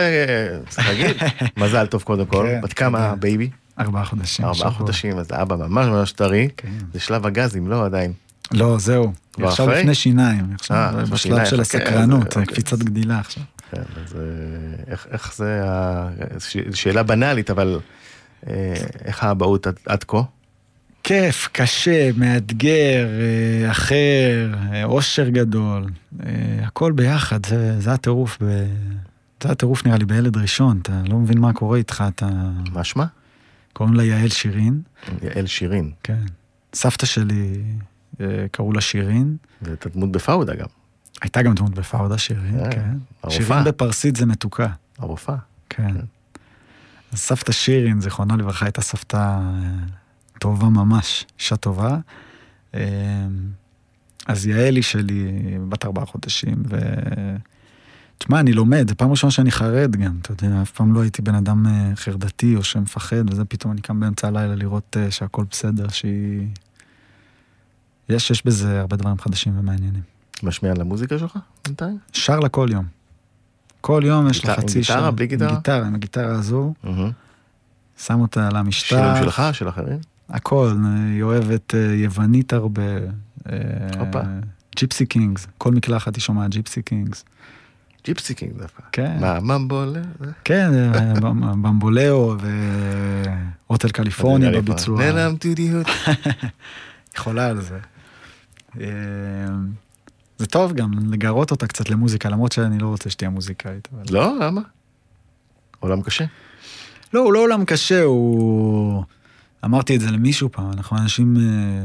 צריך 0.68 0.88
להגיד, 0.88 1.16
מזל 1.62 1.86
טוב 1.86 2.02
קודם 2.02 2.26
כל, 2.26 2.46
כן, 2.50 2.60
בת 2.60 2.72
כמה 2.72 2.98
תודה. 2.98 3.10
הבייבי? 3.10 3.50
ארבעה 3.78 4.04
חודשים. 4.04 4.44
ארבעה. 4.44 4.70
חודשים, 4.70 5.18
אז 5.18 5.26
אבא 5.32 5.56
ממש 5.56 5.86
ממש 5.86 6.12
טרי, 6.12 6.48
כן. 6.56 6.68
זה 6.92 7.00
שלב 7.00 7.26
הגזים, 7.26 7.68
לא 7.68 7.84
עדיין. 7.84 8.12
לא, 8.52 8.78
זהו. 8.78 9.12
עכשיו? 9.42 9.70
לפני 9.70 9.94
שיניים, 9.94 10.44
עכשיו 10.54 10.94
אה, 10.98 11.04
בשלב 11.04 11.44
של 11.44 11.64
חכה, 11.64 11.78
הסקרנות, 11.78 12.26
אוקיי. 12.26 12.46
קפיצת 12.46 12.78
גדילה 12.78 13.18
עכשיו. 13.18 13.42
כן, 13.74 13.82
אז 14.04 14.16
אה, 14.16 14.20
איך- 14.92 15.06
איך 15.10 15.34
זה, 15.36 15.62
ש- 16.38 16.56
שאלה 16.74 17.02
בנאלית, 17.02 17.50
אבל 17.50 17.80
אה, 18.46 18.74
איך 19.04 19.24
האבהות 19.24 19.66
עד- 19.66 19.78
עד 19.86 20.04
כה? 20.04 20.22
כיף, 21.04 21.48
קשה, 21.52 22.10
מאתגר, 22.16 23.06
אה, 23.20 23.70
אחר, 23.70 24.48
אושר 24.84 25.28
גדול, 25.28 25.84
הכל 26.62 26.92
ביחד, 26.92 27.46
זה, 27.46 27.80
זה 27.80 27.92
הטירוף, 27.92 28.38
ב... 28.42 28.46
זה 29.42 29.50
הטירוף 29.50 29.86
נראה 29.86 29.98
לי 29.98 30.04
בילד 30.04 30.36
ראשון, 30.36 30.78
אתה 30.82 31.02
לא 31.08 31.18
מבין 31.18 31.38
מה 31.38 31.52
קורה 31.52 31.78
איתך, 31.78 32.04
אתה... 32.08 32.28
מה 32.72 32.84
שמה? 32.84 33.06
קוראים 33.72 33.94
לה 33.94 34.04
יעל 34.04 34.28
שירין, 34.28 34.80
יעל 35.22 35.46
שירין, 35.46 35.90
כן. 36.02 36.18
סבתא 36.74 37.06
שלי, 37.06 37.60
קראו 38.50 38.72
לה 38.72 38.80
שירין, 38.80 39.36
ואת 39.62 39.86
הדמות 39.86 40.12
בפאודה 40.12 40.54
גם, 40.54 40.66
הייתה 41.22 41.42
גם 41.42 41.54
דמות 41.54 41.74
בפאודה 41.74 42.18
שירין, 42.18 42.58
אה, 42.58 42.70
כן. 42.70 42.96
שירין 43.28 43.64
בפרסית 43.64 44.16
זה 44.16 44.26
מתוקה, 44.26 44.68
הרופאה. 44.98 45.36
כן. 45.68 45.94
אז 47.12 47.18
סבתא 47.18 47.52
שירין, 47.52 48.00
זיכרונה 48.00 48.36
לברכה, 48.36 48.66
הייתה 48.66 48.80
סבתא 48.82 49.16
אה, 49.16 49.40
טובה 50.38 50.68
ממש, 50.68 51.26
אישה 51.38 51.56
טובה. 51.56 51.98
אה, 52.74 52.80
אז 54.26 54.46
יעלי 54.46 54.82
שלי, 54.82 55.32
בת 55.68 55.84
ארבעה 55.84 56.06
חודשים, 56.06 56.62
ו... 56.68 56.78
תשמע, 58.18 58.40
אני 58.40 58.52
לומד, 58.52 58.88
זו 58.88 58.96
פעם 58.96 59.10
ראשונה 59.10 59.30
שאני 59.30 59.50
חרד 59.50 59.96
גם, 59.96 60.18
אתה 60.22 60.32
יודע, 60.32 60.62
אף 60.62 60.70
פעם 60.70 60.94
לא 60.94 61.02
הייתי 61.02 61.22
בן 61.22 61.34
אדם 61.34 61.66
חרדתי 61.94 62.56
או 62.56 62.64
שמפחד, 62.64 63.30
וזה 63.30 63.44
פתאום 63.44 63.72
אני 63.72 63.80
קם 63.80 64.00
באמצע 64.00 64.28
הלילה 64.28 64.54
לראות 64.54 64.96
שהכל 65.10 65.44
בסדר, 65.50 65.88
שהיא... 65.88 66.46
יש, 68.08 68.30
יש 68.30 68.46
בזה 68.46 68.80
הרבה 68.80 68.96
דברים 68.96 69.18
חדשים 69.18 69.58
ומעניינים. 69.58 70.11
משמיע 70.42 70.72
על 70.72 70.80
המוזיקה 70.80 71.18
שלך 71.18 71.38
בינתיים? 71.64 71.98
שר 72.12 72.40
לה 72.40 72.48
כל 72.48 72.68
יום. 72.72 72.84
כל 73.80 74.02
יום 74.06 74.28
יש 74.30 74.36
לה 74.36 74.50
גיטרה- 74.50 74.54
עם 74.54 74.68
חצי 74.68 74.78
גיטרה? 74.80 74.96
שעה. 75.00 75.10
בלי 75.10 75.26
גיטרה? 75.26 75.48
עם 75.50 75.54
גיטרה, 75.56 75.86
עם 75.86 75.94
הגיטרה 75.94 76.34
הזו. 76.34 76.74
שם 77.98 78.20
אותה 78.20 78.46
על 78.48 78.56
המשטח. 78.56 78.88
שירים 78.88 79.16
שלך, 79.24 79.42
של 79.52 79.68
אחרים? 79.68 79.98
הכל, 80.28 80.72
היא 81.12 81.22
אוהבת 81.22 81.74
אה, 81.74 81.80
יוונית 81.94 82.52
הרבה. 82.52 82.82
אה, 82.82 83.56
הופה. 83.98 84.20
ג'יפסי 84.76 85.06
קינגס, 85.06 85.46
כל 85.58 85.70
מקלחת 85.72 86.14
היא 86.16 86.22
שומעת 86.22 86.50
ג'יפסי 86.50 86.82
קינגס. 86.82 87.24
ג'יפסי 88.04 88.34
קינג 88.34 88.52
דווקא. 88.58 88.82
כן. 88.92 89.16
מה, 89.20 89.40
ממבול? 89.40 89.96
זה? 90.20 90.30
כן, 90.44 90.70
אה, 90.74 91.12
במבולאו 91.62 92.36
והוטל 93.68 93.88
קליפורניה 93.90 94.50
בביצוע. 94.50 94.98
נעלמתי 94.98 95.54
דיוט. 95.54 95.86
יכולה 97.16 97.46
על 97.48 97.60
זה. 97.60 97.78
אה, 100.42 100.46
זה 100.46 100.46
טוב 100.46 100.72
גם 100.72 100.90
לגרות 101.10 101.50
אותה 101.50 101.66
קצת 101.66 101.90
למוזיקה, 101.90 102.28
למרות 102.28 102.52
שאני 102.52 102.78
לא 102.78 102.86
רוצה 102.86 103.10
שתהיה 103.10 103.30
מוזיקאית. 103.30 103.88
אבל... 103.92 104.02
לא, 104.10 104.38
למה? 104.40 104.60
עולם 105.80 106.02
קשה. 106.02 106.24
לא, 107.14 107.20
הוא 107.20 107.32
לא 107.32 107.38
עולם 107.38 107.64
קשה, 107.64 108.02
הוא... 108.02 109.04
אמרתי 109.64 109.96
את 109.96 110.00
זה 110.00 110.10
למישהו 110.10 110.48
פעם, 110.52 110.72
אנחנו 110.72 110.96
אנשים 110.98 111.36
אה, 111.36 111.84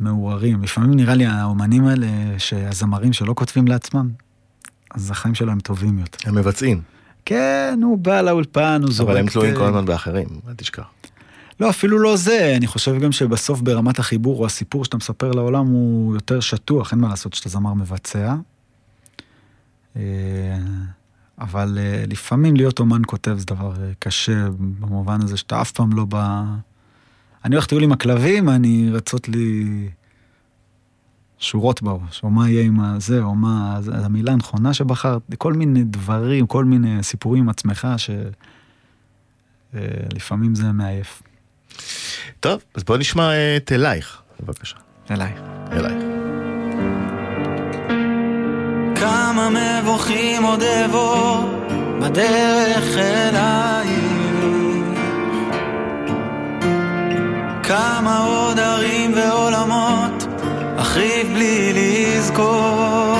מעורערים. 0.00 0.62
לפעמים 0.62 0.94
נראה 0.94 1.14
לי 1.14 1.26
האומנים 1.26 1.84
האלה, 1.84 2.06
שהזמרים 2.38 3.12
שלא 3.12 3.34
כותבים 3.36 3.68
לעצמם, 3.68 4.10
אז 4.94 5.10
החיים 5.10 5.34
שלהם 5.34 5.60
טובים 5.60 5.98
יותר. 5.98 6.28
הם 6.28 6.34
מבצעים, 6.34 6.80
כן, 7.24 7.80
הוא 7.82 7.98
בא 7.98 8.20
לאולפן, 8.20 8.80
הוא 8.82 8.92
זורק... 8.92 9.10
אבל 9.10 9.18
הם 9.18 9.26
תלויים 9.28 9.54
תה. 9.54 9.60
כל 9.60 9.66
הזמן 9.66 9.84
באחרים, 9.84 10.28
אל 10.48 10.54
תשכח. 10.54 10.84
לא, 11.60 11.70
אפילו 11.70 11.98
לא 11.98 12.16
זה, 12.16 12.54
אני 12.56 12.66
חושב 12.66 12.98
גם 12.98 13.12
שבסוף 13.12 13.60
ברמת 13.60 13.98
החיבור 13.98 14.40
או 14.40 14.46
הסיפור 14.46 14.84
שאתה 14.84 14.96
מספר 14.96 15.30
לעולם 15.30 15.66
הוא 15.66 16.14
יותר 16.14 16.40
שטוח, 16.40 16.92
אין 16.92 17.00
מה 17.00 17.08
לעשות 17.08 17.34
שאתה 17.34 17.48
זמר 17.48 17.74
מבצע. 17.74 18.34
אה, 19.96 20.02
אבל 21.38 21.78
אה, 21.80 22.04
לפעמים 22.08 22.56
להיות 22.56 22.78
אומן 22.78 23.02
כותב 23.06 23.34
זה 23.38 23.44
דבר 23.46 23.72
אה, 23.82 23.90
קשה, 23.98 24.48
במובן 24.58 25.22
הזה 25.22 25.36
שאתה 25.36 25.60
אף 25.60 25.72
פעם 25.72 25.92
לא 25.92 26.04
בא... 26.04 26.44
אני 27.44 27.54
הולך 27.54 27.64
לטיול 27.64 27.82
עם 27.82 27.92
הכלבים, 27.92 28.48
אני 28.48 28.90
רצות 28.90 29.28
לי 29.28 29.88
שורות 31.38 31.82
בראש, 31.82 32.22
או 32.22 32.30
מה 32.30 32.50
יהיה 32.50 32.62
עם 32.62 32.80
הזה, 32.80 33.22
או 33.22 33.34
מה... 33.34 33.80
המילה 33.92 34.32
הנכונה 34.32 34.74
שבחרת, 34.74 35.22
כל 35.38 35.52
מיני 35.52 35.84
דברים, 35.84 36.46
כל 36.46 36.64
מיני 36.64 37.02
סיפורים 37.02 37.42
עם 37.42 37.48
עצמך, 37.48 37.88
שלפעמים 39.72 40.54
זה 40.54 40.72
מעייף. 40.72 41.22
טוב, 42.40 42.60
אז 42.74 42.84
בוא 42.84 42.96
נשמע 42.96 43.30
את 43.56 43.72
אלייך, 43.72 44.18
בבקשה. 44.40 44.76
אליי. 45.10 45.32
אלייך. 45.72 46.02
כמה 49.00 49.48
מבוכים 49.50 50.42
עוד 50.44 50.62
אבוא 50.62 51.38
בדרך 52.00 52.96
אלייך 52.96 54.08
כמה 57.68 58.18
עוד 58.18 58.58
ערים 58.58 59.14
ועולמות 59.16 60.26
אחריב 60.76 61.26
בלי 61.34 61.72
לזכור 61.74 63.18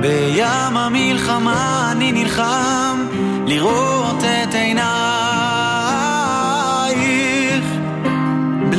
בים 0.00 0.76
המלחמה 0.76 1.92
אני 1.92 2.12
נלחם 2.12 3.06
לראות 3.46 4.24
את 4.24 4.54
עינייך 4.54 4.95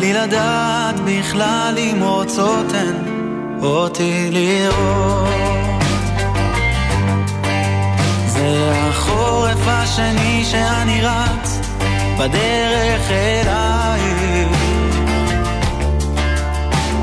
בלי 0.08 0.14
לדעת 0.14 0.96
בכלל 1.06 1.76
אם 1.78 2.04
רוצות 2.04 2.66
הן 2.74 2.96
אותי 3.64 4.30
לראות. 4.32 5.30
זה 8.28 8.72
החורף 8.72 9.68
השני 9.68 10.46
שאני 10.46 11.02
רץ 11.02 11.60
בדרך 12.20 13.12
אלייך. 13.12 14.58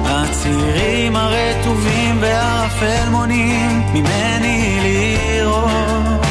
הצירים 0.04 1.16
הרטובים 1.16 2.18
והערפל 2.20 3.08
מונים 3.10 3.82
ממני 3.92 4.78
לראות. 4.82 6.26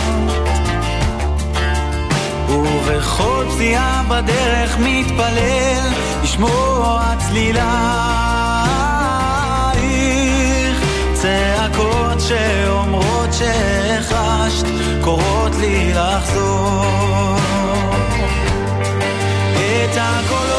ובכל 2.49 3.45
פסיעה 3.49 4.03
בדרך 4.09 4.77
מתפלל 4.79 6.12
לשמוע 6.33 7.13
צלילייך. 7.17 7.63
צעקות 11.13 12.19
שאומרות 12.19 13.33
שהחשת 13.33 14.65
קוראות 15.01 15.55
לי 15.59 15.93
לחזור. 15.93 17.35
את 19.55 19.97
הקולות, 19.97 20.52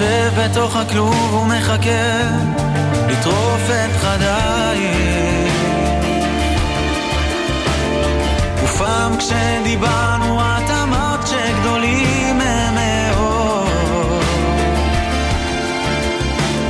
יושב 0.00 0.32
בתוך 0.40 0.76
הכלוב 0.76 1.34
ומחכה 1.34 2.20
לטרוף 3.08 3.70
את 3.70 3.96
חדייך. 3.96 5.52
ופעם 8.64 9.16
כשדיברנו 9.16 10.40
את 10.40 10.70
אמרת 10.82 11.26
שגדולים 11.26 12.40
הם 12.40 12.74
מאוד. 12.74 14.24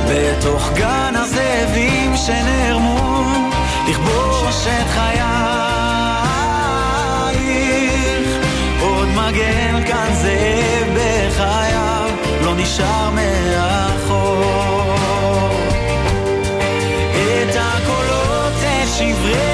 בתוך 0.09 0.71
גן 0.75 1.13
הזאבים 1.15 2.15
שנערמו 2.15 3.23
לכבוש 3.89 4.67
את 4.67 4.89
חייך 4.89 5.40
נשאר 12.71 13.09
מאחור. 13.09 14.43
את 17.13 17.55
הקולות, 17.55 18.53
שברי 18.85 19.50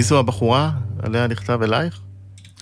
מי, 0.00 0.04
זו 0.04 0.18
הבחורה 0.18 0.70
עליה 1.02 1.26
נכתב 1.26 1.58
אלייך? 1.62 2.00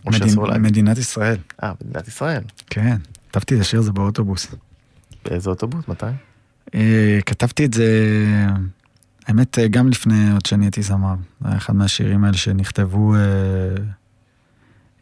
או 0.06 0.10
אלייך? 0.44 0.60
מדינת 0.60 0.98
ישראל. 0.98 1.36
אה, 1.62 1.72
מדינת 1.84 2.08
ישראל. 2.08 2.42
כן, 2.70 2.96
כתבתי 3.30 3.56
את 3.56 3.60
השיר 3.60 3.80
הזה 3.80 3.92
באוטובוס. 3.92 4.46
באיזה 5.24 5.50
אוטובוס? 5.50 5.88
מתי? 5.88 6.06
אה, 6.74 7.18
כתבתי 7.26 7.64
את 7.64 7.74
זה, 7.74 8.16
האמת, 9.26 9.58
אה, 9.58 9.68
גם 9.68 9.88
לפני 9.88 10.32
עוד 10.32 10.46
שאני 10.46 10.64
הייתי 10.64 10.82
זמר. 10.82 11.14
זה 11.40 11.48
היה 11.48 11.56
אחד 11.56 11.76
מהשירים 11.76 12.24
האלה 12.24 12.36
שנכתבו, 12.36 13.14
אה, 13.14 13.20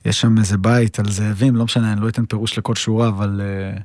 יש 0.04 0.20
שם 0.20 0.38
איזה 0.38 0.58
בית 0.58 0.98
על 0.98 1.10
זאבים, 1.10 1.56
לא 1.56 1.64
משנה, 1.64 1.92
אני 1.92 2.00
לא 2.00 2.08
אתן 2.08 2.26
פירוש 2.26 2.58
לכל 2.58 2.74
שורה, 2.74 3.08
אבל 3.08 3.40
אה, 3.44 3.78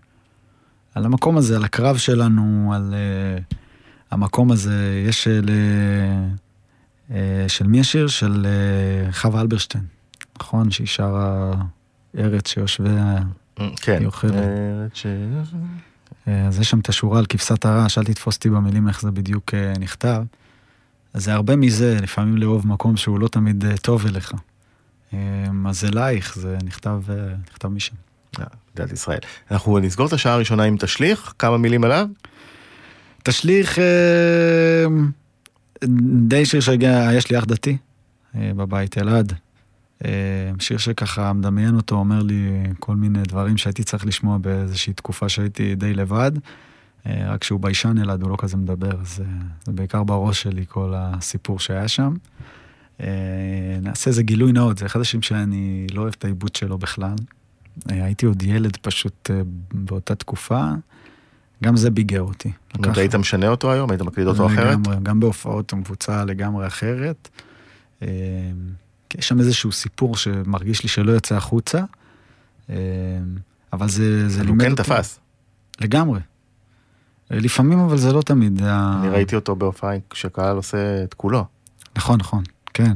על 0.96 1.06
המקום 1.06 1.38
הזה, 1.38 1.56
על 1.56 1.64
הקרב 1.64 1.98
שלנו, 1.98 2.72
על 2.76 2.94
אה, 2.94 3.42
המקום 4.12 4.52
הזה, 4.52 5.04
יש 5.08 5.24
של... 5.24 5.50
אה, 7.12 7.16
אה, 7.44 7.50
של 7.50 7.68
מי 7.68 7.80
השיר? 7.80 8.08
של 8.08 8.46
אה, 8.46 9.12
חווה 9.12 9.42
אלברשטיין, 9.42 9.84
נכון? 10.42 10.72
שהיא 10.72 10.88
שרה 10.88 11.52
ארץ 12.18 12.48
שיושביה 12.48 13.18
כן. 13.76 13.98
היא 14.00 14.06
אוכלת. 14.06 14.32
ארץ 14.34 14.92
ש- 14.94 15.06
אה, 16.28 16.48
אז 16.48 16.60
יש 16.60 16.70
שם 16.70 16.80
את 16.80 16.90
השורה 16.90 17.20
על 17.20 17.26
כבשת 17.26 17.66
הרש, 17.66 17.98
אל 17.98 18.04
תתפוס 18.04 18.36
אותי 18.36 18.50
במילים 18.50 18.88
איך 18.88 19.02
זה 19.02 19.12
בדיוק 19.12 19.54
אה, 19.54 19.74
נכתב. 19.80 20.24
אז 21.14 21.24
זה 21.24 21.34
הרבה 21.34 21.56
מזה, 21.56 21.98
לפעמים 22.02 22.38
לאהוב 22.38 22.68
מקום 22.68 22.98
שהוא 22.98 23.20
לא 23.20 23.28
תמיד 23.28 23.66
אה, 23.66 23.78
טוב 23.78 24.06
אליך. 24.06 24.34
אה, 25.14 25.20
אז 25.68 25.86
אלייך, 25.86 26.36
זה 26.36 26.58
נכתב, 26.66 27.02
אה, 27.10 27.16
נכתב 27.52 27.68
משם. 27.68 27.96
אה, 28.40 28.46
מדינת 28.76 28.92
ישראל. 28.92 29.20
אנחנו 29.52 29.80
נסגור 29.80 30.08
את 30.08 30.14
השעה 30.14 30.34
הראשונה 30.34 30.64
עם 30.64 30.78
תשליך, 30.78 31.34
כמה 31.40 31.58
מילים 31.58 31.84
עליו? 31.84 32.08
תשליך, 33.24 33.80
אה, 33.80 34.86
די 36.28 36.46
שיר 36.46 36.60
שהגיע, 36.60 37.10
יש 37.14 37.32
לי 37.32 37.38
אח 37.38 37.46
דתי 37.46 37.78
אה, 38.36 38.52
בבית, 38.56 38.98
אלעד. 38.98 39.34
שיר 40.60 40.78
שככה 40.78 41.34
מדמיין 41.34 41.76
אותו, 41.76 41.96
אומר 41.96 42.22
לי 42.22 42.50
כל 42.80 42.96
מיני 42.96 43.22
דברים 43.24 43.58
שהייתי 43.58 43.84
צריך 43.84 44.06
לשמוע 44.06 44.38
באיזושהי 44.38 44.94
תקופה 44.94 45.30
שהייתי 45.30 45.76
די 45.76 45.94
לבד. 45.94 46.32
רק 47.06 47.42
כשהוא 47.42 47.60
ביישן 47.60 47.98
אלעד 47.98 48.22
הוא 48.22 48.30
לא 48.30 48.36
כזה 48.40 48.58
מדבר, 48.58 49.02
אז 49.02 49.22
זה 49.66 49.72
בעיקר 49.72 50.04
בראש 50.04 50.42
שלי 50.42 50.66
כל 50.68 50.94
הסיפור 50.96 51.60
שהיה 51.60 51.88
שם. 51.88 52.14
נעשה 53.82 54.10
איזה 54.10 54.24
גילוי 54.24 54.52
נאות, 54.52 54.78
זה 54.78 54.86
אחד 54.86 55.00
השירים 55.00 55.22
שאני 55.22 55.88
לא 55.94 56.02
אוהב 56.02 56.14
את 56.18 56.24
העיבוד 56.24 56.56
שלו 56.56 56.78
בכלל. 56.78 57.16
הייתי 57.86 58.26
עוד 58.26 58.44
ילד 58.44 58.78
פשוט 58.78 59.30
באותה 59.74 60.16
תקופה. 60.16 60.72
גם 61.64 61.78
זה 61.78 61.90
ביגר 61.90 62.22
אותי. 62.22 62.52
לקח... 62.80 62.98
היית 62.98 63.16
משנה 63.16 63.48
אותו 63.48 63.72
היום? 63.72 63.92
היית 63.92 64.02
מקליד 64.02 64.28
אותו 64.28 64.48
אחרת? 64.48 64.80
לגמרי, 64.80 64.96
גם 65.04 65.20
בהופעות 65.20 65.72
הוא 65.72 65.80
מבוצע 65.80 66.26
לגמרי 66.26 66.68
אחרת. 66.68 67.30
אה, 68.02 68.08
יש 69.18 69.28
שם 69.28 69.40
איזשהו 69.40 69.72
סיפור 69.72 70.18
שמרגיש 70.18 70.84
לי 70.84 70.90
שלא 70.90 71.12
יוצא 71.12 71.36
החוצה, 71.36 71.84
אה, 72.70 72.76
אבל 73.74 73.90
זה, 73.90 74.30
זה 74.30 74.44
לימד 74.44 74.62
אותי. 74.62 74.72
הוא 74.72 74.78
כן 74.78 74.84
תפס. 74.84 75.20
לגמרי. 75.82 76.20
אה, 77.32 77.40
לפעמים, 77.40 77.80
אבל 77.80 77.98
זה 77.98 78.14
לא 78.14 78.22
תמיד. 78.22 78.62
אני 78.64 79.10
ראיתי 79.10 79.36
אותו 79.36 79.56
בהופעה 79.56 79.94
כשקהל 80.10 80.56
עושה 80.56 81.04
את 81.04 81.14
כולו. 81.14 81.46
נכון, 81.96 82.20
נכון, 82.20 82.44
כן. 82.74 82.94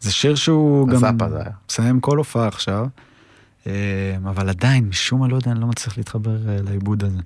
זה 0.00 0.12
שיר 0.12 0.34
שהוא 0.34 0.88
גם 0.88 1.16
מסיים 1.68 2.00
כל 2.00 2.18
הופעה 2.18 2.48
עכשיו, 2.48 2.86
אבל 4.24 4.48
עדיין, 4.48 4.88
משום 4.88 5.20
מה, 5.20 5.28
לא 5.28 5.36
יודע, 5.36 5.50
אני 5.50 5.60
לא 5.60 5.66
מצליח 5.66 5.96
להתחבר 5.96 6.36
לעיבוד 6.46 7.04
הזה. 7.04 7.20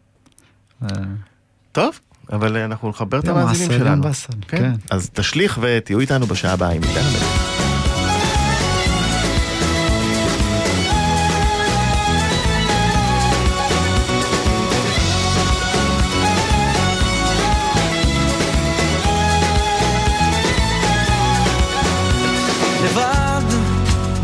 טוב, 1.73 2.01
אבל 2.33 2.57
אנחנו 2.57 2.89
נחבר 2.89 3.19
את 3.19 3.29
המאזינים 3.29 3.79
שלנו. 3.79 4.03
כן. 4.03 4.59
כן. 4.59 4.73
אז 4.91 5.11
תשליך 5.13 5.59
ותהיו 5.63 6.01
איתנו 6.01 6.27
בשעה 6.27 6.53
הבאה 6.53 6.71
עם 6.71 6.83
עידן 6.83 7.01
המלך. 7.01 7.51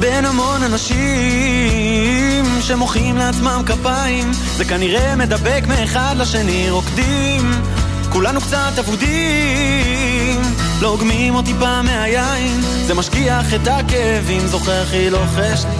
בין 0.01 0.25
המון 0.25 0.63
אנשים 0.63 1.46
שמוחאים 2.67 3.17
לעצמם 3.17 3.63
כפיים. 3.67 4.31
זה 4.57 4.65
כנראה 4.65 5.17
מדבק 5.17 5.65
מאחד 5.69 6.15
לשני 6.19 6.71
רוקדים. 6.71 7.51
כולנו 8.13 8.41
קצת 8.41 8.73
אבודים. 8.79 10.43
לוגמים 10.81 11.35
אותי 11.35 11.55
פעם 11.59 11.87
מהיין. 11.87 12.61
זה 12.87 12.95
משכיח 12.95 13.55
את 13.55 13.69
הכאבים 13.69 14.47
זוכר 14.47 14.83
הכי 14.83 15.11
לוחש 15.11 15.65
לי 15.65 15.77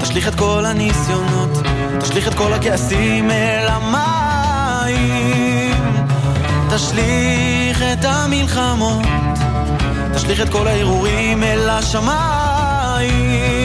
תשליך 0.00 0.28
את 0.28 0.34
כל 0.34 0.64
הניסיונות 0.66 1.50
תשליך 2.00 2.28
את 2.28 2.34
כל 2.34 2.52
הכעסים 2.52 3.30
אל 3.30 3.66
המים. 3.68 4.98
תשליך 6.70 7.82
את 7.82 8.04
המלחמות 8.04 9.06
תשליך 10.14 10.40
את 10.40 10.48
כל 10.48 10.66
ההרהורים 10.66 11.42
אל 11.42 11.70
השמיים 11.70 13.57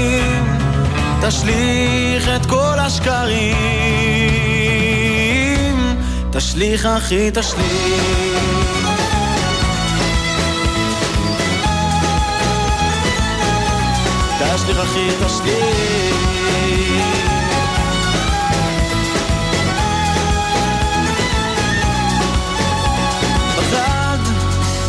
תשליך 1.28 2.30
את 2.36 2.46
כל 2.46 2.80
השקרים, 2.80 3.56
תשליך 6.32 6.86
אחי 6.86 7.32
תשליך. 7.32 7.64
תשליך 14.40 14.78
אחי 14.80 15.08
תשליך. 15.26 16.16
בצד 23.58 24.18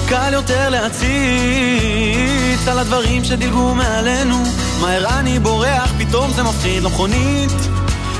קל 0.08 0.32
יותר 0.32 0.68
להציץ 0.68 1.04
על 2.68 2.78
הדברים 2.78 3.24
שדילגו 3.24 3.74
מעלינו 3.74 4.42
מהר 4.80 5.18
אני 5.18 5.38
בורח, 5.38 5.92
פתאום 6.08 6.30
זה 6.30 6.42
מפחיד 6.42 6.82
למכונית 6.82 7.50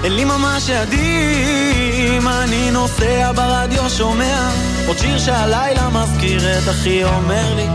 אין 0.04 0.16
לי 0.16 0.24
ממש 0.24 0.68
יעדים, 0.68 2.28
אני 2.28 2.70
נוסע 2.70 3.32
ברדיו 3.32 3.90
שומע 3.90 4.48
עוד 4.86 4.98
שיר 4.98 5.18
שהלילה 5.18 5.88
מזכיר 5.88 6.58
את 6.58 6.68
אחי 6.68 7.04
אומר 7.04 7.54
לי 7.54 7.66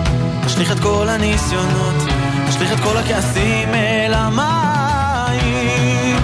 תשליך 0.45 0.71
את 0.71 0.79
כל 0.79 1.09
הניסיונות, 1.09 1.95
תשליך 2.49 2.73
את 2.73 2.79
כל 2.79 2.97
הכעסים 2.97 3.73
אל 3.73 4.13
המים. 4.13 6.17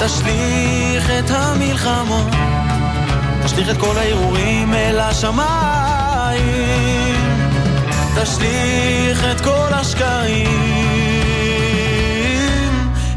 תשליך 0.00 1.10
את 1.18 1.30
המלחמות, 1.30 2.26
תשליך 3.44 3.70
את 3.70 3.76
כל 3.76 3.98
הערעורים 3.98 4.74
אל 4.74 5.00
השמיים. 5.00 6.44
תשליך 8.22 9.24
את 9.32 9.40
כל 9.40 9.68
השקעים 9.72 10.73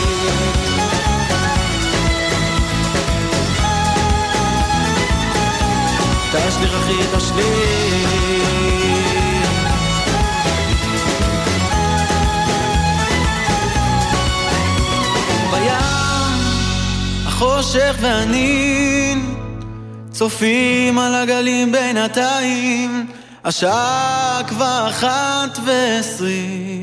אחי 15.51 15.79
החושך 17.27 17.97
והנין 18.01 19.35
צופים 20.11 20.99
על 20.99 21.15
הגלים 21.15 21.73
בינתיים 21.73 23.07
השעה 23.45 24.41
כבר 24.47 24.87
אחת 24.91 25.59
ועשרים 25.67 26.74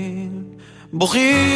בוכים. 1.01 1.49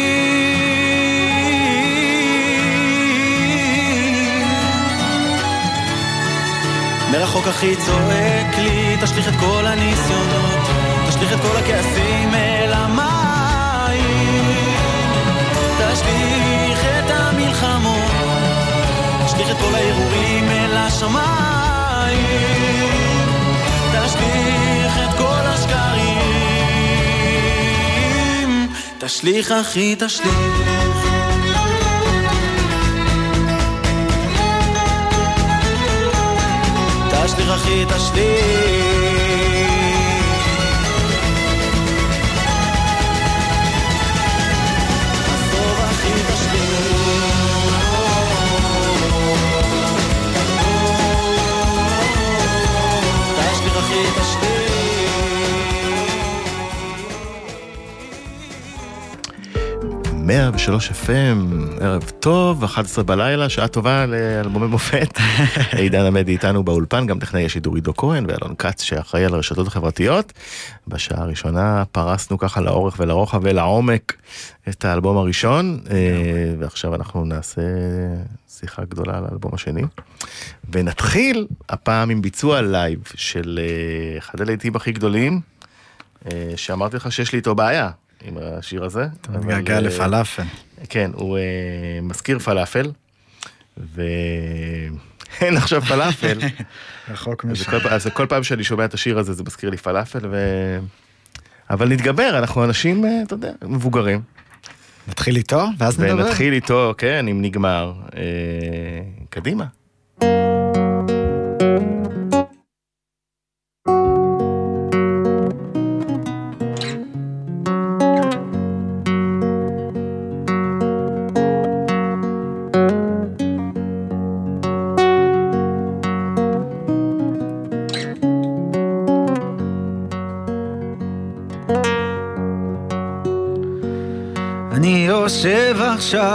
מרחוק 7.11 7.47
אחי 7.47 7.75
צועק 7.75 8.57
לי, 8.57 8.97
תשליך 9.01 9.27
את 9.27 9.33
כל 9.39 9.65
הניסיונות, 9.65 10.67
תשליך 11.07 11.33
את 11.33 11.39
כל 11.39 11.57
הכעסים 11.57 12.33
אל 12.33 12.73
המים, 12.73 14.05
תשליך 15.77 16.79
את 16.85 17.11
המלחמות, 17.11 18.11
תשליך 19.25 19.51
את 19.51 19.57
כל 19.57 19.75
ההרהורים 19.75 20.49
אל 20.49 20.77
השמיים, 20.77 22.25
תשליך 29.05 29.51
אחי 29.51 29.95
תשליך. 29.99 30.35
תשליך 37.09 37.49
אחי 37.49 37.85
תשליך 37.85 39.04
מאה 60.25 60.49
ושלוש 60.53 60.89
FM, 60.89 61.37
ערב 61.81 62.11
טוב, 62.19 62.63
11 62.63 63.03
בלילה, 63.03 63.49
שעה 63.49 63.67
טובה 63.67 64.05
לאלבומי 64.05 64.67
מופת. 64.67 65.17
עידן 65.77 66.05
עמדי 66.05 66.31
איתנו 66.31 66.63
באולפן, 66.63 67.07
גם 67.07 67.19
טכנאי 67.19 67.45
השידור 67.45 67.75
עידו 67.75 67.93
כהן 67.93 68.25
ואלון 68.27 68.55
כץ 68.57 68.83
שאחראי 68.83 69.25
על 69.25 69.33
הרשתות 69.33 69.67
החברתיות. 69.67 70.33
בשעה 70.87 71.21
הראשונה 71.21 71.83
פרסנו 71.91 72.37
ככה 72.37 72.61
לאורך 72.61 72.95
ולרוחב 72.99 73.39
ולעומק 73.43 74.13
את 74.69 74.85
האלבום 74.85 75.17
הראשון, 75.17 75.79
אה, 75.89 75.95
ועכשיו 76.59 76.95
אנחנו 76.95 77.25
נעשה 77.25 77.61
שיחה 78.49 78.85
גדולה 78.85 79.17
על 79.17 79.25
האלבום 79.29 79.51
השני. 79.53 79.83
ונתחיל 80.71 81.47
הפעם 81.69 82.09
עם 82.09 82.21
ביצוע 82.21 82.61
לייב 82.61 82.99
של 83.15 83.59
אה, 83.61 84.17
אחד 84.17 84.41
הלהיטים 84.41 84.75
הכי 84.75 84.91
גדולים, 84.91 85.41
אה, 86.31 86.53
שאמרתי 86.55 86.95
לך 86.95 87.11
שיש 87.11 87.31
לי 87.31 87.37
איתו 87.37 87.55
בעיה. 87.55 87.89
עם 88.27 88.37
השיר 88.41 88.83
הזה. 88.83 89.07
אתה 89.21 89.31
מתגעגע 89.31 89.79
לפלאפל. 89.79 90.43
כן, 90.89 91.11
הוא 91.13 91.37
uh, 91.37 91.41
מזכיר 92.01 92.39
פלאפל, 92.39 92.91
ואין 93.77 95.57
עכשיו 95.57 95.81
פלאפל. 95.81 96.39
רחוק 97.11 97.43
משם. 97.43 97.71
אז 97.89 98.07
כל 98.07 98.25
פעם 98.25 98.43
שאני 98.43 98.63
שומע 98.63 98.85
את 98.85 98.93
השיר 98.93 99.19
הזה 99.19 99.33
זה 99.33 99.43
מזכיר 99.43 99.69
לי 99.69 99.77
פלאפל, 99.77 100.27
ו... 100.31 100.37
אבל 101.69 101.89
נתגבר, 101.89 102.37
אנחנו 102.37 102.63
אנשים, 102.63 103.05
אה, 103.05 103.21
אתה 103.25 103.33
יודע, 103.33 103.51
מבוגרים. 103.63 104.21
נתחיל 105.07 105.35
איתו, 105.35 105.65
ואז 105.77 105.99
נדבר. 105.99 106.25
ונתחיל 106.25 106.53
איתו, 106.53 106.93
כן, 106.97 107.27
אם 107.27 107.41
נגמר. 107.41 107.93
אה, 108.15 108.21
קדימה. 109.29 109.65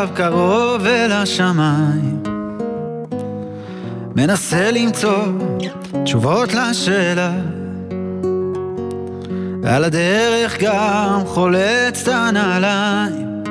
עכשיו 0.00 0.16
קרוב 0.16 0.86
אל 0.86 1.12
השמיים 1.12 2.22
מנסה 4.16 4.70
למצוא 4.70 5.24
תשובות 6.04 6.54
לשאלה. 6.54 7.32
ועל 9.62 9.84
הדרך 9.84 10.62
גם 10.62 11.22
חולץ 11.26 12.02
את 12.02 12.08
הנעליים. 12.08 13.44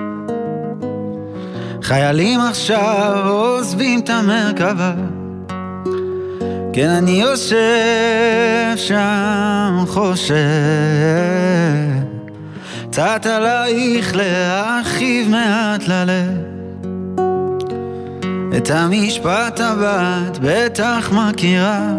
חיילים 1.84 2.40
עכשיו 2.40 3.28
עוזבים 3.28 4.00
את 4.00 4.10
המרכבה. 4.10 4.94
כן, 6.74 6.90
אני 6.90 7.12
יושב 7.12 8.76
שם 8.76 9.84
חושב 9.88 10.36
קצת 12.92 13.26
עלייך 13.26 14.16
להרחיב 14.16 15.30
מעט 15.30 15.88
ללב. 15.88 16.38
את 18.58 18.70
המשפט 18.70 19.60
הבא 19.60 20.20
את 20.28 20.38
בטח 20.42 21.12
מכירה. 21.12 21.90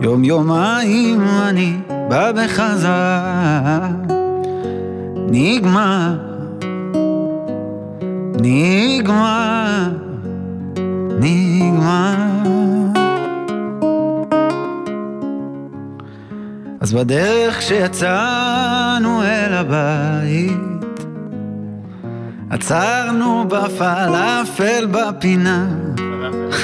יום 0.00 0.24
יומיים 0.24 1.20
אני 1.48 1.76
בא 2.08 2.32
בחזרה. 2.32 3.88
נגמר. 5.30 6.14
נגמר. 8.40 9.88
נגמר 11.20 12.35
אז 16.86 16.92
בדרך 16.92 17.58
כשיצאנו 17.58 19.22
אל 19.22 19.52
הבית 19.52 21.00
עצרנו 22.50 23.44
בפלאפל 23.48 24.86
בפינה. 24.90 25.66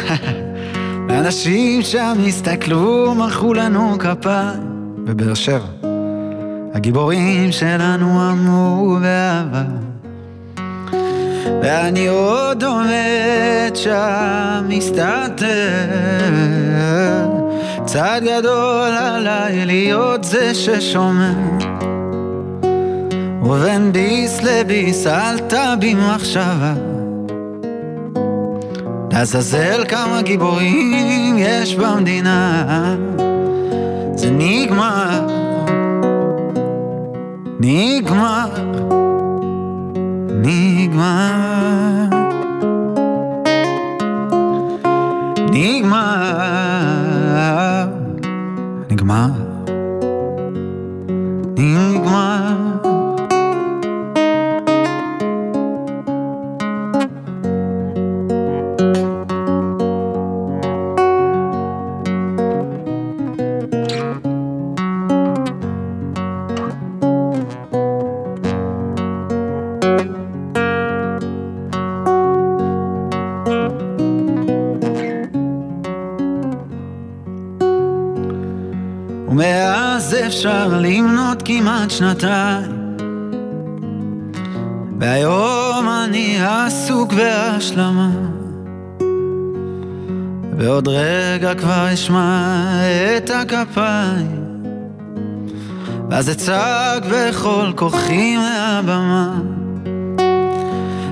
האנשים 1.08 1.82
שם 1.82 2.14
הסתכלו, 2.26 3.14
מחאו 3.14 3.54
לנו 3.54 3.98
כפיים. 3.98 4.94
בבאר 5.04 5.34
שבע. 5.34 5.88
הגיבורים 6.74 7.52
שלנו 7.52 8.30
אמרו 8.30 8.96
באהבה 9.00 9.64
ואני 11.62 12.06
עוד 12.06 12.64
עומד 12.64 13.70
שם 13.74 14.64
מסתתר 14.68 15.42
צעד 17.84 18.24
גדול 18.24 18.90
עליי 18.90 19.66
להיות 19.66 20.24
זה 20.24 20.54
ששומע 20.54 21.32
ובין 23.42 23.92
ביס 23.92 24.42
לביס 24.42 25.06
אל 25.06 25.38
תביט 25.38 25.98
מחשבה. 26.14 26.74
לעזאזל 29.12 29.84
כמה 29.88 30.22
גיבורים 30.22 31.36
יש 31.38 31.74
במדינה. 31.74 32.96
זה 34.14 34.30
נגמר. 34.30 35.26
נגמר. 37.60 38.48
נגמר. 40.42 41.42
נגמר 45.52 46.61
נגמר. 49.02 49.41
כמעט 81.58 81.90
שנתיים. 81.90 82.96
והיום 85.00 85.88
אני 86.04 86.36
עסוק 86.40 87.12
בהשלמה. 87.12 88.10
ועוד 90.58 90.88
רגע 90.88 91.54
כבר 91.54 91.92
אשמע 91.94 92.64
את 93.16 93.30
הכפיים. 93.30 94.44
ואז 96.10 96.30
אצעק 96.30 97.02
בכל 97.10 97.72
כוחי 97.76 98.36
מהבמה. 98.36 99.40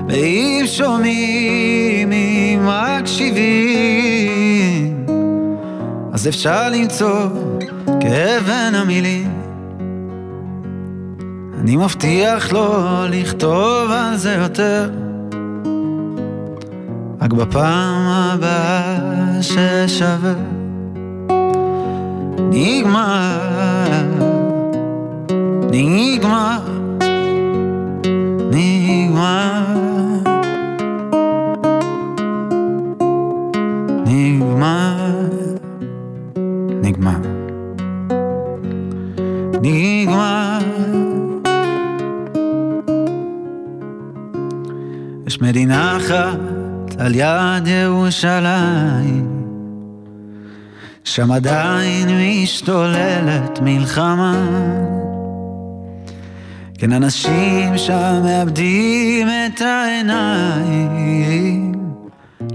ואם 0.09 0.63
שומעים, 0.65 2.11
אם 2.11 2.67
מקשיבים 2.99 3.71
אז 6.13 6.27
אפשר 6.27 6.69
למצוא 6.69 7.27
כאבן 7.99 8.75
המילים 8.75 9.30
אני 11.61 11.75
מבטיח 11.75 12.53
לא 12.53 13.05
לכתוב 13.09 13.91
על 13.91 14.17
זה 14.17 14.31
יותר. 14.31 14.89
רק 17.21 17.33
בפעם 17.33 18.07
הבאה 18.07 19.41
ששווה. 19.41 20.33
נגמר. 22.51 23.41
נגמר 25.71 26.70
על 47.11 47.15
יד 47.15 47.67
ירושלים, 47.67 49.27
שם 51.03 51.31
עדיין 51.31 52.07
משתוללת 52.09 53.59
מלחמה. 53.61 54.35
כן, 56.77 56.91
אנשים 56.91 57.77
שם 57.77 58.21
מאבדים 58.23 59.27
את 59.27 59.61
העיניים, 59.61 60.91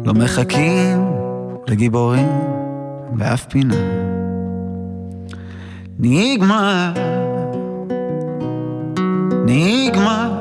לא 0.04 0.12
מחכים 0.14 1.10
לגיבורים 1.68 2.28
באף 3.12 3.44
פינה. 3.44 3.74
נגמר, 5.98 6.92
נגמר, 9.46 10.32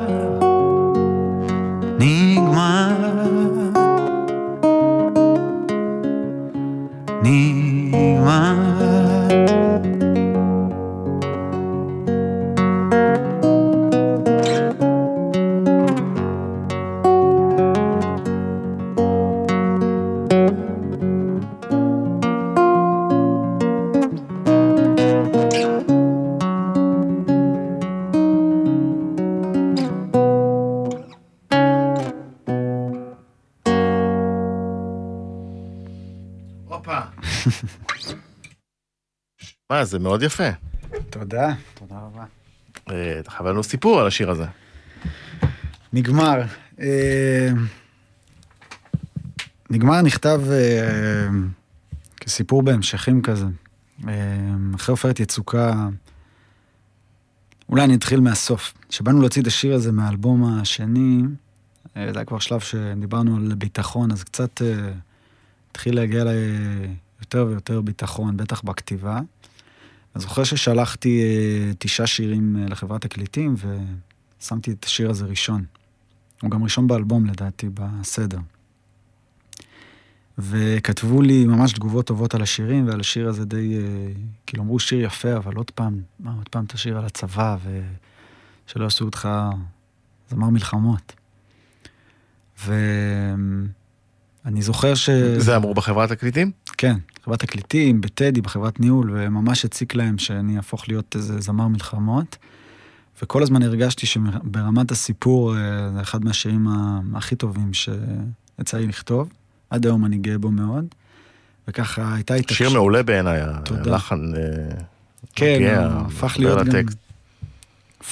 נגמר, 1.98 3.35
נגמר. 7.26 8.85
מה, 39.76 39.84
זה 39.84 39.98
מאוד 39.98 40.22
יפה. 40.22 40.48
תודה, 41.10 41.54
תודה 41.74 41.94
רבה. 41.94 42.24
אה, 42.90 43.20
אתה 43.20 43.30
חייב 43.30 43.46
לנו 43.46 43.62
סיפור 43.62 44.00
על 44.00 44.06
השיר 44.06 44.30
הזה. 44.30 44.44
נגמר. 45.92 46.42
אה, 46.80 47.48
נגמר 49.70 50.02
נכתב 50.02 50.40
אה, 50.50 51.28
כסיפור 52.20 52.62
בהמשכים 52.62 53.22
כזה. 53.22 53.46
אה, 54.08 54.12
אחרי 54.74 54.92
עופרת 54.92 55.20
יצוקה, 55.20 55.88
אולי 57.68 57.84
אני 57.84 57.94
אתחיל 57.94 58.20
מהסוף. 58.20 58.74
כשבאנו 58.88 59.20
להוציא 59.20 59.42
את 59.42 59.46
השיר 59.46 59.74
הזה 59.74 59.92
מהאלבום 59.92 60.60
השני, 60.60 61.22
אה, 61.96 62.12
זה 62.12 62.18
היה 62.18 62.24
כבר 62.24 62.38
שלב 62.38 62.60
שדיברנו 62.60 63.36
על 63.36 63.54
ביטחון, 63.54 64.12
אז 64.12 64.24
קצת 64.24 64.62
אה, 64.62 64.92
התחיל 65.70 65.94
להגיע 65.94 66.24
לי 66.24 66.30
יותר 67.20 67.46
ויותר 67.48 67.80
ביטחון, 67.80 68.36
בטח 68.36 68.62
בכתיבה. 68.62 69.20
אני 70.16 70.22
זוכר 70.22 70.44
ששלחתי 70.44 71.20
אה, 71.22 71.72
תשעה 71.78 72.06
שירים 72.06 72.56
אה, 72.56 72.68
לחברת 72.68 73.00
תקליטים, 73.00 73.54
ושמתי 74.40 74.72
את 74.72 74.84
השיר 74.84 75.10
הזה 75.10 75.26
ראשון. 75.26 75.64
הוא 76.42 76.50
גם 76.50 76.64
ראשון 76.64 76.86
באלבום 76.86 77.26
לדעתי, 77.26 77.68
בסדר. 77.74 78.38
וכתבו 80.38 81.22
לי 81.22 81.46
ממש 81.46 81.72
תגובות 81.72 82.06
טובות 82.06 82.34
על 82.34 82.42
השירים, 82.42 82.88
ועל 82.88 83.00
השיר 83.00 83.28
הזה 83.28 83.44
די, 83.44 83.76
אה, 83.76 83.82
כאילו 84.46 84.62
אמרו 84.62 84.78
שיר 84.78 85.04
יפה, 85.04 85.36
אבל 85.36 85.54
עוד 85.54 85.70
פעם, 85.70 86.00
מה, 86.20 86.32
עוד 86.36 86.48
פעם 86.48 86.64
תשיר 86.68 86.98
על 86.98 87.04
הצבא, 87.04 87.56
ושלא 88.66 88.84
יעשו 88.84 89.04
אותך 89.04 89.28
זמר 90.30 90.50
מלחמות. 90.50 91.12
ואני 92.64 94.62
זוכר 94.62 94.94
ש... 94.94 95.10
זה 95.38 95.56
אמרו 95.56 95.74
בחברת 95.74 96.12
תקליטים? 96.12 96.50
כן, 96.78 96.96
חברת 97.24 97.40
תקליטים, 97.40 98.00
בטדי, 98.00 98.40
בחברת 98.40 98.80
ניהול, 98.80 99.10
וממש 99.14 99.64
הציק 99.64 99.94
להם 99.94 100.18
שאני 100.18 100.56
אהפוך 100.56 100.88
להיות 100.88 101.16
איזה 101.16 101.40
זמר 101.40 101.68
מלחמות. 101.68 102.36
וכל 103.22 103.42
הזמן 103.42 103.62
הרגשתי 103.62 104.06
שברמת 104.06 104.90
הסיפור 104.90 105.56
אה, 105.56 105.90
זה 105.94 106.00
אחד 106.00 106.24
מהשירים 106.24 106.66
הכי 107.14 107.36
טובים 107.36 107.74
שיצא 107.74 108.78
לי 108.78 108.86
לכתוב. 108.86 109.28
עד 109.70 109.86
היום 109.86 110.04
אני 110.04 110.18
גאה 110.18 110.38
בו 110.38 110.50
מאוד. 110.50 110.84
וככה 111.68 112.14
הייתה 112.14 112.34
התעקשות. 112.34 112.56
שיר 112.56 112.70
מעולה 112.70 113.02
בעיניי. 113.02 113.40
הלחן 113.70 114.34
אה, 114.34 114.40
כן, 115.34 115.54
מגיע, 115.56 115.88
הפך 116.06 116.34
להיות 116.38 116.58
גם 116.58 116.68
לטקסט. 116.68 116.98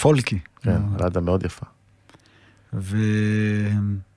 פולקי. 0.01 0.39
כן, 0.63 0.81
בלדה 0.97 1.21
מאוד 1.21 1.45
יפה. 1.45 1.67
ו... 2.75 2.97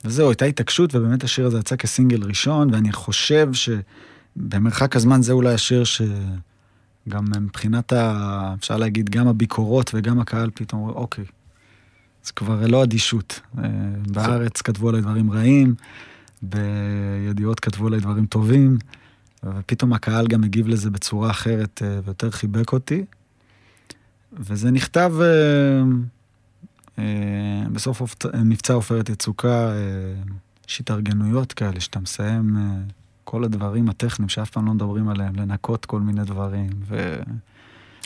וזהו, 0.06 0.30
הייתה 0.30 0.46
התעקשות, 0.46 0.96
ובאמת 0.96 1.24
השיר 1.24 1.46
הזה 1.46 1.60
יצא 1.60 1.76
כסינגל 1.76 2.24
ראשון, 2.24 2.74
ואני 2.74 2.92
חושב 2.92 3.50
שבמרחק 4.38 4.96
הזמן 4.96 5.22
זה 5.22 5.34
אולי 5.34 5.54
השיר 5.54 5.84
שגם 5.84 7.26
מבחינת, 7.42 7.94
ה... 7.94 8.54
אפשר 8.60 8.78
להגיד, 8.78 9.10
גם 9.10 9.28
הביקורות 9.28 9.92
וגם 9.94 10.20
הקהל 10.20 10.50
פתאום 10.54 10.82
אומרים, 10.82 10.98
אוקיי, 10.98 11.26
זה 12.24 12.32
כבר 12.34 12.68
לא 12.68 12.84
אדישות. 12.84 13.40
אה, 13.58 13.64
בארץ 14.08 14.62
כתבו 14.62 14.90
עליי 14.90 15.02
דברים 15.02 15.32
רעים, 15.32 15.76
בידיעות 16.42 17.60
כתבו 17.60 17.88
עליי 17.88 18.00
דברים 18.00 18.26
טובים, 18.26 18.78
ופתאום 19.44 19.94
הקהל 19.94 20.28
גם 20.28 20.44
הגיב 20.44 20.68
לזה 20.68 20.90
בצורה 20.90 21.30
אחרת 21.30 21.82
אה, 21.86 22.00
ויותר 22.06 22.32
חיבק 22.32 22.74
אותי. 22.74 23.06
וזה 24.34 24.72
נכתב... 24.72 25.14
אה, 25.22 25.82
אה, 27.00 27.64
בסוף 27.72 28.02
אופ- 28.02 28.26
מבצע 28.44 28.74
עופרת 28.74 29.10
יצוקה, 29.10 29.70
אה, 29.72 29.76
יש 30.68 30.80
התארגנויות 30.80 31.54
כאלה 31.54 31.80
שאתה 31.80 32.00
מסיים 32.00 32.58
אה, 32.58 32.62
כל 33.30 33.44
הדברים 33.44 33.90
הטכניים 33.90 34.30
שאף 34.30 34.50
פעם 34.50 34.66
לא 34.66 34.74
מדברים 34.74 35.10
עליהם, 35.10 35.36
לנקות 35.36 35.86
כל 35.86 36.00
מיני 36.00 36.24
דברים. 36.24 36.70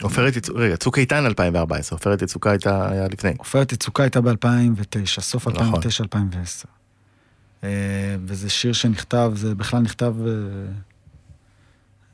עופרת 0.01 0.35
יצוקה, 0.35 0.59
רגע, 0.59 0.77
צוק 0.77 0.97
איתן 0.97 1.25
2014, 1.25 1.97
עופרת 1.97 2.21
יצוקה 2.21 2.51
הייתה, 2.51 2.89
היה 2.89 3.07
לפני. 3.07 3.31
ועופרת 3.31 3.71
יצוקה 3.71 4.03
הייתה 4.03 4.21
ב-2009, 4.21 5.21
סוף 5.21 5.47
נכון. 5.47 5.81
2009-2010. 5.81 6.65
אה, 7.63 8.15
וזה 8.25 8.49
שיר 8.49 8.73
שנכתב, 8.73 9.31
זה 9.35 9.55
בכלל 9.55 9.79
נכתב 9.79 10.15
אה, 10.25 10.31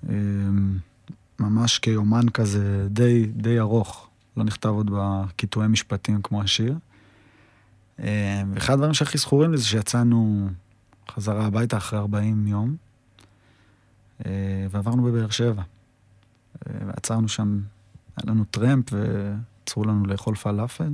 אה, 0.10 0.16
ממש 1.40 1.80
כיומן 1.80 2.30
כזה 2.30 2.88
די, 2.90 3.26
די 3.26 3.60
ארוך. 3.60 4.08
לא 4.38 4.44
נכתב 4.44 4.70
עוד 4.70 4.92
בקיטועי 4.94 5.68
משפטים 5.68 6.22
כמו 6.22 6.42
השיר. 6.42 6.76
ואחד 8.00 8.74
הדברים 8.74 8.94
שהכי 8.94 9.18
זכורים 9.18 9.52
לי 9.52 9.58
זה 9.58 9.66
שיצאנו 9.66 10.50
חזרה 11.12 11.46
הביתה 11.46 11.78
אחרי 11.78 12.00
40 12.00 12.48
יום, 12.48 12.87
ועברנו 14.72 15.04
בבאר 15.04 15.30
שבע. 15.30 15.62
אה, 16.68 16.74
ועצרנו 16.88 17.28
שם, 17.28 17.60
היה 18.18 18.32
לנו 18.32 18.44
טרמפ 18.46 18.86
ועצרו 18.92 19.84
לנו 19.84 20.06
לאכול 20.06 20.36
פלאפל, 20.36 20.94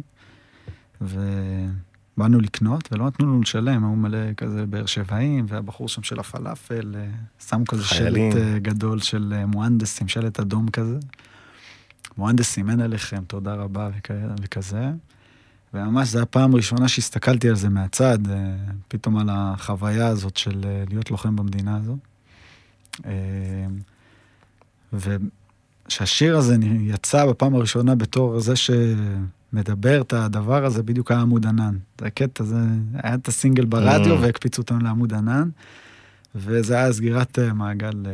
ובאנו 1.01 2.39
לקנות, 2.39 2.89
ולא 2.91 3.07
נתנו 3.07 3.27
לנו 3.27 3.41
לשלם, 3.41 3.83
היו 3.83 3.95
מלא 3.95 4.33
כזה 4.37 4.65
באר 4.65 4.85
שבעים, 4.85 5.45
והבחור 5.49 5.89
שם 5.89 6.03
של 6.03 6.19
הפלאפל, 6.19 6.95
אה, 6.95 7.09
שם 7.47 7.65
כזה 7.65 7.83
חיילים. 7.83 8.31
שלט 8.31 8.41
אה, 8.41 8.59
גדול 8.59 8.99
של 8.99 9.33
אה, 9.35 9.45
מוהנדסים, 9.45 10.07
שלט 10.07 10.39
אדום 10.39 10.69
כזה. 10.69 10.99
מוהנדסים, 12.17 12.69
אין 12.69 12.79
עליכם, 12.79 13.23
תודה 13.27 13.53
רבה 13.53 13.89
וכזה. 14.43 14.91
וממש 15.73 16.07
זו 16.07 16.19
הפעם 16.19 16.53
הראשונה 16.53 16.87
שהסתכלתי 16.87 17.49
על 17.49 17.55
זה 17.55 17.69
מהצד, 17.69 18.19
אה, 18.29 18.55
פתאום 18.87 19.17
על 19.17 19.29
החוויה 19.31 20.07
הזאת 20.07 20.37
של 20.37 20.61
אה, 20.65 20.83
להיות 20.89 21.11
לוחם 21.11 21.35
במדינה 21.35 21.77
הזו. 21.77 21.97
אה, 23.05 23.11
וכשהשיר 24.93 26.37
הזה 26.37 26.55
יצא 26.79 27.25
בפעם 27.25 27.55
הראשונה 27.55 27.95
בתור 27.95 28.39
זה 28.39 28.53
שמדבר 28.55 30.01
את 30.01 30.13
הדבר 30.13 30.65
הזה, 30.65 30.83
בדיוק 30.83 31.11
היה 31.11 31.19
עמוד 31.19 31.45
ענן. 31.45 31.77
זה 32.01 32.07
הקטע, 32.07 32.43
זה 32.43 32.55
היה 33.03 33.15
את 33.15 33.27
הסינגל 33.27 33.65
ברדיו 33.65 34.17
Mm. 34.17 34.21
והקפיצו 34.21 34.61
אותנו 34.61 34.79
לעמוד 34.79 35.13
ענן, 35.13 35.49
וזה 36.35 36.75
היה 36.75 36.93
סגירת 36.93 37.39
אה, 37.39 37.53
מעגל 37.53 38.03
אה, 38.05 38.13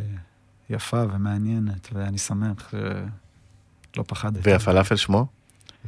יפה 0.69 1.03
ומעניינת, 1.13 1.89
ואני 1.93 2.17
שמח 2.17 2.73
שלא 3.93 4.03
פחדתי. 4.07 4.49
והפלאפל 4.49 4.95
שמו? 4.95 5.27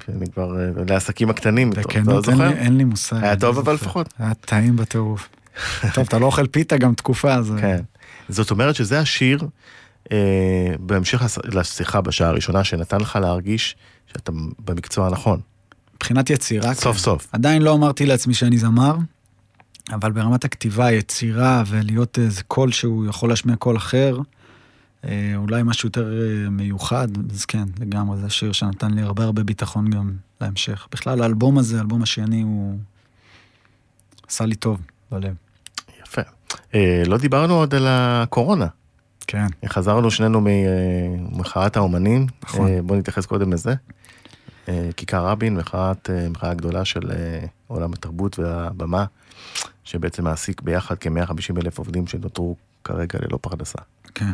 אני 0.09 0.25
כבר, 0.27 0.59
אה, 0.59 0.71
לעסקים 0.89 1.29
הקטנים, 1.29 1.71
אתה 1.71 1.81
אין 1.95 2.05
זוכר? 2.05 2.51
אין 2.51 2.77
לי 2.77 2.83
מושג. 2.83 3.23
היה 3.23 3.35
טוב 3.35 3.55
לא 3.55 3.61
אבל. 3.61 3.73
לפחות. 3.73 4.13
היה 4.19 4.33
טעים 4.33 4.75
בטירוף. 4.75 5.29
טוב, 5.93 6.05
אתה 6.07 6.19
לא 6.19 6.25
אוכל 6.25 6.47
פיתה 6.47 6.77
גם 6.77 6.93
תקופה, 6.93 7.33
אז... 7.33 7.53
כן. 7.61 7.81
זאת 8.31 8.51
אומרת 8.51 8.75
שזה 8.75 8.99
השיר, 8.99 9.39
אה, 10.11 10.73
בהמשך 10.79 11.21
לשיחה 11.45 12.01
בשעה 12.01 12.29
הראשונה, 12.29 12.63
שנתן 12.63 13.01
לך 13.01 13.15
להרגיש 13.15 13.75
שאתה 14.07 14.31
במקצוע 14.59 15.07
הנכון. 15.07 15.39
מבחינת 15.95 16.29
יצירה, 16.29 16.73
סוף 16.73 16.97
כן. 16.97 17.03
סוף. 17.03 17.27
עדיין 17.31 17.61
לא 17.61 17.73
אמרתי 17.73 18.05
לעצמי 18.05 18.33
שאני 18.33 18.57
זמר, 18.57 18.95
אבל 19.91 20.11
ברמת 20.11 20.45
הכתיבה, 20.45 20.91
יצירה 20.91 21.63
ולהיות 21.67 22.19
איזה 22.19 22.43
קול 22.43 22.71
שהוא 22.71 23.05
יכול 23.05 23.29
להשמיע 23.29 23.55
קול 23.55 23.77
אחר, 23.77 24.17
אה, 25.05 25.33
אולי 25.35 25.63
משהו 25.63 25.87
יותר 25.87 26.13
אה, 26.21 26.49
מיוחד, 26.49 27.07
אז 27.31 27.45
כן, 27.45 27.63
לגמרי, 27.79 28.17
זה 28.17 28.29
שיר 28.29 28.51
שנתן 28.51 28.93
לי 28.93 29.01
הרבה 29.01 29.23
הרבה 29.23 29.43
ביטחון 29.43 29.89
גם 29.89 30.11
להמשך. 30.41 30.87
בכלל, 30.91 31.21
האלבום 31.21 31.57
הזה, 31.57 31.77
האלבום 31.77 32.01
השני, 32.01 32.41
הוא 32.41 32.77
עשה 34.27 34.45
לי 34.45 34.55
טוב 34.55 34.79
בלב. 35.11 35.35
אה, 36.75 37.03
לא 37.05 37.17
דיברנו 37.17 37.53
עוד 37.53 37.75
על 37.75 37.85
הקורונה. 37.89 38.67
כן. 39.27 39.47
חזרנו 39.65 40.11
שנינו 40.11 40.41
ממחאת 40.43 41.77
האומנים. 41.77 42.27
נכון. 42.43 42.67
אה, 42.67 42.81
בוא 42.81 42.95
נתייחס 42.95 43.25
קודם 43.25 43.53
לזה. 43.53 43.73
אה, 44.69 44.89
כיכר 44.97 45.25
רבין, 45.25 45.57
מחאת, 45.57 46.09
אה, 46.09 46.29
מחאה 46.29 46.53
גדולה 46.53 46.85
של 46.85 47.11
אה, 47.11 47.45
עולם 47.67 47.93
התרבות 47.93 48.39
והבמה, 48.39 49.05
שבעצם 49.83 50.23
מעסיק 50.23 50.61
ביחד 50.61 50.95
כ-150 50.99 51.59
אלף 51.61 51.77
עובדים 51.77 52.07
שנותרו 52.07 52.55
כרגע 52.83 53.19
ללא 53.21 53.39
פרנסה. 53.41 53.79
כן. 54.15 54.33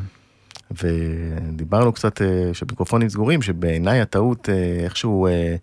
ודיברנו 0.72 1.92
קצת, 1.92 2.22
אה, 2.22 2.54
שמיקרופונים 2.54 3.10
סגורים, 3.10 3.42
שבעיניי 3.42 4.02
הטעות 4.02 4.50
אה, 4.50 4.84
איכשהו 4.84 5.28
אה, 5.28 5.56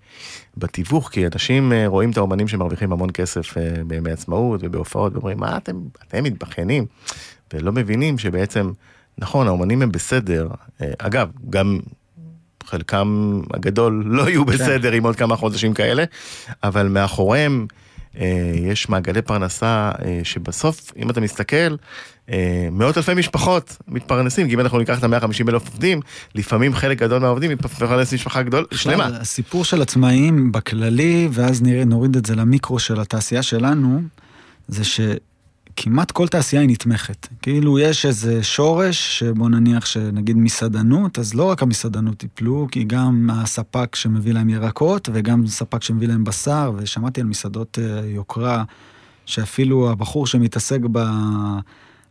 בתיווך, 0.57 1.09
כי 1.09 1.26
אנשים 1.26 1.72
רואים 1.86 2.11
את 2.11 2.16
האומנים 2.16 2.48
שמרוויחים 2.48 2.92
המון 2.92 3.11
כסף 3.11 3.55
בימי 3.86 4.11
עצמאות 4.11 4.61
ובהופעות, 4.62 5.14
ואומרים, 5.14 5.38
מה 5.38 5.57
אתם, 5.57 5.80
אתם 6.09 6.24
מתבכיינים? 6.24 6.86
ולא 7.55 7.72
מבינים 7.72 8.18
שבעצם, 8.18 8.72
נכון, 9.18 9.46
האומנים 9.46 9.82
הם 9.82 9.92
בסדר. 9.92 10.48
אגב, 10.98 11.28
גם 11.50 11.80
חלקם 12.64 13.40
הגדול 13.55 14.02
לא 14.07 14.28
יהיו 14.28 14.44
בסדר 14.44 14.92
עם 14.92 15.05
עוד 15.05 15.16
כמה 15.16 15.36
חודשים 15.36 15.74
כאלה, 15.74 16.05
אבל 16.62 16.88
מאחוריהם 16.88 17.66
יש 18.55 18.89
מעגלי 18.89 19.23
פרנסה 19.23 19.91
אה, 20.05 20.21
שבסוף, 20.25 20.93
אם 20.97 21.11
אתה 21.11 21.21
מסתכל, 21.21 21.77
אה, 22.31 22.69
מאות 22.73 22.97
אלפי 22.97 23.15
משפחות 23.15 23.77
מתפרנסים, 23.89 24.49
כי 24.49 24.55
אם 24.55 24.61
אנחנו 24.61 24.79
ניקח 24.79 24.99
את 24.99 25.05
ה-150 25.05 25.49
אלף 25.49 25.69
עובדים, 25.69 26.01
לפעמים 26.35 26.75
חלק 26.75 26.99
גדול 26.99 27.19
מהעובדים 27.19 27.51
מפרנס 27.51 28.15
משפחה 28.15 28.43
גדול, 28.43 28.67
שלמה. 28.73 29.07
הסיפור 29.07 29.65
של 29.65 29.83
עצמאים 29.83 30.53
בכללי, 30.53 31.29
ואז 31.33 31.62
נוריד 31.62 32.17
את 32.17 32.27
זה 32.27 32.37
למיקרו 32.37 32.79
של 32.79 33.01
התעשייה 33.01 33.43
שלנו, 33.43 34.03
זה 34.69 34.85
כמעט 35.77 36.11
כל 36.11 36.29
תעשייה 36.29 36.62
היא 36.62 36.70
נתמכת. 36.70 37.27
כאילו 37.43 37.79
יש 37.79 38.07
איזה 38.07 38.43
שורש, 38.43 39.18
שבוא 39.18 39.49
נניח 39.49 39.87
שנגיד 39.87 40.37
מסעדנות, 40.37 41.18
אז 41.18 41.35
לא 41.35 41.45
רק 41.45 41.62
המסעדנות 41.62 42.16
טיפלו, 42.16 42.68
כי 42.70 42.85
גם 42.85 43.31
הספק 43.33 43.95
שמביא 43.95 44.33
להם 44.33 44.51
ירקות, 44.51 45.09
וגם 45.12 45.47
ספק 45.47 45.83
שמביא 45.83 46.09
להם 46.09 46.25
בשר, 46.25 46.72
ושמעתי 46.77 47.20
על 47.20 47.27
מסעדות 47.27 47.79
אה, 47.83 48.07
יוקרה, 48.07 48.64
שאפילו 49.27 49.91
הבחור 49.91 50.27
שמתעסק 50.27 50.81
ב... 50.93 50.99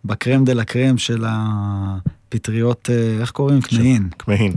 בקרם 0.05 0.43
דה 0.43 0.53
לה 0.53 0.65
קרם 0.65 0.97
של 0.97 1.25
הפטריות, 1.27 2.89
אה, 2.89 3.17
איך 3.21 3.31
קוראים? 3.31 3.61
קמעין. 3.61 4.09
קמעין. 4.17 4.53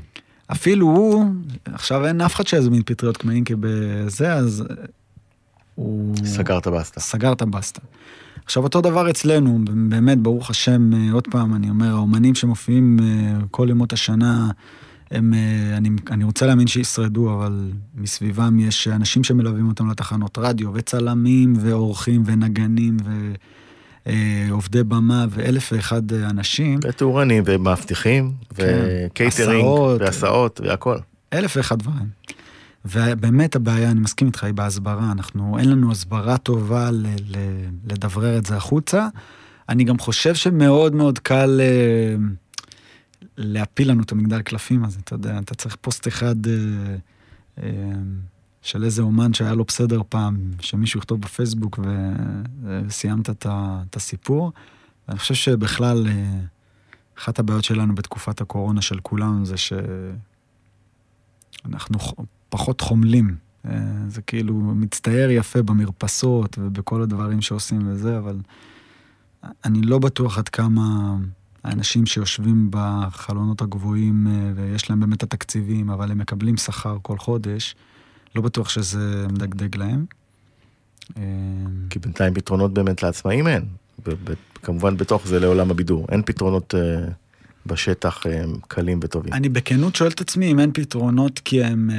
אפילו 0.52 0.86
הוא, 0.86 1.24
עכשיו 1.64 2.06
אין 2.06 2.20
אף 2.20 2.34
אחד 2.34 2.46
שיזמין 2.46 2.82
פטריות 2.86 3.16
קמעין 3.16 3.44
כבזה, 3.44 4.32
אז 4.32 4.64
הוא... 5.74 6.16
סגר 6.24 6.58
את 6.58 6.66
הבסטה. 6.66 7.00
סגר 7.00 7.32
את 7.32 7.42
הבסטה. 7.42 7.80
עכשיו, 8.46 8.62
אותו 8.62 8.80
דבר 8.80 9.10
אצלנו, 9.10 9.58
באמת, 9.88 10.18
ברוך 10.18 10.50
השם, 10.50 10.90
אה, 10.94 11.12
עוד 11.12 11.28
פעם, 11.30 11.54
אני 11.54 11.70
אומר, 11.70 11.88
האומנים 11.88 12.34
שמופיעים 12.34 12.98
אה, 13.02 13.38
כל 13.50 13.66
ימות 13.70 13.92
השנה, 13.92 14.50
הם, 15.10 15.34
אה, 15.34 15.76
אני, 15.76 15.90
אני 16.10 16.24
רוצה 16.24 16.46
להאמין 16.46 16.66
שישרדו, 16.66 17.32
אבל 17.32 17.70
מסביבם 17.94 18.58
יש 18.60 18.88
אנשים 18.88 19.24
שמלווים 19.24 19.68
אותם 19.68 19.90
לתחנות 19.90 20.38
רדיו, 20.38 20.70
וצלמים, 20.74 21.54
ועורכים, 21.60 22.22
ונגנים, 22.26 22.96
ועובדי 24.06 24.84
במה, 24.84 25.26
ואלף 25.30 25.72
ואחד 25.72 26.12
אנשים. 26.12 26.78
ותאורנים, 26.82 27.42
ומאבטחים, 27.46 28.32
כן, 28.54 28.84
וקייטרינג, 29.06 29.60
הסעות, 29.60 30.00
והסעות, 30.00 30.60
והכל. 30.64 30.96
אלף 31.32 31.56
ואחד 31.56 31.78
דברים. 31.78 32.06
ובאמת 32.90 33.56
הבעיה, 33.56 33.90
אני 33.90 34.00
מסכים 34.00 34.26
איתך, 34.26 34.44
היא 34.44 34.54
בהסברה. 34.54 35.12
אנחנו, 35.12 35.58
אין 35.58 35.70
לנו 35.70 35.92
הסברה 35.92 36.38
טובה 36.38 36.90
ל, 36.90 37.06
ל, 37.06 37.36
לדברר 37.84 38.38
את 38.38 38.46
זה 38.46 38.56
החוצה. 38.56 39.08
אני 39.68 39.84
גם 39.84 39.98
חושב 39.98 40.34
שמאוד 40.34 40.94
מאוד 40.94 41.18
קל 41.18 41.60
אה, 41.60 42.16
להפיל 43.36 43.90
לנו 43.90 44.02
את 44.02 44.12
המגדל 44.12 44.42
קלפים 44.42 44.84
הזה, 44.84 44.98
אתה 45.04 45.14
יודע, 45.14 45.38
אתה 45.38 45.54
צריך 45.54 45.76
פוסט 45.80 46.08
אחד 46.08 46.46
אה, 46.46 46.52
אה, 47.62 47.68
של 48.62 48.84
איזה 48.84 49.02
אומן 49.02 49.34
שהיה 49.34 49.54
לו 49.54 49.64
בסדר 49.64 50.02
פעם, 50.08 50.36
שמישהו 50.60 50.98
יכתוב 50.98 51.20
בפייסבוק 51.20 51.78
וסיימת 52.62 53.30
את, 53.30 53.46
את 53.90 53.96
הסיפור. 53.96 54.52
ואני 55.08 55.18
חושב 55.18 55.34
שבכלל, 55.34 56.06
אה, 56.06 56.40
אחת 57.18 57.38
הבעיות 57.38 57.64
שלנו 57.64 57.94
בתקופת 57.94 58.40
הקורונה 58.40 58.82
של 58.82 59.00
כולנו 59.00 59.46
זה 59.46 59.56
ש... 59.56 59.72
אנחנו 61.64 61.98
פחות 62.48 62.80
חומלים. 62.80 63.36
אה, 63.68 63.78
זה 64.08 64.22
כאילו 64.22 64.54
מצטייר 64.54 65.30
יפה 65.30 65.62
במרפסות 65.62 66.58
ובכל 66.60 67.02
הדברים 67.02 67.40
שעושים 67.40 67.88
וזה, 67.88 68.18
אבל 68.18 68.38
אני 69.64 69.82
לא 69.82 69.98
בטוח 69.98 70.38
עד 70.38 70.48
כמה 70.48 71.16
האנשים 71.64 72.06
שיושבים 72.06 72.68
בחלונות 72.70 73.62
הגבוהים 73.62 74.26
אה, 74.26 74.52
ויש 74.54 74.90
להם 74.90 75.00
באמת 75.00 75.22
התקציבים, 75.22 75.90
אבל 75.90 76.10
הם 76.10 76.18
מקבלים 76.18 76.56
שכר 76.56 76.98
כל 77.02 77.18
חודש, 77.18 77.74
לא 78.34 78.42
בטוח 78.42 78.68
שזה 78.68 79.26
מדגדג 79.32 79.76
להם. 79.76 80.04
אה, 81.16 81.22
כי 81.90 81.98
בינתיים 81.98 82.34
פתרונות 82.34 82.74
באמת 82.74 83.02
לעצמאים 83.02 83.48
אין. 83.48 83.64
כמובן 84.62 84.96
בתוך 84.96 85.26
זה 85.26 85.40
לעולם 85.40 85.70
הבידור. 85.70 86.06
אין 86.10 86.22
פתרונות 86.26 86.74
בשטח 87.66 88.26
הם 88.26 88.52
קלים 88.68 89.00
וטובים. 89.02 89.32
אני 89.32 89.48
בכנות 89.48 89.96
שואל 89.96 90.10
את 90.10 90.20
עצמי 90.20 90.52
אם 90.52 90.60
אין 90.60 90.70
פתרונות 90.74 91.38
כי 91.38 91.64
הם 91.64 91.90
אה, 91.90 91.96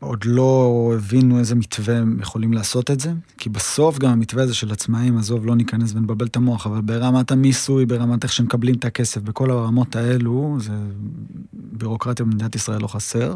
עוד 0.00 0.24
לא 0.24 0.92
הבינו 0.96 1.38
איזה 1.38 1.54
מתווה 1.54 1.98
הם 1.98 2.18
יכולים 2.20 2.52
לעשות 2.52 2.90
את 2.90 3.00
זה. 3.00 3.12
כי 3.38 3.48
בסוף 3.48 3.98
גם 3.98 4.10
המתווה 4.10 4.42
הזה 4.42 4.54
של 4.54 4.72
עצמאים, 4.72 5.18
עזוב, 5.18 5.46
לא 5.46 5.56
ניכנס 5.56 5.94
ונבלבל 5.94 6.26
את 6.26 6.36
המוח, 6.36 6.66
אבל 6.66 6.80
ברמת 6.80 7.30
המיסוי, 7.30 7.86
ברמת 7.86 8.24
איך 8.24 8.32
שמקבלים 8.32 8.74
את 8.74 8.84
הכסף, 8.84 9.20
בכל 9.20 9.50
הרמות 9.50 9.96
האלו, 9.96 10.56
זה 10.60 10.72
בירוקרטיה 11.52 12.26
במדינת 12.26 12.54
ישראל 12.54 12.82
לא 12.82 12.86
חסר. 12.86 13.34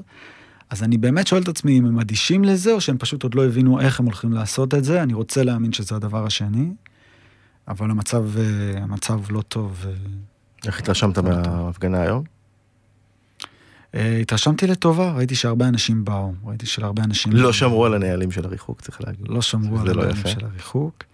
אז 0.70 0.82
אני 0.82 0.98
באמת 0.98 1.26
שואל 1.26 1.42
את 1.42 1.48
עצמי 1.48 1.78
אם 1.78 1.86
הם 1.86 2.00
אדישים 2.00 2.44
לזה, 2.44 2.72
או 2.72 2.80
שהם 2.80 2.98
פשוט 2.98 3.22
עוד 3.22 3.34
לא 3.34 3.44
הבינו 3.44 3.80
איך 3.80 4.00
הם 4.00 4.06
הולכים 4.06 4.32
לעשות 4.32 4.74
את 4.74 4.84
זה. 4.84 5.02
אני 5.02 5.14
רוצה 5.14 5.42
להאמין 5.42 5.72
שזה 5.72 5.96
הדבר 5.96 6.26
השני, 6.26 6.70
אבל 7.68 7.90
המצב, 7.90 8.24
אה, 8.38 8.82
המצב 8.82 9.20
לא 9.30 9.42
טוב. 9.42 9.86
איך 10.66 10.78
התרשמת 10.80 11.18
מההפגנה 11.18 12.02
היום? 12.02 12.24
אה, 13.94 14.16
התרשמתי 14.16 14.66
לטובה, 14.66 15.12
ראיתי 15.12 15.34
שהרבה 15.34 15.68
אנשים 15.68 16.04
באו, 16.04 16.32
ראיתי 16.44 16.66
שלהרבה 16.66 17.04
אנשים... 17.04 17.32
לא 17.32 17.52
שמרו 17.52 17.86
על 17.86 17.94
הנהלים 17.94 18.30
של 18.30 18.44
הריחוק, 18.44 18.80
צריך 18.80 19.00
להגיד. 19.00 19.28
לא 19.28 19.42
שמרו 19.42 19.80
על 19.80 19.92
לא 19.92 20.02
הנהלים 20.02 20.22
של 20.26 20.44
הריחוק. 20.44 21.04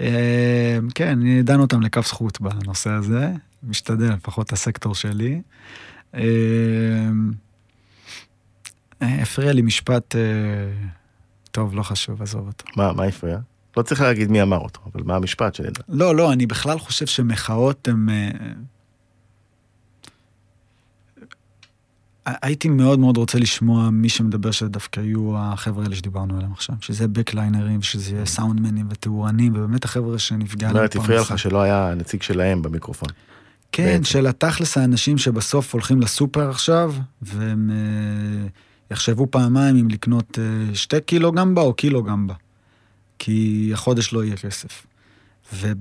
אה, 0.00 0.78
כן, 0.94 1.42
דן 1.42 1.60
אותם 1.60 1.82
לכף 1.82 2.06
זכות 2.06 2.40
בנושא 2.40 2.90
הזה, 2.90 3.32
משתדל, 3.62 4.12
לפחות 4.12 4.52
הסקטור 4.52 4.94
שלי. 4.94 5.42
אה, 6.14 6.22
הפריע 9.00 9.52
לי 9.52 9.62
משפט, 9.62 10.14
טוב, 11.50 11.74
לא 11.74 11.82
חשוב, 11.82 12.22
עזוב 12.22 12.46
אותו. 12.46 12.64
מה, 12.76 12.92
מה 12.92 13.04
הפריע? 13.04 13.38
לא 13.76 13.82
צריך 13.82 14.00
להגיד 14.00 14.30
מי 14.30 14.42
אמר 14.42 14.58
אותו, 14.58 14.80
אבל 14.92 15.02
מה 15.04 15.16
המשפט 15.16 15.54
שנדע. 15.54 15.80
לא, 15.88 16.16
לא, 16.16 16.32
אני 16.32 16.46
בכלל 16.46 16.78
חושב 16.78 17.06
שמחאות 17.06 17.88
הן... 17.88 18.08
אה, 18.08 18.30
הייתי 22.42 22.68
מאוד 22.68 22.98
מאוד 22.98 23.16
רוצה 23.16 23.38
לשמוע 23.38 23.90
מי 23.90 24.08
שמדבר 24.08 24.50
שדווקא 24.50 25.00
יהיו 25.00 25.38
החבר'ה 25.38 25.84
האלה 25.84 25.96
שדיברנו 25.96 26.36
עליהם 26.36 26.52
עכשיו, 26.52 26.74
שזה 26.80 27.08
בקליינרים, 27.08 27.82
שזה 27.82 28.14
יהיה 28.14 28.26
סאונדמנים 28.26 28.86
וטהורנים, 28.90 29.52
ובאמת 29.56 29.84
החבר'ה 29.84 30.18
שנפגע 30.18 30.66
להם 30.66 30.76
אומרת, 30.76 30.96
הפריע 30.96 31.20
לך 31.20 31.38
שלא 31.38 31.62
היה 31.62 31.94
נציג 31.96 32.22
שלהם 32.22 32.62
במיקרופון. 32.62 33.08
כן, 33.72 33.84
בעצם. 33.84 34.04
של 34.04 34.26
התכלס 34.26 34.78
האנשים 34.78 35.18
שבסוף 35.18 35.72
הולכים 35.72 36.00
לסופר 36.00 36.50
עכשיו, 36.50 36.94
והם 37.22 37.70
אה, 37.70 38.48
יחשבו 38.90 39.26
פעמיים 39.30 39.76
אם 39.76 39.88
לקנות 39.88 40.38
אה, 40.38 40.74
שתי 40.74 41.00
קילו 41.00 41.32
גמבה 41.32 41.62
או 41.62 41.74
קילו 41.74 42.02
גמבה. 42.02 42.34
כי 43.20 43.70
החודש 43.74 44.12
לא 44.12 44.24
יהיה 44.24 44.36
כסף. 44.36 44.86
ו, 45.52 45.72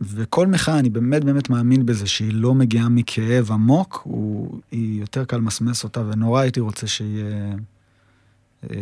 וכל 0.00 0.46
מחאה, 0.46 0.78
אני 0.78 0.90
באמת 0.90 1.24
באמת 1.24 1.50
מאמין 1.50 1.86
בזה, 1.86 2.06
שהיא 2.06 2.32
לא 2.32 2.54
מגיעה 2.54 2.88
מכאב 2.88 3.52
עמוק, 3.52 4.00
הוא, 4.04 4.60
היא 4.70 5.00
יותר 5.00 5.24
קל 5.24 5.36
למסמס 5.36 5.84
אותה, 5.84 6.00
ונורא 6.00 6.40
הייתי 6.40 6.60
רוצה 6.60 6.86
שיהיה... 6.86 7.54
אה, 8.70 8.76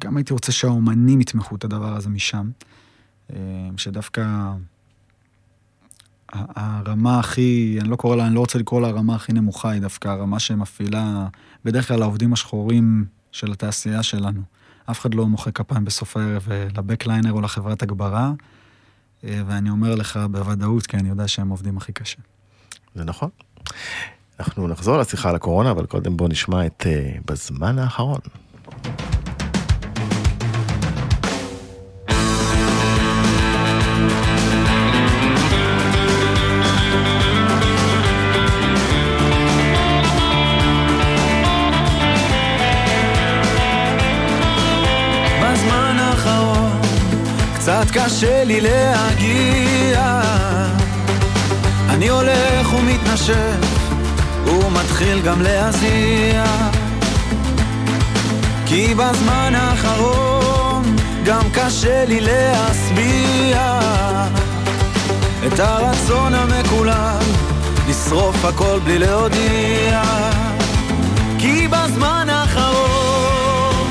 גם 0.00 0.16
הייתי 0.16 0.32
רוצה 0.32 0.52
שהאומנים 0.52 1.20
יתמכו 1.20 1.56
את 1.56 1.64
הדבר 1.64 1.96
הזה 1.96 2.08
משם, 2.08 2.50
אה, 3.32 3.36
שדווקא 3.76 4.52
הרמה 6.32 7.18
הכי, 7.18 7.78
אני 7.80 7.88
לא 7.88 7.96
קורא 7.96 8.16
לה, 8.16 8.26
אני 8.26 8.34
לא 8.34 8.40
רוצה 8.40 8.58
לקרוא 8.58 8.80
לה 8.80 8.88
הרמה 8.88 9.14
הכי 9.14 9.32
נמוכה, 9.32 9.70
היא 9.70 9.80
דווקא 9.80 10.08
הרמה 10.08 10.38
שמפעילה 10.38 11.28
בדרך 11.64 11.88
כלל 11.88 12.02
העובדים 12.02 12.32
השחורים 12.32 13.04
של 13.32 13.52
התעשייה 13.52 14.02
שלנו. 14.02 14.55
אף 14.90 15.00
אחד 15.00 15.14
לא 15.14 15.26
מוחא 15.26 15.50
כפיים 15.50 15.84
בסוף 15.84 16.16
הערב 16.16 16.46
אה, 16.50 16.66
לבקליינר 16.76 17.32
או 17.32 17.40
לחברת 17.40 17.82
הגברה, 17.82 18.32
אה, 19.24 19.42
ואני 19.46 19.70
אומר 19.70 19.94
לך 19.94 20.20
בוודאות, 20.30 20.86
כי 20.86 20.96
אני 20.96 21.08
יודע 21.08 21.28
שהם 21.28 21.48
עובדים 21.48 21.76
הכי 21.76 21.92
קשה. 21.92 22.18
זה 22.94 23.04
נכון. 23.04 23.28
אנחנו 24.40 24.68
נחזור 24.68 24.98
לשיחה 24.98 25.28
על 25.28 25.34
הקורונה, 25.34 25.70
אבל 25.70 25.86
קודם 25.86 26.16
בואו 26.16 26.28
נשמע 26.28 26.66
את 26.66 26.86
uh, 26.86 27.20
בזמן 27.32 27.78
האחרון. 27.78 28.20
קשה 47.96 48.44
לי 48.44 48.60
להגיע. 48.60 50.20
אני 51.88 52.08
הולך 52.08 52.72
ומתנשף 52.72 53.56
ומתחיל 54.46 55.20
גם 55.20 55.42
להזיע. 55.42 56.44
כי 58.66 58.94
בזמן 58.94 59.52
האחרון 59.54 60.96
גם 61.24 61.42
קשה 61.52 62.04
לי 62.04 62.20
להשביע 62.20 63.80
את 65.46 65.60
הרצון 65.60 66.34
המקולל 66.34 67.18
לשרוף 67.88 68.44
הכל 68.44 68.78
בלי 68.84 68.98
להודיע. 68.98 70.02
כי 71.38 71.68
בזמן 71.68 72.26
האחרון 72.30 73.90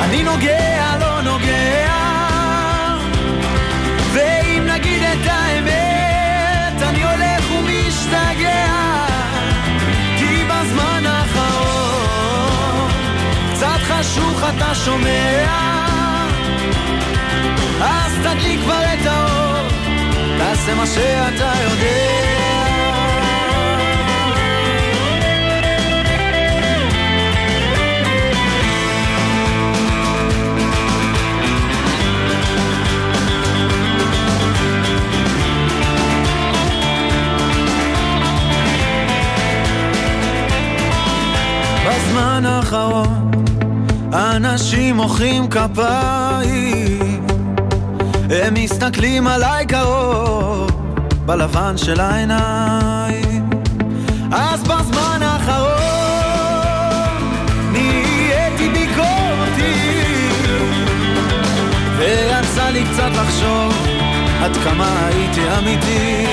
אני 0.00 0.22
נוגע, 0.22 0.96
לא 1.00 1.22
נוגע 1.22 1.93
אתה 14.48 14.74
שומע, 14.74 15.46
אז 17.80 18.12
תדליק 18.22 18.60
כבר 18.60 18.82
את 18.94 19.06
האור, 19.06 19.68
תעשה 20.38 20.74
מה 20.74 20.86
שאתה 20.86 21.52
יודע. 21.64 22.43
בזמן 42.14 42.46
האחרון 42.46 43.30
אנשים 44.12 44.96
מוחאים 44.96 45.48
כפיים. 45.48 47.26
הם 48.30 48.54
מסתכלים 48.54 49.26
עליי 49.26 49.66
קרוב 49.66 50.70
בלבן 51.26 51.76
של 51.76 52.00
העיניים. 52.00 53.50
אז 54.32 54.62
בזמן 54.62 55.22
האחרון 55.22 55.72
נהייתי 57.72 58.68
ביקורתי 58.68 60.02
ויצא 61.98 62.68
לי 62.68 62.84
קצת 62.92 63.10
לחשוב 63.14 63.86
עד 64.42 64.56
כמה 64.56 65.06
הייתי 65.06 65.40
אמיתי 65.58 66.26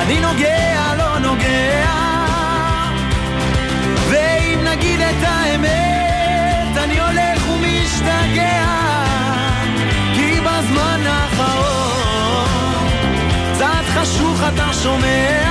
אני 0.00 0.20
נוגע, 0.20 0.94
לא 0.98 1.18
נוגע. 1.18 1.90
ואם 4.10 4.60
נגיד 4.64 5.00
את 5.00 5.22
האמת 5.22 6.76
אני 6.76 7.00
הולך 7.00 7.48
ומשתגע. 7.50 8.64
כי 10.14 10.40
בזמן 10.40 11.00
האחרון 11.06 12.88
קצת 13.52 13.84
חשוך 13.94 14.40
אתה 14.54 14.72
שומע. 14.82 15.50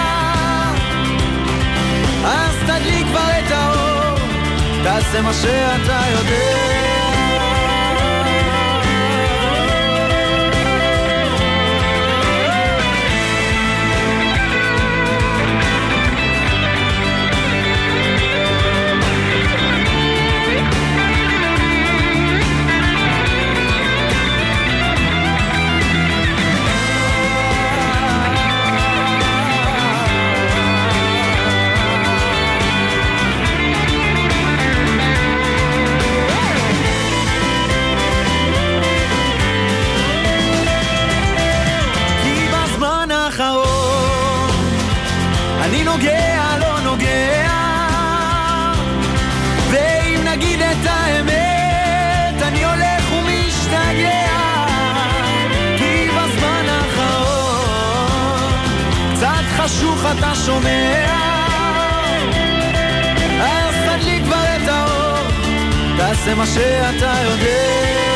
אז 2.25 2.55
תדליק 2.65 3.07
כבר 3.07 3.29
את 3.39 3.51
האור 3.51 4.17
תעשה 4.83 5.21
מה 5.21 5.33
שאתה 5.33 6.01
יודע 6.11 6.78
אתה 60.11 60.35
שומע? 60.35 61.05
אז 63.41 63.75
תדליק 63.85 64.23
כבר 64.23 64.43
את 64.55 64.67
האור 64.67 65.27
תעשה 65.97 66.35
מה 66.35 66.45
שאתה 66.45 67.13
יודע. 67.23 68.09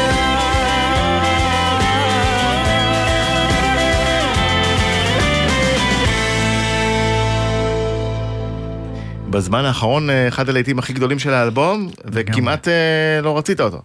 בזמן 9.29 9.65
האחרון 9.65 10.09
אה, 10.09 10.27
אחד 10.27 10.49
הלהיטים 10.49 10.79
הכי 10.79 10.93
גדולים 10.93 11.19
של 11.19 11.33
האלבום, 11.33 11.89
וכמעט 12.05 12.67
אה, 12.67 13.21
לא 13.23 13.37
רצית 13.37 13.61
אותו. 13.61 13.81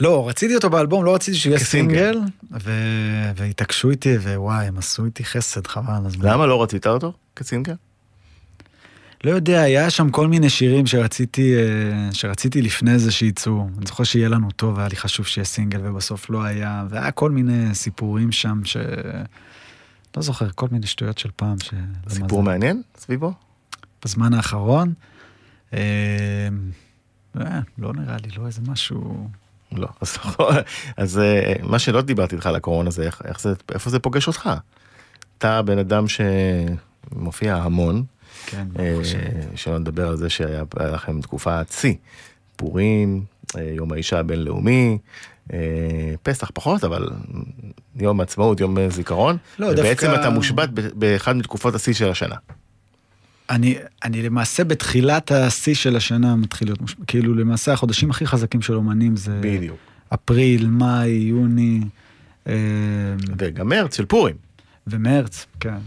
לא, 0.00 0.28
רציתי 0.28 0.54
אותו 0.54 0.70
באלבום, 0.70 1.04
לא 1.04 1.14
רציתי 1.14 1.36
שהוא 1.36 1.50
יהיה. 1.50 1.64
סינגל, 1.64 2.20
ו- 2.64 3.30
והתעקשו 3.36 3.90
איתי, 3.90 4.16
ווואי, 4.16 4.66
הם 4.66 4.78
עשו 4.78 5.04
איתי 5.04 5.24
חסד, 5.24 5.66
חבל 5.66 5.94
על 5.94 6.06
הזמן. 6.06 6.28
למה 6.28 6.46
לא 6.46 6.62
רצית 6.62 6.86
אותו 6.86 7.12
כסינגל? 7.36 7.74
לא 9.24 9.30
יודע, 9.30 9.60
היה 9.60 9.90
שם 9.90 10.10
כל 10.10 10.26
מיני 10.28 10.50
שירים 10.50 10.86
שרציתי, 10.86 11.54
אה, 11.56 12.12
שרציתי 12.12 12.62
לפני 12.62 12.98
זה 12.98 13.12
שיצאו. 13.12 13.68
אני 13.78 13.86
זוכר 13.86 14.04
שיהיה 14.04 14.28
לנו 14.28 14.50
טוב, 14.50 14.78
היה 14.78 14.88
לי 14.88 14.96
חשוב 14.96 15.26
שיהיה 15.26 15.44
סינגל, 15.44 15.80
ובסוף 15.84 16.30
לא 16.30 16.42
היה, 16.42 16.84
והיה 16.90 17.10
כל 17.10 17.30
מיני 17.30 17.74
סיפורים 17.74 18.32
שם 18.32 18.60
ש... 18.64 18.76
לא 20.16 20.22
זוכר, 20.22 20.48
כל 20.54 20.66
מיני 20.72 20.86
שטויות 20.86 21.18
של 21.18 21.30
פעם. 21.36 21.56
ש... 21.62 21.70
סיפור 22.08 22.42
מעניין 22.42 22.82
סביבו? 22.96 23.32
בזמן 24.04 24.34
האחרון, 24.34 24.92
אה, 25.72 25.78
אה, 27.40 27.60
לא 27.78 27.92
נראה 27.92 28.16
לי, 28.16 28.28
לא 28.36 28.46
איזה 28.46 28.60
משהו... 28.66 29.28
לא. 29.72 29.88
אז, 30.00 30.16
אז 30.96 31.18
אה, 31.18 31.52
מה 31.62 31.78
שלא 31.78 32.00
דיברתי 32.02 32.34
איתך 32.36 32.46
על 32.46 32.56
הקורונה 32.56 32.90
זה 32.90 33.02
איך, 33.02 33.22
איך 33.24 33.40
זה, 33.40 33.52
איפה 33.74 33.90
זה 33.90 33.98
פוגש 33.98 34.26
אותך. 34.26 34.50
אתה 35.38 35.62
בן 35.62 35.78
אדם 35.78 36.04
שמופיע 36.08 37.56
המון, 37.56 38.02
כן, 38.46 38.66
אה, 38.78 38.90
ברוך 38.92 39.00
השם. 39.00 39.18
שלא 39.56 39.78
נדבר 39.78 40.08
על 40.08 40.16
זה 40.16 40.30
שהיה 40.30 40.62
היה 40.78 40.90
לכם 40.90 41.20
תקופת 41.20 41.66
שיא, 41.70 41.94
פורים, 42.56 43.24
אה, 43.56 43.62
יום 43.62 43.92
האישה 43.92 44.18
הבינלאומי, 44.18 44.98
אה, 45.52 45.58
פסח 46.22 46.50
פחות, 46.54 46.84
אבל 46.84 47.08
יום 47.96 48.20
העצמאות, 48.20 48.60
יום 48.60 48.90
זיכרון, 48.90 49.36
לא, 49.58 49.66
ובעצם 49.66 50.06
דווקא- 50.06 50.20
אתה 50.20 50.30
מושבת 50.30 50.68
באחד 50.94 51.36
מתקופות 51.36 51.74
השיא 51.74 51.92
של 51.94 52.10
השנה. 52.10 52.36
אני, 53.50 53.76
אני 54.04 54.22
למעשה 54.22 54.64
בתחילת 54.64 55.32
השיא 55.32 55.74
של 55.74 55.96
השנה 55.96 56.36
מתחיל 56.36 56.68
להיות 56.68 56.80
מושפע, 56.80 57.02
כאילו 57.06 57.34
למעשה 57.34 57.72
החודשים 57.72 58.10
הכי 58.10 58.26
חזקים 58.26 58.62
של 58.62 58.74
אומנים 58.74 59.16
זה 59.16 59.40
בדיוק. 59.42 59.76
אפריל, 60.14 60.66
מאי, 60.66 61.08
יוני 61.08 61.80
אה, 62.46 62.54
וגם 63.38 63.68
מרץ 63.68 63.96
של 63.96 64.04
פורים. 64.04 64.36
ומרץ, 64.86 65.46
כן. 65.60 65.78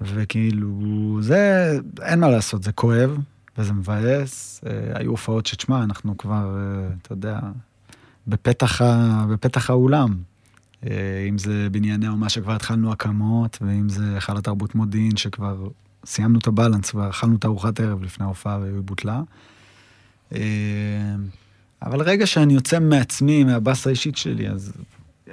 וכאילו, 0.00 1.18
זה, 1.20 1.72
אין 2.02 2.20
מה 2.20 2.28
לעשות, 2.28 2.62
זה 2.62 2.72
כואב 2.72 3.18
וזה 3.58 3.72
מבאס. 3.72 4.60
אה, 4.66 4.72
היו 4.94 5.10
הופעות 5.10 5.46
שתשמע, 5.46 5.82
אנחנו 5.82 6.16
כבר, 6.16 6.56
אה, 6.58 6.88
אתה 7.02 7.12
יודע, 7.12 7.40
בפתח, 8.26 8.82
ה, 8.82 9.24
בפתח 9.30 9.70
האולם. 9.70 10.16
אה, 10.86 11.26
אם 11.28 11.38
זה 11.38 11.68
בנייני 11.72 12.06
האומה 12.06 12.28
שכבר 12.28 12.52
התחלנו 12.52 12.92
הקמות, 12.92 13.58
ואם 13.60 13.88
זה 13.88 14.14
היכל 14.14 14.36
התרבות 14.36 14.74
מודיעין 14.74 15.16
שכבר 15.16 15.68
סיימנו 16.06 16.38
את 16.38 16.46
הבלנס 16.46 16.94
ואכלנו 16.94 17.36
את 17.36 17.44
ארוחת 17.44 17.80
ערב 17.80 18.02
לפני 18.02 18.24
ההופעה 18.24 18.58
והיא 18.58 18.72
בוטלה. 18.84 19.22
אה, 20.34 20.40
אבל 21.82 22.00
רגע 22.00 22.26
שאני 22.26 22.54
יוצא 22.54 22.80
מעצמי, 22.80 23.44
מהבאסה 23.44 23.90
האישית 23.90 24.16
שלי, 24.16 24.48
אז 24.48 24.72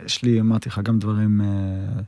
יש 0.06 0.24
לי, 0.24 0.40
אמרתי 0.40 0.70
לך, 0.70 0.80
גם 0.80 1.00
דברים 1.00 1.42
אה, 1.42 2.02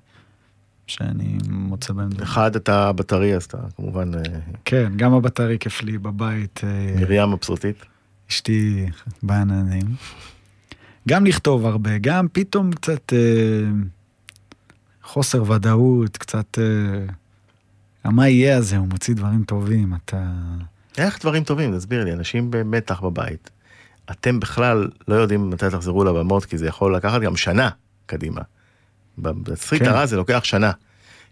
שאני 0.88 1.38
מוצא 1.50 1.94
בהם. 1.94 2.10
אחד 2.24 2.56
אתה 2.56 2.92
בטרי, 2.92 3.36
אז 3.36 3.44
אתה 3.44 3.58
כמובן 3.76 4.16
אה, 4.16 4.22
כן, 4.66 4.92
גם 4.96 5.14
הבטרי 5.14 5.60
כיף 5.60 5.84
לי 5.84 5.98
בבית. 5.98 6.62
מרים 7.00 7.32
מבסוטית. 7.32 7.86
אשתי 8.30 8.86
בעננים. 9.24 9.96
גם 11.08 11.26
לכתוב 11.26 11.66
הרבה, 11.66 11.98
גם 11.98 12.28
פתאום 12.32 12.72
קצת 12.72 13.14
אה, 13.14 13.72
חוסר 15.04 15.52
ודאות, 15.52 16.18
קצת... 16.18 16.60
אה, 16.60 17.14
מה 18.12 18.30
יהיה 18.30 18.58
הזה, 18.58 18.78
הוא 18.78 18.88
מוציא 18.88 19.16
דברים 19.16 19.44
טובים, 19.44 19.94
אתה... 20.06 20.24
איך 20.98 21.20
דברים 21.22 21.44
טובים, 21.44 21.78
תסביר 21.78 22.04
לי, 22.04 22.14
אנשים 22.14 22.52
במתח 22.52 23.00
בבית. 23.00 23.50
אתם 24.12 24.40
בכלל 24.40 24.88
לא 25.08 25.16
יודעים 25.16 25.50
מתי 25.50 25.66
תחזרו 25.72 26.04
לבמות, 26.04 26.46
כי 26.46 26.58
זה 26.58 26.68
יכול 26.68 26.96
לקחת 26.96 27.22
גם 27.22 27.36
שנה 27.36 27.70
קדימה. 28.06 28.42
בסריט 29.18 29.82
כן. 29.84 29.90
הרע 29.90 30.06
זה 30.06 30.16
לוקח 30.18 30.44
שנה. 30.44 30.72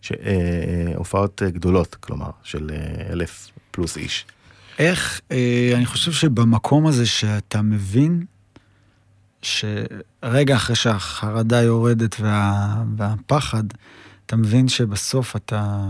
ש- 0.01 0.11
אה, 0.11 0.17
אה, 0.25 0.93
הופעות 0.95 1.41
אה, 1.45 1.49
גדולות, 1.49 1.95
כלומר, 1.95 2.29
של 2.43 2.69
אה, 2.73 3.11
אלף 3.13 3.51
פלוס 3.71 3.97
איש. 3.97 4.25
איך, 4.79 5.21
אה, 5.31 5.71
אני 5.75 5.85
חושב 5.85 6.11
שבמקום 6.11 6.87
הזה 6.87 7.05
שאתה 7.05 7.61
מבין 7.61 8.25
שרגע 9.41 10.55
אחרי 10.55 10.75
שהחרדה 10.75 11.61
יורדת 11.61 12.15
וה, 12.19 12.75
והפחד, 12.97 13.63
אתה 14.25 14.35
מבין 14.35 14.67
שבסוף 14.67 15.35
אתה... 15.35 15.85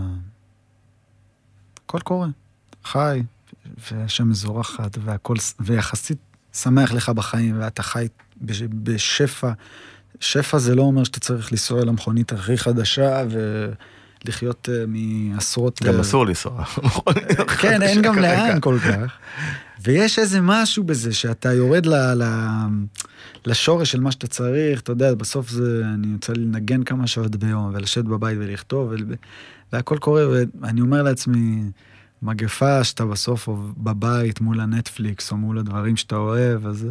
הכל 1.94 2.04
קורה. 2.04 2.28
חי, 2.84 3.22
והשם 3.92 4.28
מזורחת, 4.28 4.98
והכל, 5.04 5.36
ויחסית 5.60 6.18
שמח 6.52 6.92
לך 6.92 7.08
בחיים 7.08 7.60
ואתה 7.60 7.82
חי 7.82 8.08
בש- 8.42 8.62
בשפע. 8.62 9.52
שפע 10.20 10.58
זה 10.58 10.74
לא 10.74 10.82
אומר 10.82 11.04
שאתה 11.04 11.20
צריך 11.20 11.52
לנסוע 11.52 11.82
אל 11.82 11.88
המכונית 11.88 12.32
הכי 12.32 12.56
חדשה 12.58 13.22
ולחיות 14.24 14.68
אה, 14.72 14.84
מעשרות... 14.88 15.82
גם 15.82 15.94
אה, 15.94 16.00
אסור 16.00 16.26
לנסוע. 16.26 16.64
כן, 17.60 17.82
אין 17.82 18.02
גם. 18.02 18.18
לאן 18.18 18.60
כל 18.60 18.78
כך. 18.78 19.12
ויש 19.82 20.18
איזה 20.18 20.40
משהו 20.40 20.84
בזה 20.84 21.14
שאתה 21.14 21.52
יורד 21.52 21.86
ל, 21.86 21.94
ל, 21.94 22.24
לשורש 23.46 23.92
של 23.92 24.00
מה 24.00 24.12
שאתה 24.12 24.26
צריך, 24.26 24.80
אתה 24.80 24.92
יודע, 24.92 25.14
בסוף 25.14 25.48
זה, 25.50 25.82
אני 25.94 26.06
לי 26.28 26.44
לנגן 26.44 26.82
כמה 26.82 27.06
שעות 27.06 27.36
ביום, 27.36 27.70
ולשבת 27.74 28.04
בבית 28.04 28.38
ולכתוב, 28.40 28.88
ול, 28.90 29.04
והכל 29.74 29.98
קורה, 29.98 30.24
ואני 30.60 30.80
אומר 30.80 31.02
לעצמי, 31.02 31.62
מגפה 32.22 32.84
שאתה 32.84 33.04
בסוף 33.04 33.48
בבית 33.76 34.40
מול 34.40 34.60
הנטפליקס, 34.60 35.32
או 35.32 35.36
מול 35.36 35.58
הדברים 35.58 35.96
שאתה 35.96 36.16
אוהב, 36.16 36.66
אז 36.66 36.88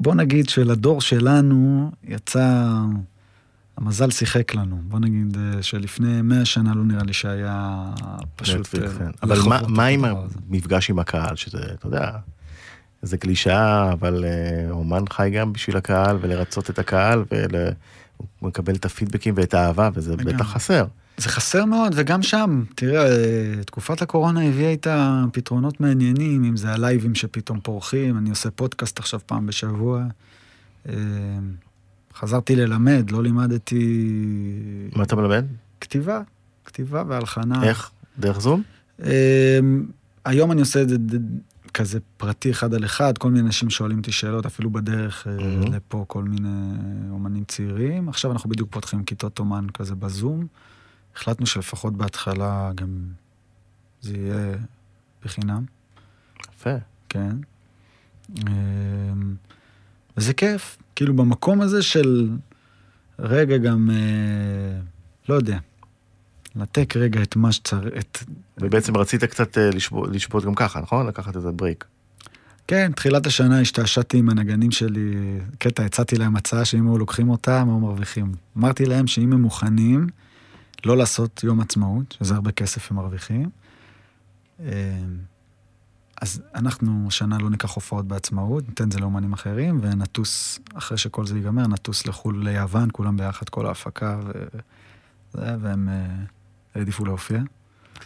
בוא 0.00 0.14
נגיד 0.14 0.48
שלדור 0.48 1.00
שלנו 1.00 1.90
יצא... 2.04 2.68
המזל 3.76 4.10
שיחק 4.10 4.54
לנו. 4.54 4.80
בוא 4.82 4.98
נגיד 4.98 5.36
אה, 5.56 5.62
שלפני 5.62 6.22
100 6.22 6.44
שנה 6.44 6.74
לא 6.74 6.84
נראה 6.84 7.02
לי 7.04 7.12
שהיה 7.12 7.84
פשוט... 8.36 8.60
נטפליקס, 8.60 8.92
אה, 8.92 8.98
כן. 8.98 9.10
אבל 9.22 9.38
מה- 9.48 9.60
מה 9.68 9.86
עם. 9.86 10.04
המפגש 10.04 10.90
עם 10.90 10.98
הקהל, 10.98 11.36
שזה, 11.36 11.58
אתה 11.74 11.86
יודע, 11.86 12.10
זה 13.02 13.16
קלישאה, 13.18 13.92
אבל 13.92 14.24
אה, 14.24 14.70
אומן 14.70 15.02
חי 15.10 15.30
גם 15.34 15.52
בשביל 15.52 15.76
הקהל, 15.76 16.18
ולרצות 16.20 16.70
את 16.70 16.78
הקהל, 16.78 17.24
והוא 17.30 17.72
מקבל 18.48 18.74
את 18.74 18.84
הפידבקים 18.84 19.34
ואת 19.36 19.54
האהבה, 19.54 19.90
וזה. 19.94 20.16
בטח 20.16 20.46
חסר. 20.52 20.84
זה 21.16 21.28
חסר 21.28 21.64
מאוד, 21.64 21.92
וגם 21.96 22.22
שם, 22.22 22.64
תראה, 22.74 23.06
אה, 23.06 23.64
תקופת 23.66 24.02
הקורונה 24.02 24.48
הביאה 24.48 24.70
איתה 24.70 25.24
פתרונות 25.32 25.80
מעניינים, 25.80 26.44
אם 26.44 26.56
זה 26.56 26.72
הלייבים 26.72 27.14
שפתאום 27.14 27.60
פורחים, 27.60 28.18
אני 28.18 28.30
עושה 28.30 28.50
פודקאסט 28.50 28.98
עכשיו 28.98 29.20
פעם 29.26 29.46
בשבוע. 29.46 30.04
אה, 30.88 30.94
חזרתי 32.14 32.56
ללמד, 32.56 33.10
לא 33.10 33.22
לימדתי 33.22 34.12
מה 34.96 35.02
אתה 35.02 35.16
מלמד? 35.16 35.44
כתיבה, 35.80 36.20
כתיבה 36.64 37.02
והלחנה. 37.08 37.64
איך? 37.64 37.90
דרך 38.18 38.40
זום? 38.40 38.62
אה, 39.04 39.58
היום 40.24 40.52
אני 40.52 40.60
עושה 40.60 40.82
את 40.82 40.88
זה 40.88 40.96
כזה 41.74 41.98
פרטי 42.16 42.50
אחד 42.50 42.74
על 42.74 42.84
אחד, 42.84 43.18
כל 43.18 43.30
מיני 43.30 43.46
אנשים 43.46 43.70
שואלים 43.70 43.98
אותי 43.98 44.12
שאלות, 44.12 44.46
אפילו 44.46 44.70
בדרך 44.70 45.26
Mhm. 45.26 45.70
לפה 45.70 46.04
כל 46.08 46.24
מיני 46.24 46.48
אומנים 47.10 47.44
צעירים. 47.44 48.08
עכשיו 48.08 48.32
אנחנו 48.32 48.50
בדיוק 48.50 48.68
פותחים 48.72 49.04
כיתות 49.04 49.38
אומן 49.38 49.66
כזה 49.74 49.94
בזום. 49.94 50.46
החלטנו 51.16 51.46
שלפחות 51.46 51.96
בהתחלה 51.96 52.70
גם 52.74 52.88
זה 54.00 54.16
יהיה 54.16 54.54
בחינם, 55.24 55.64
יפה. 56.54 56.74
כן. 57.08 57.36
אה, 58.48 58.52
וזה 60.16 60.34
כיף, 60.34 60.78
כאילו 60.96 61.14
במקום 61.16 61.60
הזה 61.60 61.82
של 61.82 62.30
רגע 63.18 63.56
גם, 63.56 63.90
אה, 63.90 64.80
לא 65.28 65.34
יודע, 65.34 65.58
לתק 66.56 66.96
רגע 66.96 67.22
את 67.22 67.36
מה 67.36 67.52
שצריך, 67.52 67.94
את 67.98 68.18
ובעצם 68.60 68.96
רצית 68.96 69.24
קצת 69.24 69.58
אה, 69.58 69.70
לשבות- 69.70 70.08
לשבות 70.12 70.44
גם 70.44 70.54
ככה, 70.54 70.80
נכון? 70.80 71.06
לקחת 71.06 71.36
איזה 71.36 71.50
ברייק. 71.52 71.84
כן, 72.66 72.92
תחילת 72.92 73.26
השנה 73.26 73.60
השתעשעתי 73.60 74.18
עם 74.18 74.28
הנגנים 74.30 74.70
שלי, 74.70 75.38
קטע, 75.58 75.84
הצעתי 75.84 76.16
להם 76.16 76.36
הצעה 76.36 76.64
שאם 76.64 76.86
היו 76.86 76.98
לוקחים 76.98 77.30
אותה, 77.30 77.60
הם 77.60 77.68
היו 77.68 77.78
מרוויחים. 77.78 78.32
אמרתי 78.58 78.84
להם 78.86 79.06
שאם 79.06 79.32
הם 79.32 79.42
מוכנים 79.42 80.06
לא 80.86 80.96
לעשות 80.96 81.44
יום 81.44 81.60
עצמאות, 81.60 82.16
שזה 82.18 82.34
הרבה 82.34 82.52
כסף 82.52 82.90
הם 82.90 82.96
מרוויחים, 82.96 83.50
אה, 84.60 85.04
אז 86.22 86.42
אנחנו 86.54 87.04
השנה 87.08 87.38
לא 87.38 87.50
ניקח 87.50 87.70
הופעות 87.70 88.08
בעצמאות, 88.08 88.68
ניתן 88.68 88.84
את 88.84 88.92
זה 88.92 88.98
לאומנים 88.98 89.32
אחרים, 89.32 89.78
ונטוס, 89.82 90.58
אחרי 90.74 90.98
שכל 90.98 91.26
זה 91.26 91.36
ייגמר, 91.36 91.66
נטוס 91.66 92.06
לחו"ל 92.06 92.44
ליוון, 92.44 92.88
כולם 92.92 93.16
ביחד, 93.16 93.48
כל 93.48 93.66
ההפקה, 93.66 94.20
וזה, 94.24 95.56
והם 95.60 95.88
אה, 95.88 96.06
העדיפו 96.74 97.04
להופיע. 97.04 97.42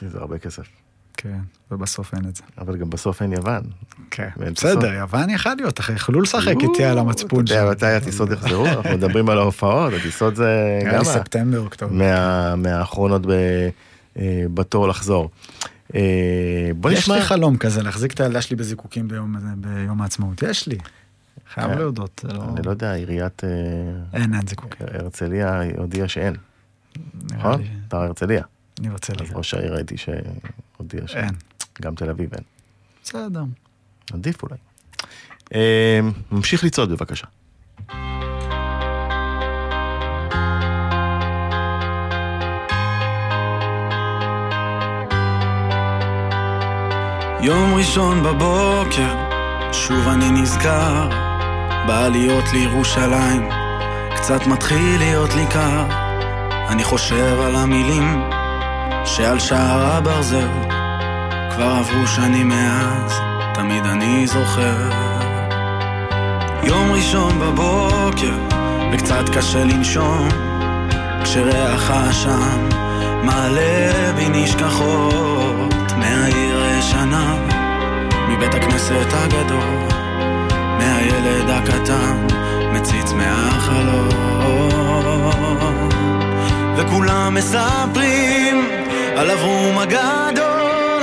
זה 0.00 0.18
הרבה 0.18 0.38
כסף. 0.38 0.85
כן, 1.16 1.38
ובסוף 1.70 2.14
אין 2.14 2.24
את 2.28 2.36
זה. 2.36 2.42
אבל 2.58 2.76
גם 2.76 2.90
בסוף 2.90 3.22
אין 3.22 3.32
יוון. 3.32 3.62
כן, 4.10 4.28
בסדר. 4.36 4.92
יוון 4.92 5.30
יכל 5.30 5.54
להיות, 5.54 5.80
אחי, 5.80 5.92
יכלו 5.92 6.20
לשחק 6.20 6.54
איתי 6.62 6.84
על 6.84 6.98
המצפון 6.98 7.44
אתה 7.44 7.54
יודע 7.54 7.70
מתי 7.70 7.86
הטיסות 7.86 8.30
יחזרו? 8.30 8.66
אנחנו 8.76 8.90
מדברים 8.90 9.28
על 9.28 9.38
ההופעות, 9.38 9.92
הטיסות 9.92 10.36
זה 10.36 10.78
נראה 10.84 10.98
לי 10.98 11.04
ספטמבר, 11.04 11.58
אוקטובר. 11.60 11.92
מה- 11.92 12.56
מהאחרונות 12.56 13.22
אה, 14.18 14.44
בתור 14.54 14.88
לחזור. 14.88 15.30
אה, 15.94 16.70
בוא 16.76 16.90
יש 16.90 16.98
נשמע... 16.98 17.16
לי 17.16 17.22
חלום 17.22 17.56
כזה, 17.56 17.82
להחזיק 17.82 18.12
את 18.12 18.20
הילדה 18.20 18.42
שלי 18.42 18.56
בזיקוקים 18.56 19.08
ביום 19.56 20.02
העצמאות. 20.02 20.42
יש 20.42 20.66
לי. 20.68 20.78
חייב 21.54 21.70
כן. 21.72 21.78
להודות, 21.78 22.24
לא... 22.28 22.44
אני 22.56 22.66
לא 22.66 22.70
יודע, 22.70 22.92
עיריית 22.92 23.44
אה, 23.44 23.48
אין, 24.12 24.34
אין 24.34 24.46
זיקוקים. 24.46 24.86
הרצליה 24.94 25.62
הודיעה 25.76 26.08
שאין, 26.08 26.34
נכון? 27.30 27.62
אתה 27.88 27.96
הרצליה. 28.04 28.42
אני 28.80 28.90
רוצה 28.90 29.12
אז 29.12 29.20
לזה. 29.20 29.34
ראש 29.34 29.54
העיר 29.54 29.74
ראיתי 29.74 29.94
שהודיע 29.96 31.06
שאין. 31.06 31.24
אין. 31.24 31.34
גם 31.82 31.94
תל 31.94 32.10
אביב 32.10 32.34
אין. 32.34 32.44
בסדר. 33.04 33.42
עדיף 34.12 34.42
אולי. 34.42 34.56
אה, 35.54 36.00
ממשיך 36.32 36.64
לצעוד 36.64 36.90
בבקשה. 36.90 37.26
יום 47.40 47.74
ראשון 47.74 48.22
בבוקר, 48.22 49.16
שוב 49.72 50.08
אני 50.08 50.30
נזכר, 50.30 51.08
בעליות 51.86 52.44
לירושלים, 52.52 53.48
קצת 54.16 54.46
מתחיל 54.46 54.98
להיות 54.98 55.30
לי 55.34 55.46
קר. 55.52 55.86
אני 56.68 56.84
חושב 56.84 57.38
על 57.40 57.56
המילים 57.56 58.22
שעל 59.06 59.38
שער 59.38 59.96
הברזל, 59.96 60.48
כבר 61.54 61.70
עברו 61.78 62.06
שנים 62.06 62.48
מאז, 62.48 63.20
תמיד 63.54 63.86
אני 63.86 64.26
זוכר. 64.26 64.90
יום 66.62 66.92
ראשון 66.92 67.38
בבוקר, 67.40 68.38
וקצת 68.92 69.28
קשה 69.36 69.64
לנשום, 69.64 70.28
כשריח 71.24 71.90
העשן 71.90 72.68
מעלה 73.22 74.12
בי 74.16 74.28
נשכחות 74.28 75.92
מהעיר 75.96 76.62
הישנה, 76.62 77.34
מבית 78.28 78.54
הכנסת 78.54 79.12
הגדול, 79.12 79.88
מהילד 80.78 81.50
הקטן, 81.50 82.26
מציץ 82.72 83.12
מהחלום. 83.12 84.26
וכולם 86.76 87.34
מספרים 87.34 88.75
על 89.16 89.30
אברום 89.30 89.78
הגדול, 89.78 91.02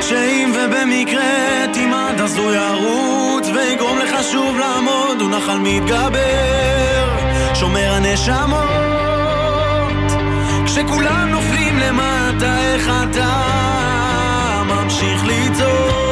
שאם 0.00 0.52
ובמקרה 0.54 1.64
תימד 1.72 2.20
אז 2.22 2.36
הוא 2.38 2.52
ירוץ 2.52 3.48
ויגרום 3.54 3.98
לך 3.98 4.10
שוב 4.32 4.58
לעמוד, 4.58 5.20
הוא 5.20 5.30
נחל 5.30 5.58
מתגבר, 5.58 7.08
שומר 7.54 7.92
הנשמות. 7.94 8.64
כשכולם 10.66 11.28
נופלים 11.30 11.78
למטה, 11.78 12.58
איך 12.58 12.90
אתה 13.10 13.42
ממשיך 14.66 15.24
לצעוד? 15.24 16.04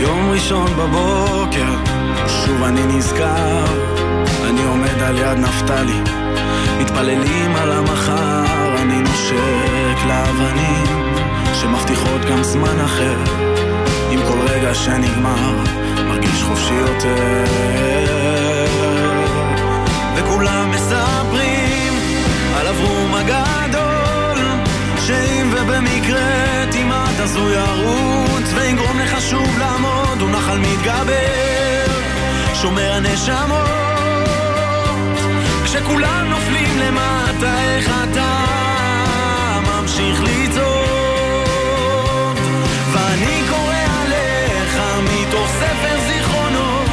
יום 0.00 0.30
ראשון 0.30 0.66
בבוקר, 0.76 2.01
שוב 2.44 2.62
אני 2.62 2.86
נזכר, 2.86 3.64
אני 4.48 4.64
עומד 4.64 5.02
על 5.02 5.18
יד 5.18 5.38
נפתלי, 5.38 6.00
מתפללים 6.80 7.56
על 7.56 7.72
המחר, 7.72 8.76
אני 8.82 9.02
נושק 9.02 10.06
לאבנים, 10.08 11.14
שמבטיחות 11.54 12.20
גם 12.30 12.42
זמן 12.42 12.80
אחר, 12.84 13.18
עם 14.10 14.20
כל 14.28 14.38
רגע 14.48 14.74
שנגמר, 14.74 15.56
מרגיש 16.08 16.42
חופשי 16.42 16.74
יותר. 16.74 17.44
וכולם 20.16 20.70
מספרים 20.70 21.92
על 22.56 22.66
אברום 22.66 23.14
הגדול, 23.14 24.38
שאם 25.06 25.50
ובמקרה 25.52 26.64
תימד 26.70 27.20
אז 27.22 27.36
הוא 27.36 27.50
ירוץ, 27.50 28.52
ויגרום 28.54 28.98
לך 28.98 29.20
שוב 29.20 29.58
לעמוד, 29.58 30.20
הוא 30.20 30.30
נחל 30.30 30.58
מתגבר, 30.58 31.61
שומר 32.62 32.92
הנשמות. 32.92 33.68
כשכולם 35.64 36.26
נופלים 36.30 36.78
למטה 36.78 37.60
איך 37.62 37.90
אתה 38.04 38.44
ממשיך 39.66 40.22
לצעוד? 40.22 40.78
ואני 42.92 43.42
קורא 43.50 43.74
עליך 44.02 44.80
מתוך 45.02 45.48
ספר 45.48 45.98
זיכרונות 46.06 46.88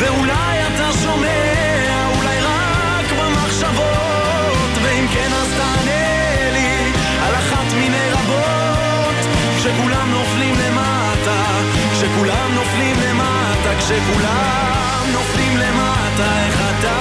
ואולי 0.00 0.66
אתה 0.66 0.92
שומע 1.02 2.06
אולי 2.16 2.40
רק 2.40 3.12
במחשבות. 3.18 4.70
ואם 4.82 5.06
כן 5.14 5.32
אז 5.32 5.48
תענה 5.56 6.50
לי 6.52 6.92
על 7.26 7.34
אחת 7.34 7.72
מיני 7.74 8.10
רבות. 8.10 9.14
כשכולם 9.58 10.10
נופלים 10.10 10.54
למטה 10.54 11.44
כשכולם 11.92 12.54
נופלים 12.54 12.96
למטה 13.00 13.78
כשכולם 13.78 14.79
בחלומותייך 16.20 16.60
אתה 16.78 16.98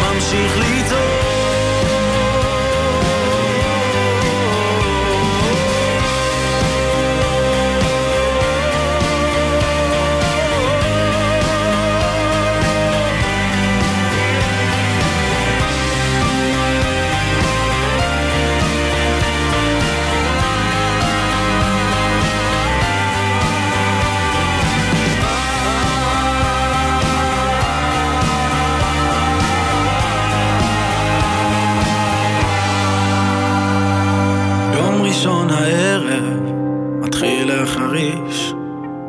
ממשיך 0.00 0.58
לצעוק? 0.58 1.17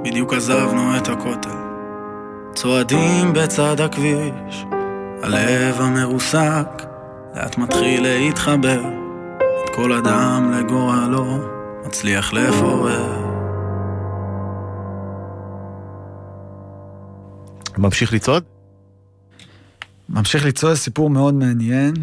בדיוק 0.03 0.33
עזבנו 0.33 0.97
את 0.97 1.07
הכותל. 1.07 1.49
צועדים 2.55 3.33
בצד 3.33 3.81
הכביש, 3.81 4.65
הלב 5.23 5.81
המרוסק, 5.81 6.83
לאט 7.35 7.57
מתחיל 7.57 8.03
להתחבר. 8.03 8.81
את 9.37 9.69
כל 9.75 9.93
אדם 9.93 10.51
לגורלו, 10.51 11.37
מצליח 11.85 12.33
לפורר. 12.33 13.25
ממשיך 17.77 18.13
לצעוד? 18.13 18.43
ממשיך 20.09 20.45
לצעוד, 20.45 20.73
סיפור 20.73 21.09
מאוד 21.09 21.33
מעניין. 21.33 21.93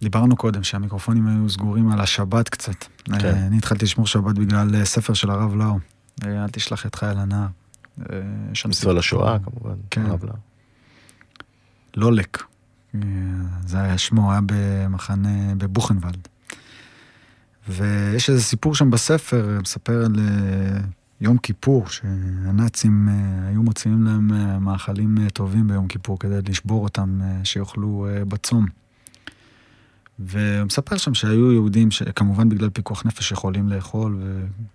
דיברנו 0.00 0.36
קודם 0.36 0.62
שהמיקרופונים 0.62 1.26
היו 1.26 1.50
סגורים 1.50 1.90
על 1.90 2.00
השבת 2.00 2.48
קצת. 2.48 2.84
כן. 3.04 3.34
אני 3.34 3.58
התחלתי 3.58 3.84
לשמור 3.84 4.06
שבת 4.06 4.34
בגלל 4.34 4.74
אה, 4.74 4.84
ספר 4.84 5.14
של 5.14 5.30
הרב 5.30 5.54
לאו. 5.54 5.78
אה, 6.24 6.44
אל 6.44 6.48
תשלח 6.48 6.86
את 6.86 6.94
חייל 6.94 7.18
הנער. 7.18 7.46
אה, 8.00 8.04
ניצול 8.66 8.98
השואה 8.98 9.38
כמובן, 9.38 9.74
כן. 9.90 10.06
הרב 10.06 10.24
לאו. 10.24 10.34
לולק. 11.94 12.42
זה 13.66 13.80
היה 13.80 13.98
שמו, 13.98 14.32
היה 14.32 14.40
במחנה, 14.46 15.54
בבוכנוולד. 15.54 16.28
ויש 17.68 18.30
איזה 18.30 18.42
סיפור 18.42 18.74
שם 18.74 18.90
בספר, 18.90 19.58
מספר 19.62 20.04
על 20.04 20.14
יום 21.20 21.38
כיפור, 21.38 21.88
שהנאצים 21.88 23.08
היו 23.48 23.62
מוציאים 23.62 24.04
להם 24.04 24.64
מאכלים 24.64 25.28
טובים 25.28 25.68
ביום 25.68 25.88
כיפור 25.88 26.18
כדי 26.18 26.38
לשבור 26.48 26.84
אותם, 26.84 27.20
שיאכלו 27.44 28.06
בצום. 28.28 28.66
והוא 30.18 30.64
מספר 30.64 30.96
שם 30.96 31.14
שהיו 31.14 31.52
יהודים 31.52 31.90
שכמובן 31.90 32.48
בגלל 32.48 32.70
פיקוח 32.70 33.06
נפש 33.06 33.32
יכולים 33.32 33.68
לאכול 33.68 34.22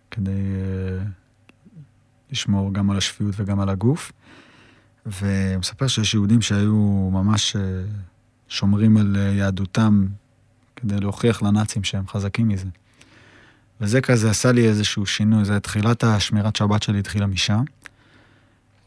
וכדי 0.09 0.31
uh, 0.31 1.07
לשמור 2.31 2.73
גם 2.73 2.91
על 2.91 2.97
השפיות 2.97 3.33
וגם 3.37 3.59
על 3.59 3.69
הגוף. 3.69 4.11
והוא 5.05 5.59
מספר 5.59 5.87
שיש 5.87 6.13
יהודים 6.13 6.41
שהיו 6.41 7.09
ממש 7.13 7.55
uh, 7.55 7.59
שומרים 8.47 8.97
על 8.97 9.15
uh, 9.15 9.19
יהדותם 9.19 10.07
כדי 10.75 10.99
להוכיח 10.99 11.41
לנאצים 11.41 11.83
שהם 11.83 12.07
חזקים 12.07 12.47
מזה. 12.47 12.67
וזה 13.81 14.01
כזה 14.01 14.29
עשה 14.29 14.51
לי 14.51 14.67
איזשהו 14.67 15.05
שינוי, 15.05 15.45
זה 15.45 15.59
תחילת 15.59 16.03
השמירת 16.03 16.55
שבת 16.55 16.83
שלי 16.83 16.99
התחילה 16.99 17.27
משם. 17.27 17.63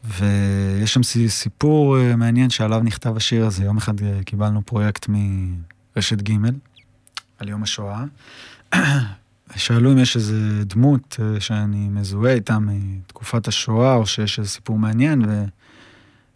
ויש 0.03 0.93
שם 0.93 1.03
סיפור 1.27 1.97
מעניין 2.17 2.49
שעליו 2.49 2.79
נכתב 2.79 3.17
השיר 3.17 3.45
הזה. 3.45 3.63
יום 3.63 3.77
אחד 3.77 3.93
קיבלנו 4.25 4.61
פרויקט 4.65 5.09
רשת 5.97 6.21
ג' 6.21 6.33
על 7.39 7.49
יום 7.49 7.63
השואה. 7.63 8.03
שאלו 9.55 9.91
אם 9.91 9.97
יש 9.97 10.15
איזה 10.15 10.63
דמות 10.65 11.17
אה, 11.19 11.39
שאני 11.39 11.89
מזוהה 11.89 12.33
איתה 12.33 12.57
מתקופת 12.59 13.47
השואה, 13.47 13.95
או 13.95 14.05
שיש 14.05 14.39
איזה 14.39 14.49
סיפור 14.49 14.79
מעניין, 14.79 15.25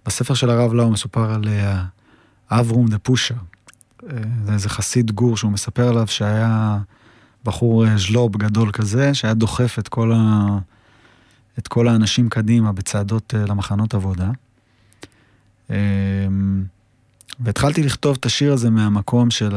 ובספר 0.06 0.34
של 0.34 0.50
הרב 0.50 0.74
לאו 0.74 0.92
מסופר 0.92 1.34
על 1.34 1.48
אה, 1.48 1.84
אברום 2.50 2.88
דה 2.88 2.98
פושר. 3.00 3.36
אה, 3.36 4.18
זה 4.46 4.54
איזה 4.54 4.70
חסיד 4.70 5.12
גור 5.12 5.38
שהוא 5.38 5.52
מספר 5.52 5.88
עליו 5.88 6.08
שהיה 6.08 6.78
בחור 7.44 7.98
ז'לוב 7.98 8.38
גדול 8.38 8.72
כזה, 8.72 9.14
שהיה 9.14 9.34
דוחף 9.34 9.80
את 9.80 9.88
כל, 9.88 10.12
ה... 10.16 10.48
את 11.60 11.68
כל 11.68 11.88
האנשים 11.88 12.30
קדימה 12.30 12.72
בצעדות 12.72 13.34
למחנות 13.48 13.94
עבודה. 13.94 14.32
והתחלתי 17.40 17.84
לכתוב 17.84 18.18
את 18.20 18.26
השיר 18.26 18.54
הזה 18.54 18.70
מהמקום 18.70 19.32
של 19.32 19.56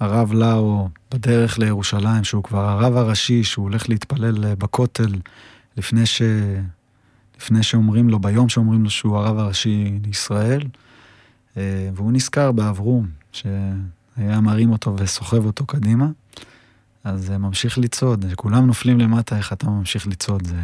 הרב 0.00 0.32
לאו 0.32 0.88
בדרך 1.10 1.58
לירושלים, 1.58 2.24
שהוא 2.24 2.42
כבר 2.42 2.68
הרב 2.68 2.96
הראשי, 2.96 3.44
שהוא 3.44 3.62
הולך 3.62 3.88
להתפלל 3.88 4.44
אה, 4.44 4.56
בכותל 4.56 5.14
לפני, 5.76 6.06
ש... 6.06 6.22
לפני 7.38 7.62
שאומרים 7.62 8.08
לו, 8.08 8.18
ביום 8.18 8.48
שאומרים 8.48 8.84
לו 8.84 8.90
שהוא 8.90 9.16
הרב 9.16 9.38
הראשי 9.38 9.98
לישראל. 10.04 10.62
אה, 11.56 11.90
והוא 11.94 12.12
נזכר 12.12 12.52
באברום, 12.52 13.06
שהיה 13.32 14.40
מרים 14.40 14.70
אותו 14.70 14.96
וסוחב 14.98 15.46
אותו 15.46 15.66
קדימה. 15.66 16.08
אז 17.04 17.26
זה 17.26 17.38
ממשיך 17.38 17.78
לצעוד, 17.78 18.24
כולם 18.36 18.66
נופלים 18.66 18.98
למטה, 18.98 19.36
איך 19.36 19.52
אתה 19.52 19.70
ממשיך 19.70 20.06
לצעוד? 20.06 20.46
זה 20.46 20.60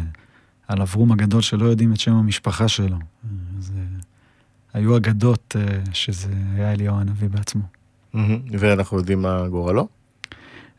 על 0.67 0.81
אברום 0.81 1.11
הגדול 1.11 1.41
שלא 1.41 1.65
יודעים 1.65 1.93
את 1.93 1.99
שם 1.99 2.13
המשפחה 2.13 2.67
שלו. 2.67 2.97
זה 3.59 3.73
היו 4.73 4.97
אגדות 4.97 5.55
אה, 5.59 5.79
שזה 5.93 6.33
היה 6.55 6.71
אליהו 6.71 6.99
הנביא 6.99 7.29
בעצמו. 7.29 7.63
ואנחנו 8.51 8.97
יודעים 8.97 9.21
מה 9.21 9.47
גורלו? 9.47 9.87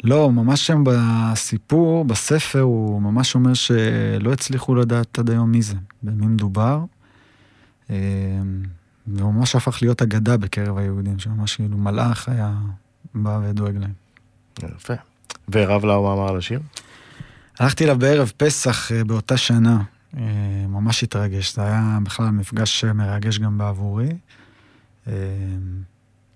לא, 0.04 0.32
ממש 0.32 0.66
שם 0.66 0.84
בסיפור, 0.86 2.04
בספר, 2.04 2.60
הוא 2.60 3.02
ממש 3.02 3.34
אומר 3.34 3.54
שלא 3.54 4.32
הצליחו 4.32 4.74
לדעת 4.74 5.18
עד 5.18 5.30
היום 5.30 5.50
מי 5.50 5.62
זה, 5.62 5.76
במי 6.02 6.26
מדובר. 6.26 6.80
אה, 7.90 7.96
והוא 9.06 9.34
ממש 9.34 9.56
הפך 9.56 9.82
להיות 9.82 10.02
אגדה 10.02 10.36
בקרב 10.36 10.78
היהודים, 10.78 11.18
שממש 11.18 11.56
כאילו 11.56 11.78
מלאך 11.78 12.28
היה 12.28 12.54
בא 13.14 13.40
ודואג 13.42 13.76
להם. 13.76 13.92
יפה. 14.62 14.94
ורב 15.52 15.84
לאו 15.84 16.02
מה 16.02 16.12
אמר 16.12 16.28
על 16.28 16.36
השיר? 16.36 16.60
הלכתי 17.58 17.84
אליו 17.84 17.98
בערב 17.98 18.32
פסח 18.36 18.92
אה, 18.92 19.04
באותה 19.04 19.36
שנה, 19.36 19.82
ממש 20.68 21.02
התרגש, 21.02 21.54
זה 21.54 21.62
היה 21.62 21.98
בכלל 22.02 22.30
מפגש 22.30 22.84
מרגש 22.84 23.38
גם 23.38 23.58
בעבורי. 23.58 24.08
אה, 25.06 25.12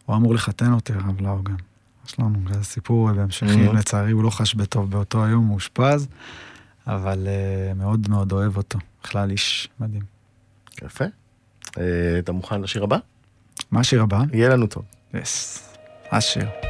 הוא 0.06 0.16
אמור 0.16 0.34
לחתן 0.34 0.72
אותי, 0.72 0.92
הרב 0.92 1.20
לאו 1.20 1.42
גם. 1.42 1.56
יש 2.06 2.18
לנו 2.18 2.38
זה 2.52 2.64
סיפור 2.64 3.12
בהמשכי, 3.12 3.68
mm-hmm. 3.68 3.72
לצערי 3.72 4.12
הוא 4.12 4.22
לא 4.22 4.30
חש 4.30 4.54
בטוב 4.54 4.90
באותו 4.90 5.24
היום, 5.24 5.46
הוא 5.46 5.54
אושפז, 5.54 6.08
אבל 6.86 7.26
uh, 7.26 7.74
מאוד 7.74 8.08
מאוד 8.10 8.32
אוהב 8.32 8.56
אותו. 8.56 8.78
בכלל 9.02 9.30
איש 9.30 9.68
מדהים. 9.80 10.02
יפה. 10.82 11.04
אתה 12.18 12.32
מוכן 12.32 12.62
לשיר 12.62 12.84
הבא? 12.84 12.98
מה 13.70 13.80
השיר 13.80 14.02
הבא? 14.02 14.22
יהיה 14.32 14.48
לנו 14.48 14.66
טוב. 14.66 14.84
יס, 15.14 15.62
yes. 16.04 16.16
השיר. 16.16 16.67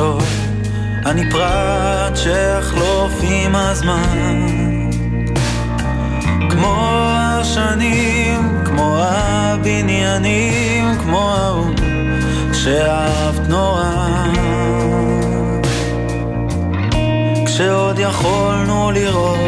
לשאול, 0.00 0.22
אני 1.06 1.30
פרט 1.30 2.16
שיחלוף 2.16 3.12
עם 3.22 3.54
הזמן. 3.54 4.50
כמו 6.50 6.74
השנים, 6.80 8.62
כמו 8.64 8.96
הבניינים, 8.98 10.84
כמו 11.02 11.34
ההוא 11.34 11.74
שאהבת 12.52 13.48
נורא. 13.48 14.26
כשעוד 17.46 17.98
יכולנו 17.98 18.90
לראות, 18.90 19.38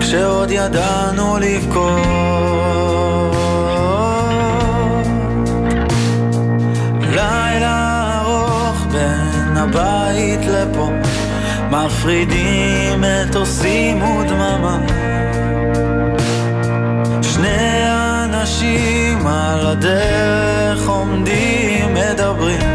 כשעוד 0.00 0.50
ידענו 0.50 1.38
לבכות. 1.38 2.29
מפרידים 11.70 13.00
מטוסים 13.00 14.02
ודממה. 14.02 14.78
שני 17.22 17.84
אנשים 18.24 19.26
על 19.26 19.66
הדרך 19.66 20.88
עומדים, 20.88 21.94
מדברים 21.94 22.69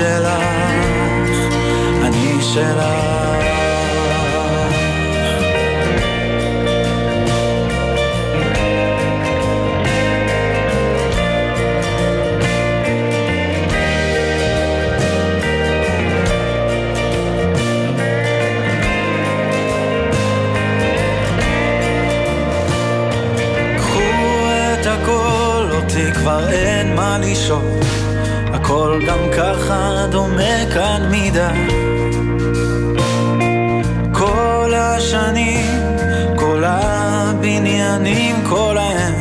שלך, 0.00 0.28
אני 2.02 2.42
שלך. 2.42 3.20
כבר 26.14 26.50
אין 26.52 26.94
מה 26.94 27.18
לשאול, 27.18 27.79
הכל 28.70 29.00
גם 29.06 29.18
ככה 29.36 30.06
דומה 30.10 30.66
כאן 30.74 31.10
מדי. 31.10 31.66
כל 34.12 34.72
השנים, 34.76 35.66
כל 36.36 36.62
הבניינים, 36.66 38.36
כל 38.48 38.76
ההם, 38.78 39.14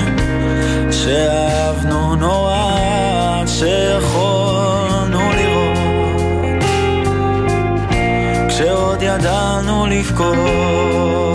שאהבנו 0.91 2.15
נורא, 2.15 3.43
שיכולנו 3.47 5.19
לראות, 5.37 5.77
כשעוד 8.49 9.01
ידענו 9.01 9.85
לבכות. 9.85 11.28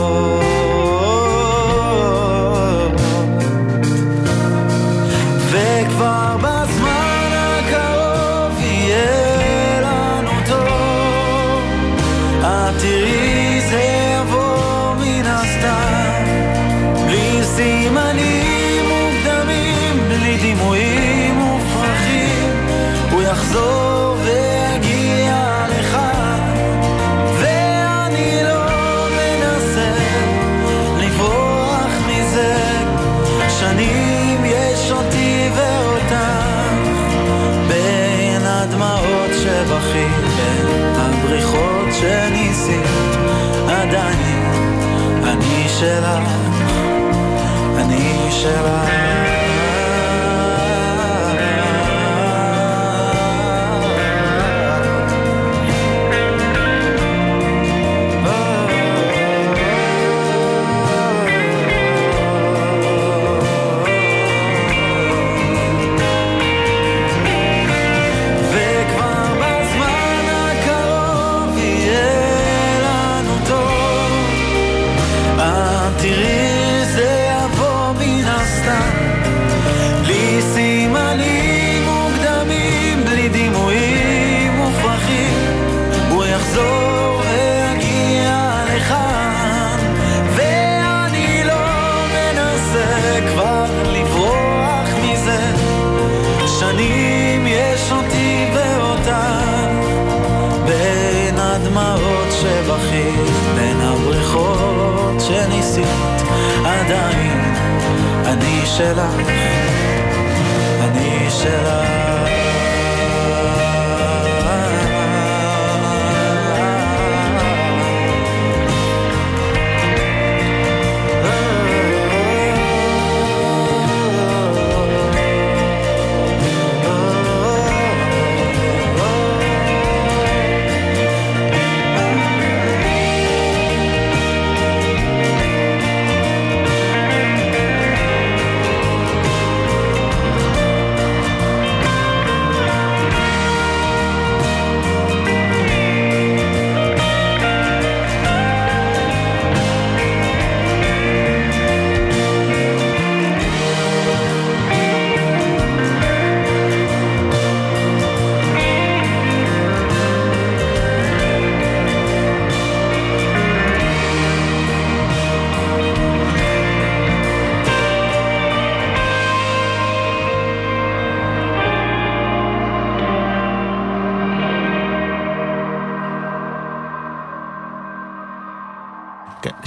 אני 48.47 48.94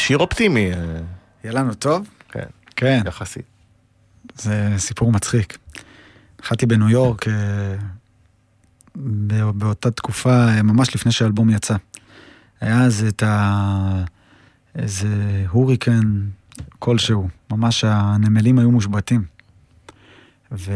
שיר 0.07 0.17
אופטימי. 0.17 0.73
אה, 0.73 0.77
יהיה 1.43 1.53
לנו 1.53 1.73
טוב? 1.73 2.09
כן. 2.29 2.45
כן. 2.75 3.01
יחסית. 3.05 3.45
זה 4.35 4.73
סיפור 4.77 5.11
מצחיק. 5.11 5.57
התחלתי 6.39 6.65
בניו 6.65 6.89
יורק 6.89 7.27
אה, 7.27 7.75
באותה 9.51 9.91
תקופה, 9.91 10.47
אה, 10.47 10.63
ממש 10.63 10.95
לפני 10.95 11.11
שהאלבום 11.11 11.49
יצא. 11.49 11.75
היה 12.61 12.83
אז 12.83 13.05
את 13.07 13.23
ה... 13.23 14.03
איזה 14.75 15.45
הוריקן 15.49 16.25
כלשהו, 16.79 17.29
ממש 17.51 17.83
הנמלים 17.83 18.59
היו 18.59 18.71
מושבתים. 18.71 19.25
ו... 20.51 20.71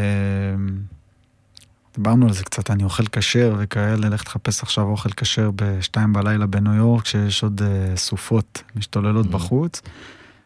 דיברנו 1.95 2.27
על 2.27 2.33
זה 2.33 2.43
קצת, 2.43 2.71
אני 2.71 2.83
אוכל 2.83 3.03
כשר 3.11 3.55
וכאלה, 3.59 4.09
לך 4.09 4.23
תחפש 4.23 4.63
עכשיו 4.63 4.83
אוכל 4.83 5.09
כשר 5.09 5.51
בשתיים 5.55 6.13
בלילה 6.13 6.45
בניו 6.45 6.73
יורק, 6.73 7.05
שיש 7.05 7.43
עוד 7.43 7.61
uh, 7.61 7.97
סופות 7.97 8.60
משתוללות 8.75 9.25
mm-hmm. 9.25 9.29
בחוץ. 9.29 9.81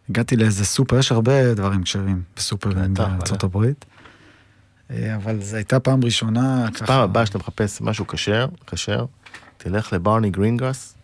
הגעתי 0.10 0.36
לאיזה 0.36 0.66
סופר, 0.66 1.00
יש 1.00 1.12
הרבה 1.12 1.54
דברים 1.54 1.84
כשרים 1.84 2.22
בסופרים 2.36 2.94
בארצות 2.94 3.44
הברית. 3.44 3.86
אה, 4.92 5.16
אבל 5.16 5.42
זו 5.42 5.56
הייתה 5.56 5.80
פעם 5.80 6.04
ראשונה 6.04 6.68
ככה... 6.74 6.86
פעם 6.86 7.02
הבאה 7.02 7.26
שאתה 7.26 7.38
מחפש 7.38 7.82
משהו 7.82 8.08
כשר, 8.08 8.48
כשר, 8.68 9.06
תלך 9.58 9.94
לברני 9.94 10.30
גרינגרס, 10.30 10.96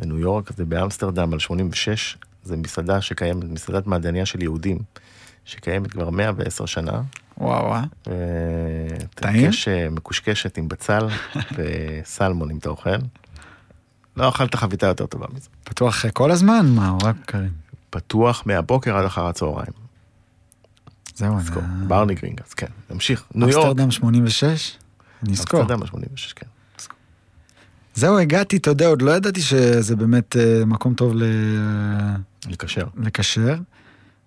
בניו 0.00 0.18
יורק, 0.18 0.52
זה 0.56 0.64
באמסטרדם 0.64 1.32
על 1.32 1.38
86, 1.38 2.16
זה 2.44 2.56
מסעדה 2.56 3.00
שקיימת, 3.00 3.44
מסעדת 3.44 3.86
מעדניה 3.86 4.26
של 4.26 4.42
יהודים, 4.42 4.78
שקיימת 5.44 5.90
כבר 5.90 6.10
110 6.10 6.66
שנה. 6.66 7.02
וואו 7.38 7.66
וואו. 7.66 7.82
טעים? 9.14 9.50
מקושקשת 9.90 10.58
עם 10.58 10.68
בצל 10.68 11.06
וסלמון 11.56 12.50
אם 12.50 12.58
אתה 12.58 12.68
אוכל. 12.68 12.90
לא 14.16 14.28
אכלת 14.28 14.54
חביתה 14.54 14.86
יותר 14.86 15.06
טובה 15.06 15.26
מזה. 15.34 15.48
פתוח 15.64 16.04
כל 16.12 16.30
הזמן? 16.30 16.66
מה, 16.74 16.90
או 16.90 16.98
רק 17.02 17.16
קרים? 17.26 17.50
פתוח 17.90 18.42
מהבוקר 18.46 18.96
עד 18.96 19.04
אחר 19.04 19.26
הצהריים. 19.26 19.72
זהו. 21.14 21.38
אני- 21.38 21.86
ברני 21.86 22.14
גרינגס, 22.14 22.54
כן. 22.54 22.66
נמשיך. 22.90 23.24
ניו 23.34 23.48
יורק. 23.48 23.66
אמסטרדם 23.66 23.90
86? 23.90 24.76
נזכור. 25.22 25.60
אמסטרדם 25.60 25.82
ה-86, 25.82 26.32
כן. 26.36 26.46
זהו, 27.94 28.18
הגעתי, 28.18 28.56
אתה 28.56 28.70
יודע, 28.70 28.86
עוד 28.86 29.02
לא 29.02 29.10
ידעתי 29.10 29.40
שזה 29.42 29.96
באמת 29.96 30.36
אה, 30.36 30.64
מקום 30.66 30.94
טוב 30.94 31.12
ל... 31.14 31.22
לקשר. 32.48 32.86
לקשר. 32.96 33.54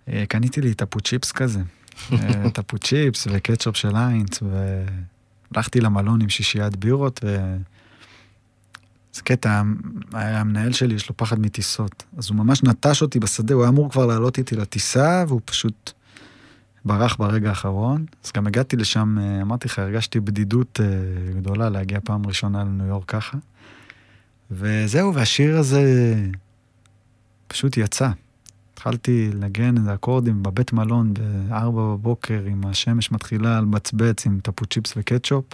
אה, 0.08 0.24
קניתי 0.28 0.60
לי 0.60 0.74
טפו 0.74 1.00
צ'יפס 1.00 1.32
כזה. 1.32 1.60
אה, 2.12 2.50
טפו 2.50 2.78
צ'יפס 2.78 3.26
וקטשופ 3.30 3.76
של 3.76 3.96
איינץ, 3.96 4.38
והלכתי 5.52 5.80
למלון 5.80 6.20
עם 6.22 6.28
שישיית 6.28 6.76
בירות, 6.76 7.20
ו... 7.24 7.56
זה 9.16 9.22
קטע, 9.22 9.62
המנהל 10.12 10.72
שלי, 10.72 10.94
יש 10.94 11.08
לו 11.08 11.16
פחד 11.16 11.40
מטיסות. 11.40 12.04
אז 12.16 12.28
הוא 12.28 12.36
ממש 12.36 12.62
נטש 12.62 13.02
אותי 13.02 13.20
בשדה, 13.20 13.54
הוא 13.54 13.62
היה 13.62 13.68
אמור 13.68 13.90
כבר 13.90 14.06
לעלות 14.06 14.38
איתי 14.38 14.56
לטיסה, 14.56 15.24
והוא 15.28 15.40
פשוט 15.44 15.92
ברח 16.84 17.16
ברגע 17.16 17.48
האחרון. 17.48 18.04
אז 18.24 18.32
גם 18.32 18.46
הגעתי 18.46 18.76
לשם, 18.76 19.18
אה, 19.18 19.42
אמרתי 19.42 19.68
לך, 19.68 19.78
הרגשתי 19.78 20.20
בדידות 20.20 20.80
אה, 20.80 20.86
גדולה 21.40 21.68
להגיע 21.68 21.98
פעם 22.04 22.26
ראשונה 22.26 22.64
לניו 22.64 22.86
יורק 22.86 23.04
ככה. 23.08 23.38
וזהו, 24.50 25.14
והשיר 25.14 25.58
הזה 25.58 26.14
פשוט 27.48 27.76
יצא. 27.76 28.10
התחלתי 28.74 29.30
לנגן 29.32 29.76
את 29.76 29.88
האקורדים 29.88 30.42
בבית 30.42 30.72
מלון 30.72 31.14
בארבע 31.14 31.82
בבוקר, 31.82 32.42
עם 32.46 32.66
השמש 32.66 33.12
מתחילה 33.12 33.60
לבצבץ 33.60 34.26
עם 34.26 34.40
טפו 34.42 34.66
צ'יפס 34.66 34.94
וקטשופ. 34.96 35.44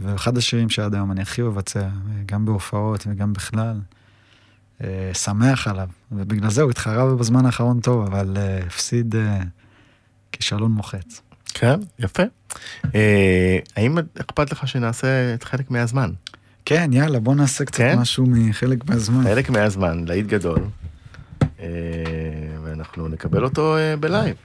ואחד 0.00 0.38
השירים 0.38 0.68
שעד 0.68 0.94
היום 0.94 1.12
אני 1.12 1.22
הכי 1.22 1.42
מבצע, 1.42 1.88
גם 2.26 2.44
בהופעות 2.44 3.06
וגם 3.06 3.32
בכלל. 3.32 3.80
אה, 4.84 5.14
שמח 5.14 5.68
עליו, 5.68 5.88
ובגלל 6.12 6.50
זה 6.50 6.62
הוא 6.62 6.70
התחרה 6.70 7.14
בזמן 7.14 7.46
האחרון 7.46 7.80
טוב, 7.80 8.06
אבל 8.06 8.36
אה, 8.36 8.58
הפסיד 8.66 9.16
אה, 9.16 9.40
כישלון 10.32 10.72
מוחץ. 10.72 11.20
כן, 11.54 11.80
יפה. 11.98 12.22
האם 13.76 13.98
אכפת 14.20 14.52
לך 14.52 14.68
שנעשה 14.68 15.34
את 15.34 15.44
חלק 15.44 15.70
מהזמן? 15.70 16.10
כן, 16.64 16.90
יאללה, 16.92 17.20
בוא 17.20 17.34
נעשה 17.34 17.64
קצת 17.64 17.78
כן? 17.78 17.98
משהו 17.98 18.26
מחלק 18.28 18.88
מהזמן. 18.88 19.24
חלק 19.24 19.50
מהזמן, 19.50 20.04
להיט 20.04 20.26
גדול, 20.26 20.60
ואנחנו 22.62 23.08
נקבל 23.08 23.44
אותו 23.44 23.76
בלייב. 24.00 24.36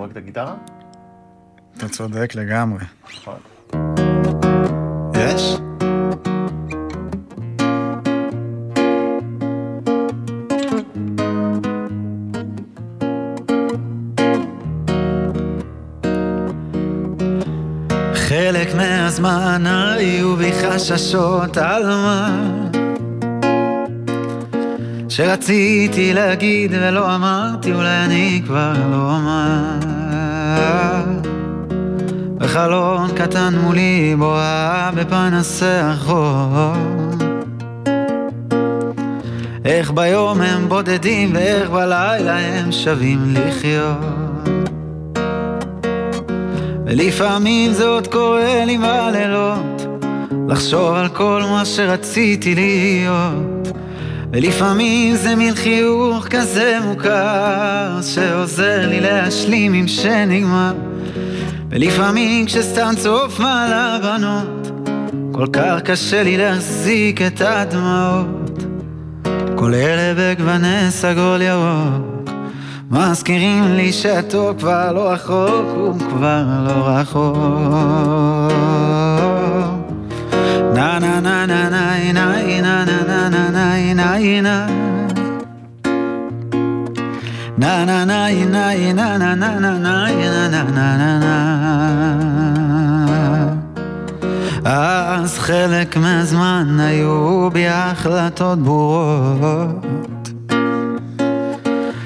לנו 0.00 0.04
רק 0.04 0.12
את 0.12 0.16
הגיטרה? 0.16 0.54
אתה 1.76 1.88
צודק 1.88 2.34
לגמרי. 2.34 2.84
נכון. 3.04 3.34
יש? 5.14 5.56
חלק 18.14 18.74
מהזמן 18.74 19.66
היו 19.66 20.36
בי 20.36 20.52
חששות 20.52 21.56
על 21.56 21.86
מה 21.86 22.79
שרציתי 25.10 26.14
להגיד 26.14 26.72
ולא 26.74 27.14
אמרתי, 27.14 27.72
אולי 27.72 28.04
אני 28.04 28.42
כבר 28.46 28.72
לא 28.90 28.96
אומר. 28.96 29.60
בחלון 32.36 33.10
קטן 33.16 33.54
מולי 33.62 34.14
בוהה 34.18 34.90
בפנסי 34.94 35.64
החור. 35.66 36.72
איך 39.64 39.90
ביום 39.90 40.40
הם 40.40 40.68
בודדים 40.68 41.30
ואיך 41.34 41.70
בלילה 41.70 42.38
הם 42.38 42.72
שווים 42.72 43.34
לחיות. 43.34 44.48
ולפעמים 46.86 47.72
זה 47.72 47.86
עוד 47.86 48.06
קורה 48.06 48.64
לי 48.64 48.78
בלילות, 48.78 49.86
לחשוב 50.48 50.94
על 50.94 51.08
כל 51.08 51.42
מה 51.50 51.64
שרציתי 51.64 52.54
להיות. 52.54 53.79
ולפעמים 54.32 55.16
זה 55.16 55.36
מין 55.36 55.54
חיוך 55.54 56.26
כזה 56.30 56.78
מוכר, 56.84 58.00
שעוזר 58.02 58.88
לי 58.88 59.00
להשלים 59.00 59.72
עם 59.72 59.88
שנגמר. 59.88 60.72
ולפעמים 61.68 62.46
כשסתם 62.46 62.92
צוף 62.96 63.40
מעל 63.40 63.72
הבנות, 63.72 64.70
כל 65.32 65.46
כך 65.52 65.80
קשה 65.84 66.22
לי 66.22 66.36
להחזיק 66.36 67.22
את 67.22 67.40
הדמעות. 67.40 68.64
כל 69.56 69.74
אלה 69.74 70.14
בגווני 70.16 70.90
סגול 70.90 71.42
ירוק, 71.42 72.30
מזכירים 72.90 73.64
לי 73.64 73.92
שהטוב 73.92 74.58
כבר 74.58 74.92
לא 74.92 75.12
רחוק, 75.12 75.66
הוא 75.76 75.98
כבר 75.98 76.44
לא 76.66 76.86
רחוק. 76.86 77.36
נה 80.74 80.98
נה 80.98 81.20
נה 81.20 81.46
נה 81.46 81.70
נה 81.70 82.12
נה 82.12 82.24
נה 82.62 82.84
נה 82.84 83.28
נה 83.28 83.49
נה 83.94 84.66
Na 87.62 87.84
na 87.84 87.98
na 88.06 88.20
na 88.54 88.72
na 88.96 89.08
na 89.18 89.34
na 89.34 89.34
na 89.34 89.50
na 89.60 90.48
na 90.48 90.62
na 90.76 90.88
na 91.00 91.12
na 91.24 91.36
אז 94.64 95.38
חלק 95.38 95.96
מהזמן 95.96 96.76
היו 96.80 97.48
בי 97.52 97.68
החלטות 97.68 98.58
ברורות 98.58 100.30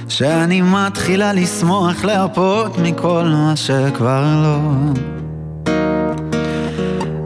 שאני 0.08 0.62
מתחילה 0.62 1.32
לשמוח 1.32 2.04
להרפות 2.04 2.78
מכל 2.78 3.24
מה 3.24 3.52
שכבר 3.56 4.22
לא 4.42 4.58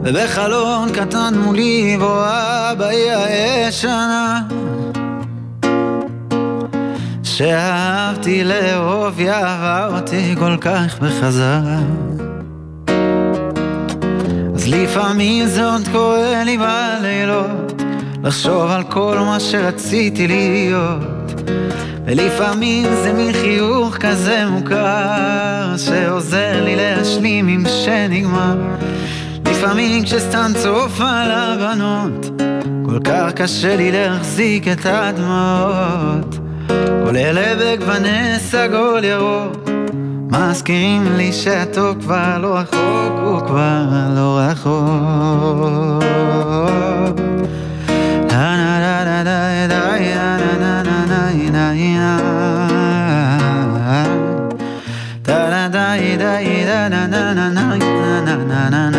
ובחלון 0.03 0.89
קטן 0.93 1.33
מולי 1.37 1.97
בואה 1.99 2.75
באי 2.75 3.11
הישנה 3.11 4.41
שאהבתי 7.23 8.43
לאהוב, 8.43 9.19
היא 9.19 9.29
אהבה 9.29 9.97
אותי 9.97 10.35
כל 10.39 10.57
כך 10.61 10.99
בחזרה. 10.99 11.79
אז 14.55 14.67
לפעמים 14.67 15.45
זה 15.45 15.71
עוד 15.71 15.87
קורה 15.91 16.43
לי 16.43 16.57
בלילות, 16.57 17.81
לחשוב 18.23 18.71
על 18.71 18.83
כל 18.83 19.17
מה 19.19 19.39
שרציתי 19.39 20.27
להיות. 20.27 21.19
ולפעמים 22.05 22.85
זה 23.03 23.13
מין 23.13 23.33
חיוך 23.33 23.97
כזה 23.97 24.45
מוכר, 24.45 25.75
שעוזר 25.77 26.63
לי 26.63 26.75
להשלים 26.75 27.47
עם 27.47 27.63
שנגמר. 27.85 28.55
לפעמים 29.59 30.03
כשסתם 30.03 30.51
צוף 30.63 31.01
על 31.01 31.31
הבנות, 31.31 32.41
כל 32.85 32.99
כך 33.03 33.31
קשה 33.35 33.75
לי 33.75 33.91
להחזיק 33.91 34.67
את 34.67 34.85
הדמעות. 34.85 36.39
כל 37.05 37.15
אלה 37.15 37.55
בגווני 37.55 38.39
סגול 38.39 39.03
ירוק 39.03 39.69
מזכירים 40.31 41.17
לי 41.17 41.33
שהטוב 41.33 42.01
כבר 42.01 42.37
לא 42.41 42.57
רחוק, 42.57 43.13
הוא 43.23 43.39
כבר 43.39 43.83
לא 44.15 44.39
רחוק. 44.39 44.79
לה 48.31 48.57
לה 58.49 58.69
לה 58.69 58.98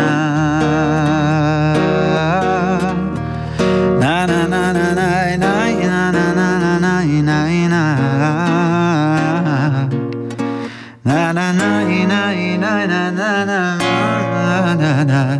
na 15.03 15.39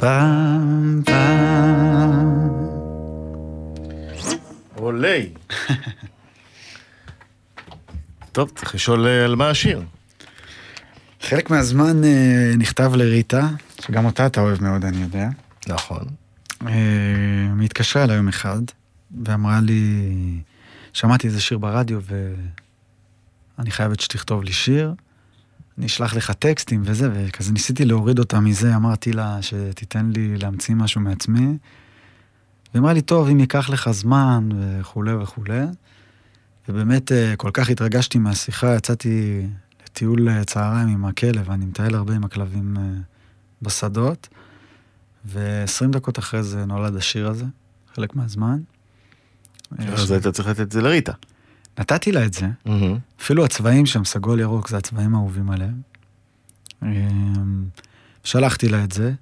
Pam 0.00 1.02
pam 1.06 2.36
עולי. 4.74 5.32
טוב, 8.32 8.50
צריך 8.54 8.74
לשאול 8.74 9.06
אה, 9.06 9.24
על 9.24 9.34
מה 9.36 9.50
השיר. 9.50 9.82
חלק 11.22 11.50
מהזמן 11.50 12.04
אה, 12.04 12.52
נכתב 12.58 12.92
לריטה, 12.94 13.48
שגם 13.80 14.04
אותה 14.04 14.26
אתה 14.26 14.40
אוהב 14.40 14.62
מאוד, 14.62 14.84
אני 14.84 15.02
יודע. 15.02 15.28
נכון. 15.68 16.04
אה, 16.66 16.72
היא 17.58 17.64
התקשרה 17.64 18.04
אליי 18.04 18.16
יום 18.16 18.28
אחד, 18.28 18.60
ואמרה 19.24 19.60
לי, 19.60 20.10
שמעתי 20.92 21.26
איזה 21.26 21.40
שיר 21.40 21.58
ברדיו 21.58 22.00
ואני 23.58 23.70
חייבת 23.70 24.00
שתכתוב 24.00 24.42
לי 24.42 24.52
שיר. 24.52 24.94
אני 25.78 25.86
אשלח 25.86 26.14
לך 26.14 26.30
טקסטים 26.30 26.82
וזה, 26.84 27.08
וכזה 27.12 27.52
ניסיתי 27.52 27.84
להוריד 27.84 28.18
אותה 28.18 28.40
מזה, 28.40 28.76
אמרתי 28.76 29.12
לה 29.12 29.38
שתיתן 29.42 30.10
לי 30.14 30.36
להמציא 30.36 30.74
משהו 30.74 31.00
מעצמי. 31.00 31.46
והיא 32.76 32.80
אמרה 32.80 32.92
לי, 32.92 33.02
טוב, 33.02 33.28
אם 33.28 33.40
ייקח 33.40 33.70
לך 33.70 33.90
זמן 33.90 34.48
וכולי 34.80 35.14
וכולי. 35.14 35.60
ובאמת 36.68 37.12
אה, 37.12 37.34
כל 37.36 37.50
כך 37.52 37.70
התרגשתי 37.70 38.18
מהשיחה, 38.18 38.74
יצאתי 38.76 39.46
לטיול 39.84 40.28
אה, 40.28 40.44
צהריים 40.44 40.88
עם 40.88 41.04
הכלב, 41.04 41.50
אני 41.50 41.64
מטייל 41.64 41.94
הרבה 41.94 42.14
עם 42.14 42.24
הכלבים 42.24 42.76
אה, 42.76 42.82
בשדות, 43.62 44.28
ו-20 45.26 45.86
דקות 45.90 46.18
אחרי 46.18 46.42
זה 46.42 46.64
נולד 46.64 46.96
השיר 46.96 47.28
הזה, 47.28 47.44
חלק 47.94 48.16
מהזמן. 48.16 48.58
אז 49.78 50.10
היית 50.10 50.26
צריך 50.26 50.48
לתת 50.48 50.60
את 50.60 50.72
זה 50.72 50.82
לריטה. 50.82 51.12
נתתי 51.78 52.12
לה 52.12 52.24
את 52.24 52.34
זה, 52.34 52.46
אפילו 53.20 53.44
הצבעים 53.44 53.86
שם, 53.86 54.04
סגול 54.04 54.40
ירוק, 54.40 54.68
זה 54.68 54.76
הצבעים 54.76 55.14
האהובים 55.14 55.50
עליהם. 55.50 55.82
שלחתי 58.24 58.68
לה 58.68 58.84
את 58.84 58.92
זה, 58.92 59.12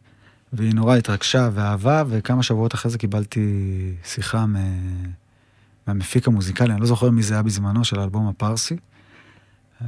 והיא 0.52 0.74
נורא 0.74 0.96
התרגשה 0.96 1.48
ואהבה, 1.54 2.02
וכמה 2.08 2.42
שבועות 2.42 2.74
אחרי 2.74 2.90
זה 2.90 2.98
קיבלתי 2.98 3.50
שיחה 4.04 4.46
מ... 4.46 4.56
מהמפיק 5.86 6.28
המוזיקלי, 6.28 6.72
אני 6.72 6.80
לא 6.80 6.86
זוכר 6.86 7.10
מי 7.10 7.22
זה 7.22 7.34
היה 7.34 7.42
בזמנו, 7.42 7.84
של 7.84 7.98
האלבום 7.98 8.28
הפרסי. 8.28 8.76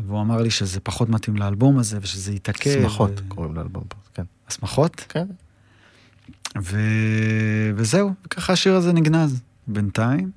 והוא 0.06 0.20
אמר 0.20 0.42
לי 0.42 0.50
שזה 0.50 0.80
פחות 0.80 1.08
מתאים 1.08 1.36
לאלבום 1.36 1.78
הזה, 1.78 1.98
ושזה 2.02 2.32
יתעכב. 2.32 2.80
שמחות 2.82 3.10
ו... 3.20 3.28
קוראים 3.28 3.54
לאלבום 3.54 3.84
פרסי, 3.88 4.08
כן. 4.14 4.22
השמחות? 4.48 5.04
כן. 5.08 5.26
ו... 6.62 6.78
וזהו, 7.76 8.12
וככה 8.26 8.52
השיר 8.52 8.74
הזה 8.74 8.92
נגנז 8.92 9.42
בינתיים. 9.66 10.30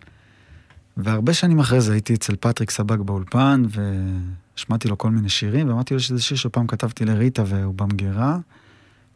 והרבה 1.03 1.33
שנים 1.33 1.59
אחרי 1.59 1.81
זה 1.81 1.93
הייתי 1.93 2.13
אצל 2.13 2.35
פטריק 2.39 2.71
סבג 2.71 2.97
באולפן, 3.01 3.63
והשמעתי 3.69 4.87
לו 4.87 4.97
כל 4.97 5.09
מיני 5.09 5.29
שירים, 5.29 5.69
ואמרתי 5.69 5.93
לו 5.93 5.99
שזה 5.99 6.21
שיר 6.21 6.37
שפעם 6.37 6.67
כתבתי 6.67 7.05
לריטה 7.05 7.43
והוא 7.47 7.73
במגירה. 7.73 8.37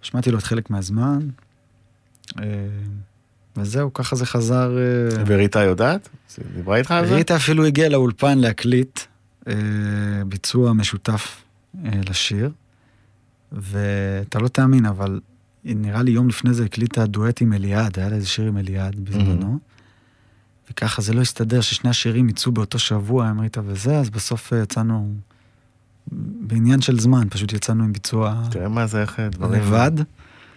השמעתי 0.03 0.31
לו 0.31 0.37
את 0.37 0.43
חלק 0.43 0.69
מהזמן. 0.69 1.19
אה, 2.39 2.45
וזהו, 3.57 3.93
ככה 3.93 4.15
זה 4.15 4.25
חזר... 4.25 4.77
אה, 4.77 5.23
וריטה 5.27 5.59
יודעת? 5.59 6.09
דיברה 6.55 6.77
איתך 6.77 6.91
על 6.91 7.07
זה? 7.07 7.15
ריטה 7.15 7.35
אפילו 7.35 7.65
הגיעה 7.65 7.89
לאולפן 7.89 8.37
להקליט 8.37 8.99
אה, 9.47 9.53
ביצוע 10.27 10.73
משותף 10.73 11.41
לשיר, 11.83 12.51
ואתה 13.51 14.39
לא 14.39 14.47
תאמין, 14.47 14.85
אבל 14.85 15.19
נראה 15.65 16.03
לי 16.03 16.11
יום 16.11 16.29
לפני 16.29 16.53
זה 16.53 16.65
הקליטה 16.65 17.05
דואט 17.05 17.41
עם 17.41 17.53
אליעד, 17.53 17.99
היה 17.99 18.09
לה 18.09 18.15
איזה 18.15 18.27
שיר 18.27 18.45
עם 18.45 18.57
אליעד 18.57 18.99
בזמנו. 18.99 19.59
וככה 20.73 21.01
זה 21.01 21.13
לא 21.13 21.21
הסתדר 21.21 21.61
ששני 21.61 21.89
השירים 21.89 22.29
יצאו 22.29 22.51
באותו 22.51 22.79
שבוע 22.79 23.27
עם 23.27 23.39
ריטה 23.39 23.61
וזה, 23.65 23.97
אז 23.97 24.09
בסוף 24.09 24.53
יצאנו 24.63 25.13
בעניין 26.47 26.81
של 26.81 26.99
זמן, 26.99 27.27
פשוט 27.29 27.53
יצאנו 27.53 27.83
עם 27.83 27.93
ביצוע... 27.93 28.43
תראה 28.51 28.69
מה 28.69 28.87
זה, 28.87 29.01
איך 29.01 29.19
דברים... 29.31 29.61
לבד. 29.61 29.91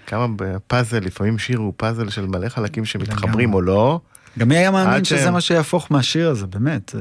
כמה 0.06 0.26
פאזל, 0.66 0.98
לפעמים 0.98 1.38
שיר 1.38 1.58
הוא 1.58 1.72
פאזל 1.76 2.10
של 2.10 2.26
מלא 2.26 2.48
חלקים 2.48 2.84
שמתחברים 2.84 3.54
או 3.54 3.60
לא. 3.60 4.00
גם 4.38 4.48
מי 4.48 4.56
היה 4.56 4.70
מאמין 4.70 5.04
שזה 5.04 5.24
ש... 5.24 5.26
מה 5.26 5.40
שיהפוך 5.40 5.92
מהשיר 5.92 6.30
הזה, 6.30 6.46
באמת. 6.46 6.94
אה, 6.94 7.00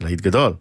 להיט 0.00 0.20
גדול. 0.20 0.52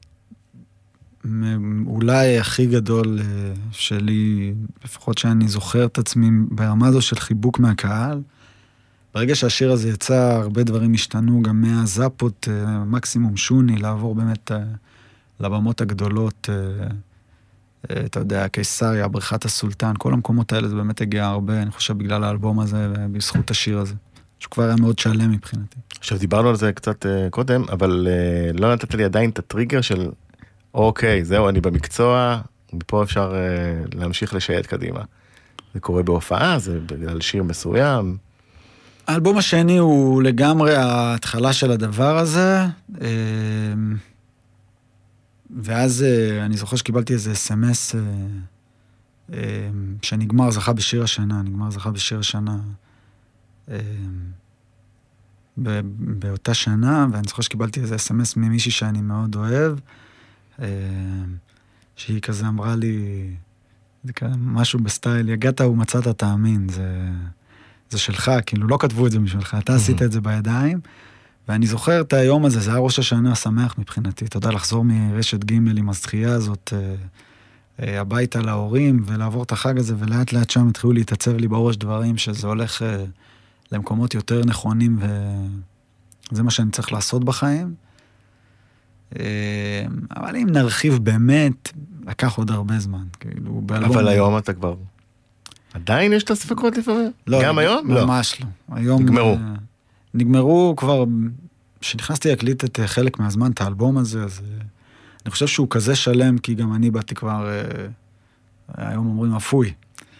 אולי 1.85 2.39
הכי 2.39 2.65
גדול 2.65 3.19
אה, 3.19 3.25
שלי, 3.71 4.53
לפחות 4.85 5.17
שאני 5.17 5.47
זוכר 5.47 5.85
את 5.85 5.97
עצמי 5.97 6.29
ברמה 6.51 6.87
הזו 6.87 7.01
של 7.01 7.15
חיבוק 7.15 7.59
מהקהל. 7.59 8.21
ברגע 9.13 9.35
שהשיר 9.35 9.71
הזה 9.71 9.89
יצא, 9.89 10.39
הרבה 10.41 10.63
דברים 10.63 10.93
השתנו, 10.93 11.41
גם 11.41 11.61
מהזאפות, 11.61 12.47
אה, 12.51 12.79
מקסימום 12.85 13.37
שוני, 13.37 13.77
לעבור 13.77 14.15
באמת 14.15 14.51
לבמות 15.39 15.81
הגדולות. 15.81 16.49
אה, 16.49 18.05
אתה 18.05 18.19
יודע, 18.19 18.47
קיסריה, 18.47 19.07
בריכת 19.07 19.45
הסולטן, 19.45 19.93
כל 19.97 20.13
המקומות 20.13 20.53
האלה 20.53 20.67
זה 20.67 20.75
באמת 20.75 21.01
הגיע 21.01 21.25
הרבה, 21.25 21.61
אני 21.61 21.71
חושב, 21.71 21.97
בגלל 21.97 22.23
האלבום 22.23 22.59
הזה 22.59 22.87
ובזכות 22.93 23.51
השיר 23.51 23.79
הזה. 23.79 23.93
שהוא 24.41 24.51
כבר 24.51 24.63
היה 24.63 24.75
מאוד 24.79 24.99
שלם 24.99 25.31
מבחינתי. 25.31 25.77
עכשיו 25.99 26.17
דיברנו 26.17 26.49
על 26.49 26.55
זה 26.55 26.73
קצת 26.73 27.05
uh, 27.05 27.29
קודם, 27.29 27.63
אבל 27.71 28.07
uh, 28.07 28.61
לא 28.61 28.73
נתת 28.73 28.93
לי 28.93 29.03
עדיין 29.03 29.29
את 29.29 29.39
הטריגר 29.39 29.81
של 29.81 30.09
אוקיי, 30.73 31.25
זהו, 31.25 31.49
אני 31.49 31.61
במקצוע, 31.61 32.41
מפה 32.73 33.03
אפשר 33.03 33.33
uh, 33.33 33.97
להמשיך 33.97 34.33
לשייט 34.33 34.65
קדימה. 34.65 35.01
זה 35.73 35.79
קורה 35.79 36.03
בהופעה, 36.03 36.59
זה 36.59 36.79
בגלל 36.79 37.21
שיר 37.21 37.43
מסוים. 37.43 38.17
האלבום 39.11 39.37
השני 39.37 39.77
הוא 39.77 40.23
לגמרי 40.23 40.75
ההתחלה 40.75 41.53
של 41.53 41.71
הדבר 41.71 42.17
הזה. 42.17 42.65
Uh, 42.93 43.01
ואז 45.59 46.03
אה, 46.03 46.45
אני 46.45 46.57
זוכר 46.57 46.75
שקיבלתי 46.75 47.13
איזה 47.13 47.31
אס.אם.אס 47.31 47.95
אה, 47.95 48.01
אה, 49.33 49.69
שנגמר 50.01 50.51
זכה 50.51 50.73
בשיר 50.73 51.03
השנה, 51.03 51.41
נגמר 51.41 51.71
זכה 51.71 51.91
בשיר 51.91 52.19
השנה 52.19 52.57
באותה 55.57 56.53
שנה, 56.53 57.07
ואני 57.11 57.23
זוכר 57.27 57.41
שקיבלתי 57.41 57.79
איזה 57.79 57.95
אס.אם.אס 57.95 58.35
ממישהי 58.35 58.71
שאני 58.71 59.01
מאוד 59.01 59.35
אוהב, 59.35 59.77
שהיא 61.95 62.21
כזה 62.21 62.47
אמרה 62.47 62.75
לי, 62.75 63.27
זה 64.03 64.13
כזה 64.13 64.35
משהו 64.37 64.79
בסטייל, 64.79 65.29
יגעת 65.29 65.61
ומצאת 65.61 66.07
תאמין, 66.07 66.69
זה, 66.69 67.09
זה 67.91 67.97
שלך, 67.97 68.31
כאילו 68.45 68.67
לא 68.67 68.77
כתבו 68.79 69.07
את 69.07 69.11
זה 69.11 69.19
בשבילך, 69.19 69.57
אתה 69.59 69.75
עשית 69.75 70.01
את 70.01 70.11
זה 70.11 70.21
בידיים. 70.21 70.79
ואני 71.47 71.67
זוכר 71.67 72.01
את 72.01 72.13
היום 72.13 72.45
הזה, 72.45 72.59
זה 72.59 72.71
היה 72.71 72.79
ראש 72.79 72.99
השנה 72.99 73.31
השמח 73.31 73.75
מבחינתי. 73.77 74.25
אתה 74.25 74.37
יודע, 74.37 74.51
לחזור 74.51 74.85
מרשת 74.85 75.43
ג' 75.43 75.53
עם 75.53 75.89
הזכייה 75.89 76.33
הזאת 76.33 76.73
אה, 76.73 76.95
אה, 77.79 78.01
הביתה 78.01 78.39
להורים, 78.39 79.03
ולעבור 79.05 79.43
את 79.43 79.51
החג 79.51 79.77
הזה, 79.77 79.95
ולאט 79.99 80.33
לאט 80.33 80.49
שם 80.49 80.67
התחילו 80.67 80.93
להתעצב 80.93 81.37
לי 81.37 81.47
בראש 81.47 81.77
דברים, 81.77 82.17
שזה 82.17 82.47
הולך 82.47 82.81
אה, 82.81 83.03
למקומות 83.71 84.13
יותר 84.13 84.41
נכונים, 84.45 84.99
וזה 86.31 86.43
מה 86.43 86.51
שאני 86.51 86.71
צריך 86.71 86.91
לעשות 86.93 87.23
בחיים. 87.23 87.73
אבל 90.15 90.35
אם 90.35 90.47
נרחיב 90.51 90.97
באמת, 90.97 91.73
לקח 92.07 92.37
עוד 92.37 92.51
הרבה 92.51 92.79
זמן, 92.79 93.03
כאילו, 93.19 93.61
באלבום... 93.65 93.91
אבל 93.91 94.07
היום 94.07 94.37
אתה 94.37 94.53
כבר... 94.53 94.75
עדיין 95.73 96.13
יש 96.13 96.23
את 96.23 96.31
הספקות 96.31 96.77
לפעמים? 96.77 97.11
לא, 97.27 97.43
גם 97.43 97.57
היום? 97.57 97.91
לא. 97.91 98.05
ממש 98.05 98.41
לא. 98.41 98.75
היום... 98.75 99.03
נגמרו. 99.03 99.37
נגמרו 100.13 100.73
כבר, 100.77 101.03
כשנכנסתי 101.79 102.29
להקליט 102.29 102.63
את 102.63 102.79
אה, 102.79 102.87
חלק 102.87 103.19
מהזמן, 103.19 103.51
את 103.51 103.61
האלבום 103.61 103.97
הזה, 103.97 104.23
אז 104.23 104.41
אה, 104.43 104.61
אני 105.25 105.31
חושב 105.31 105.47
שהוא 105.47 105.67
כזה 105.69 105.95
שלם, 105.95 106.37
כי 106.37 106.55
גם 106.55 106.73
אני 106.73 106.91
באתי 106.91 107.15
כבר, 107.15 107.49
אה, 107.49 107.87
היום 108.77 109.07
אומרים 109.07 109.35
אפוי. 109.35 109.73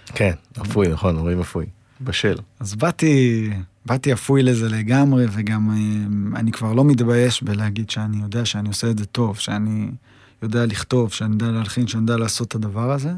כן, 0.06 0.34
אפוי, 0.62 0.88
נכון, 0.88 1.18
אומרים 1.18 1.40
אפוי. 1.40 1.66
בשל. 2.02 2.36
אז 2.60 2.76
באתי, 2.76 3.50
באתי 3.86 4.14
אפוי 4.14 4.44
לזה 4.44 4.70
לגמרי, 4.70 5.26
וגם 5.32 5.72
אני 6.36 6.52
כבר 6.52 6.74
לא 6.74 6.86
מתבייש 6.86 7.44
בלהגיד 7.44 7.90
שאני 7.90 8.18
יודע 8.22 8.46
שאני 8.46 8.70
עושה 8.70 8.90
את 8.90 8.98
זה 8.98 9.06
טוב, 9.06 9.38
שאני 9.38 9.92
יודע 10.42 10.66
לכתוב, 10.66 11.12
שאני 11.12 11.34
יודע 11.34 11.52
להלחין, 11.52 11.88
שאני 11.88 12.02
יודע 12.02 12.18
לעשות 12.18 12.48
את 12.48 12.56
הדבר 12.56 12.92
הזה. 12.92 13.12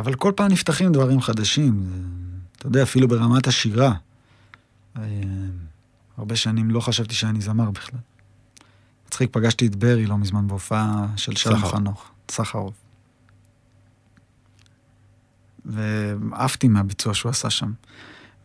אבל 0.00 0.14
כל 0.14 0.32
פעם 0.36 0.52
נפתחים 0.52 0.92
דברים 0.92 1.20
חדשים. 1.20 1.86
אתה 2.56 2.66
יודע, 2.66 2.82
אפילו 2.82 3.08
ברמת 3.08 3.46
השירה. 3.46 3.94
אה, 4.96 5.02
הרבה 6.16 6.36
שנים 6.36 6.70
לא 6.70 6.80
חשבתי 6.80 7.14
שאני 7.14 7.40
זמר 7.40 7.70
בכלל. 7.70 8.00
מצחיק, 9.06 9.30
פגשתי 9.32 9.66
את 9.66 9.76
ברי 9.76 10.06
לא 10.06 10.18
מזמן 10.18 10.46
בהופעה 10.48 11.06
של 11.16 11.36
שלום 11.36 11.64
חנוך, 11.64 12.10
סחרוב. 12.30 12.72
ועפתי 15.64 16.68
מהביצוע 16.68 17.14
שהוא 17.14 17.30
עשה 17.30 17.50
שם. 17.50 17.72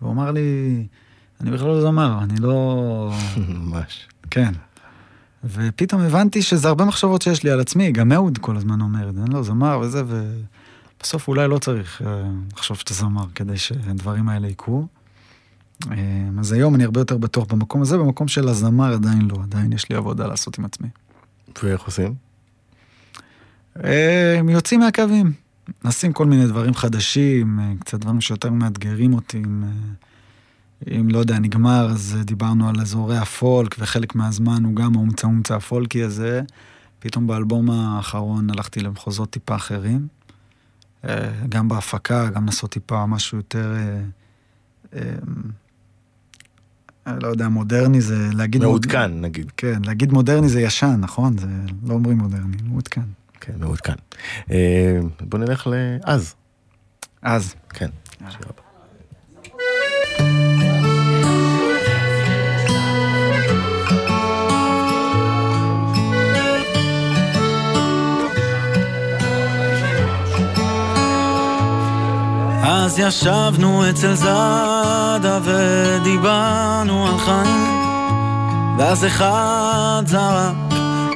והוא 0.01 0.11
אמר 0.11 0.31
לי, 0.31 0.87
אני 1.41 1.51
בכלל 1.51 1.67
לא 1.67 1.81
זמר, 1.81 2.19
אני 2.23 2.39
לא... 2.39 3.13
ממש. 3.59 4.07
כן. 4.31 4.53
ופתאום 5.43 6.01
הבנתי 6.01 6.41
שזה 6.41 6.67
הרבה 6.67 6.85
מחשבות 6.85 7.21
שיש 7.21 7.43
לי 7.43 7.51
על 7.51 7.59
עצמי, 7.59 7.91
גם 7.91 8.11
אהוד 8.11 8.37
כל 8.37 8.57
הזמן 8.57 8.81
אומר 8.81 9.09
אני 9.09 9.33
לא 9.33 9.43
זמר 9.43 9.79
וזה, 9.79 10.03
ובסוף 11.05 11.27
אולי 11.27 11.47
לא 11.47 11.57
צריך 11.57 12.01
אה, 12.01 12.23
לחשוב 12.57 12.77
שאתה 12.77 12.93
זמר 12.93 13.25
כדי 13.35 13.57
שהדברים 13.57 14.29
האלה 14.29 14.47
יקרו. 14.47 14.87
אה, 15.91 15.97
אז 16.39 16.51
היום 16.51 16.75
אני 16.75 16.83
הרבה 16.83 17.01
יותר 17.01 17.17
בטוח 17.17 17.45
במקום 17.45 17.81
הזה, 17.81 17.97
במקום 17.97 18.27
של 18.27 18.47
הזמר 18.47 18.93
עדיין 18.93 19.21
לא, 19.21 19.35
עדיין 19.43 19.73
יש 19.73 19.89
לי 19.89 19.95
עבודה 19.95 20.27
לעשות 20.27 20.59
עם 20.59 20.65
עצמי. 20.65 20.87
ואיך 21.63 21.81
עושים? 21.81 22.13
אה, 23.83 24.35
הם 24.39 24.49
יוצאים 24.49 24.79
מהקווים, 24.79 25.33
נשים 25.83 26.13
כל 26.13 26.25
מיני 26.25 26.47
דברים 26.47 26.73
חדשים, 26.73 27.59
קצת 27.79 27.99
דברים 27.99 28.21
שיותר 28.21 28.49
מאתגרים 28.49 29.13
אותי, 29.13 29.37
אם, 29.37 29.63
אם 30.87 31.09
לא 31.09 31.19
יודע, 31.19 31.39
נגמר, 31.39 31.89
אז 31.91 32.17
דיברנו 32.25 32.69
על 32.69 32.81
אזורי 32.81 33.17
הפולק, 33.17 33.75
וחלק 33.79 34.15
מהזמן 34.15 34.63
הוא 34.63 34.75
גם 34.75 34.95
האומצה 34.95 35.27
אומצה 35.27 35.55
הפולקי 35.55 36.03
הזה. 36.03 36.41
פתאום 36.99 37.27
באלבום 37.27 37.69
האחרון 37.69 38.49
הלכתי 38.49 38.79
למחוזות 38.79 39.29
טיפה 39.29 39.55
אחרים. 39.55 40.14
גם 41.49 41.67
בהפקה, 41.67 42.29
גם 42.29 42.45
לעשות 42.45 42.71
טיפה 42.71 43.05
משהו 43.05 43.37
יותר... 43.37 43.75
לא 47.07 47.27
יודע, 47.27 47.49
מודרני 47.49 48.01
זה 48.01 48.29
להגיד... 48.33 48.61
מעודכן, 48.61 49.11
מוד... 49.11 49.25
נגיד. 49.25 49.51
כן, 49.57 49.81
להגיד 49.85 50.11
מודרני 50.11 50.49
זה 50.49 50.61
ישן, 50.61 50.95
נכון? 50.99 51.37
זה 51.37 51.47
לא 51.83 51.93
אומרים 51.93 52.17
מודרני, 52.17 52.57
מעודכן. 52.63 53.01
כן, 53.41 53.53
מעודכן. 53.59 53.93
אה, 54.51 54.99
בוא 55.21 55.39
נלך 55.39 55.67
לאז. 55.71 56.35
אז. 57.21 57.55
כן. 57.69 57.89
שיר 58.29 58.47
אז 72.77 72.99
ישבנו 72.99 73.89
אצל 73.89 74.13
זאדה 74.13 75.39
ודיברנו 75.43 77.07
על 77.07 77.17
חיים. 77.17 77.85
ואז 78.77 79.05
אחד 79.05 80.03
זרק 80.05 80.55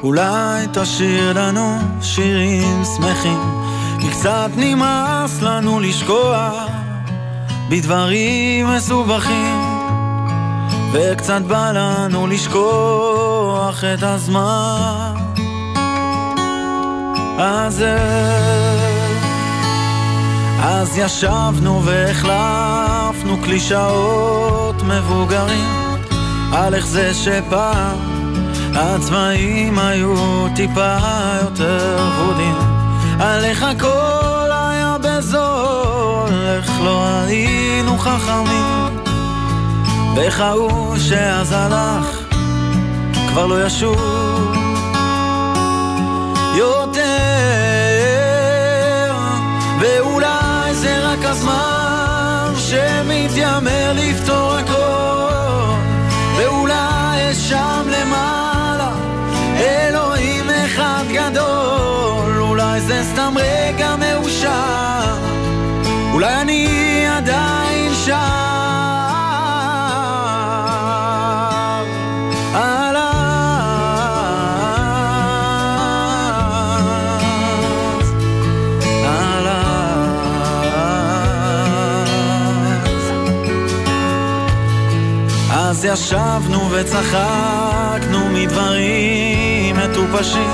אולי 0.04 0.66
תשאיר 0.74 1.34
לנו 1.34 1.78
שירים 2.02 2.84
שמחים? 2.96 3.40
כי 4.00 4.10
קצת 4.10 4.50
נמאס 4.56 5.42
לנו 5.42 5.80
לשקוע 5.80 6.52
בדברים 7.70 8.68
מסובכים. 8.68 9.80
וקצת 10.92 11.42
בא 11.42 11.72
לנו 11.72 12.28
לשכוח 12.28 13.84
את 13.84 14.04
הזמן 14.04 15.14
אז 17.38 17.84
אז 20.64 20.98
ישבנו 20.98 21.82
והחלפנו 21.86 23.38
קלישאות 23.44 24.76
מבוגרים 24.84 25.96
על 26.52 26.74
איך 26.74 26.88
זה 26.88 27.14
שפעם 27.14 27.98
הצבעים 28.76 29.80
היו 29.80 30.48
טיפה 30.56 30.98
יותר 31.42 32.10
ורודים 32.18 32.56
על 33.20 33.46
איך 33.46 33.64
הכל 33.64 34.50
היה 34.52 34.98
בזול, 35.04 36.34
איך 36.56 36.72
לא 36.84 37.06
היינו 37.06 37.98
חכמים. 37.98 39.00
ואיך 40.16 40.40
ההוא 40.40 40.98
שאז 40.98 41.52
הלך 41.52 42.20
כבר 43.28 43.46
לא 43.46 43.66
ישוב 43.66 44.39
שמתיימר 52.70 53.94
לפתור 53.96 54.54
הכל 54.54 55.80
ואולי 56.38 57.34
שם 57.34 57.88
למעלה 57.88 58.92
אלוהים 59.60 60.50
אחד 60.50 61.04
גדול. 61.14 62.42
אולי 62.42 62.82
זה 62.82 63.04
סתם 63.04 63.34
רגע 63.38 63.96
מאושר 63.96 64.89
ישבנו 85.94 86.72
וצחקנו 86.72 88.30
מדברים 88.34 89.76
מטופשים. 89.76 90.50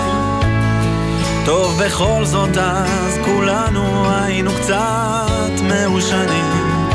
טוב 1.45 1.83
בכל 1.83 2.25
זאת 2.25 2.57
אז 2.57 3.19
כולנו 3.25 4.11
היינו 4.11 4.51
קצת 4.61 5.51
מעושנים. 5.61 6.89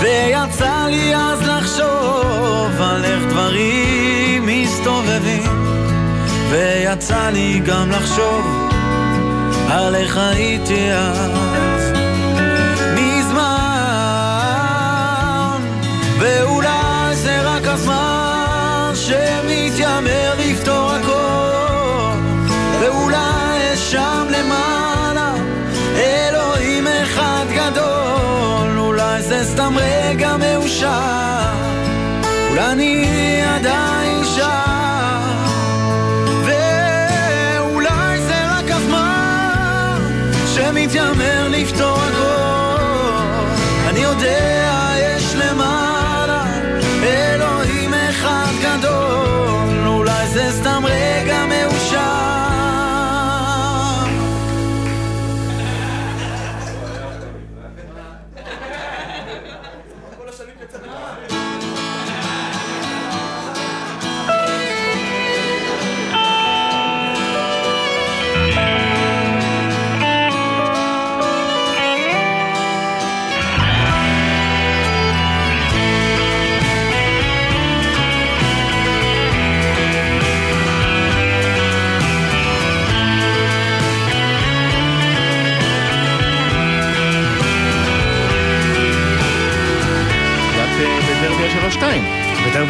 ויצא 0.00 0.86
לי 0.88 1.16
אז 1.16 1.42
לחשוב 1.42 2.80
על 2.80 3.04
איך 3.04 3.22
דברים 3.28 4.46
מסתובבים. 4.46 5.66
ויצא 6.50 7.28
לי 7.32 7.60
גם 7.66 7.90
לחשוב 7.90 8.70
על 9.70 9.94
איך 9.94 10.16
הייתי 10.16 10.92
אז. 10.92 11.92
מזמן. 12.94 13.62
רק 16.61 16.61
הזמן 17.72 18.92
שמתיימר 18.94 20.34
לפתור 20.38 20.90
הכל 20.90 22.18
ואולי 22.80 23.76
שם 23.76 24.26
למעלה 24.30 25.34
אלוהים 25.96 26.86
אחד 26.86 27.44
גדול. 27.54 28.78
אולי 28.78 29.22
זה 29.22 29.44
סתם 29.44 29.74
רגע 29.76 30.36
מאושר 30.36 31.52
אולי 32.50 32.72
אני 32.72 33.42
עדיין 33.42 34.01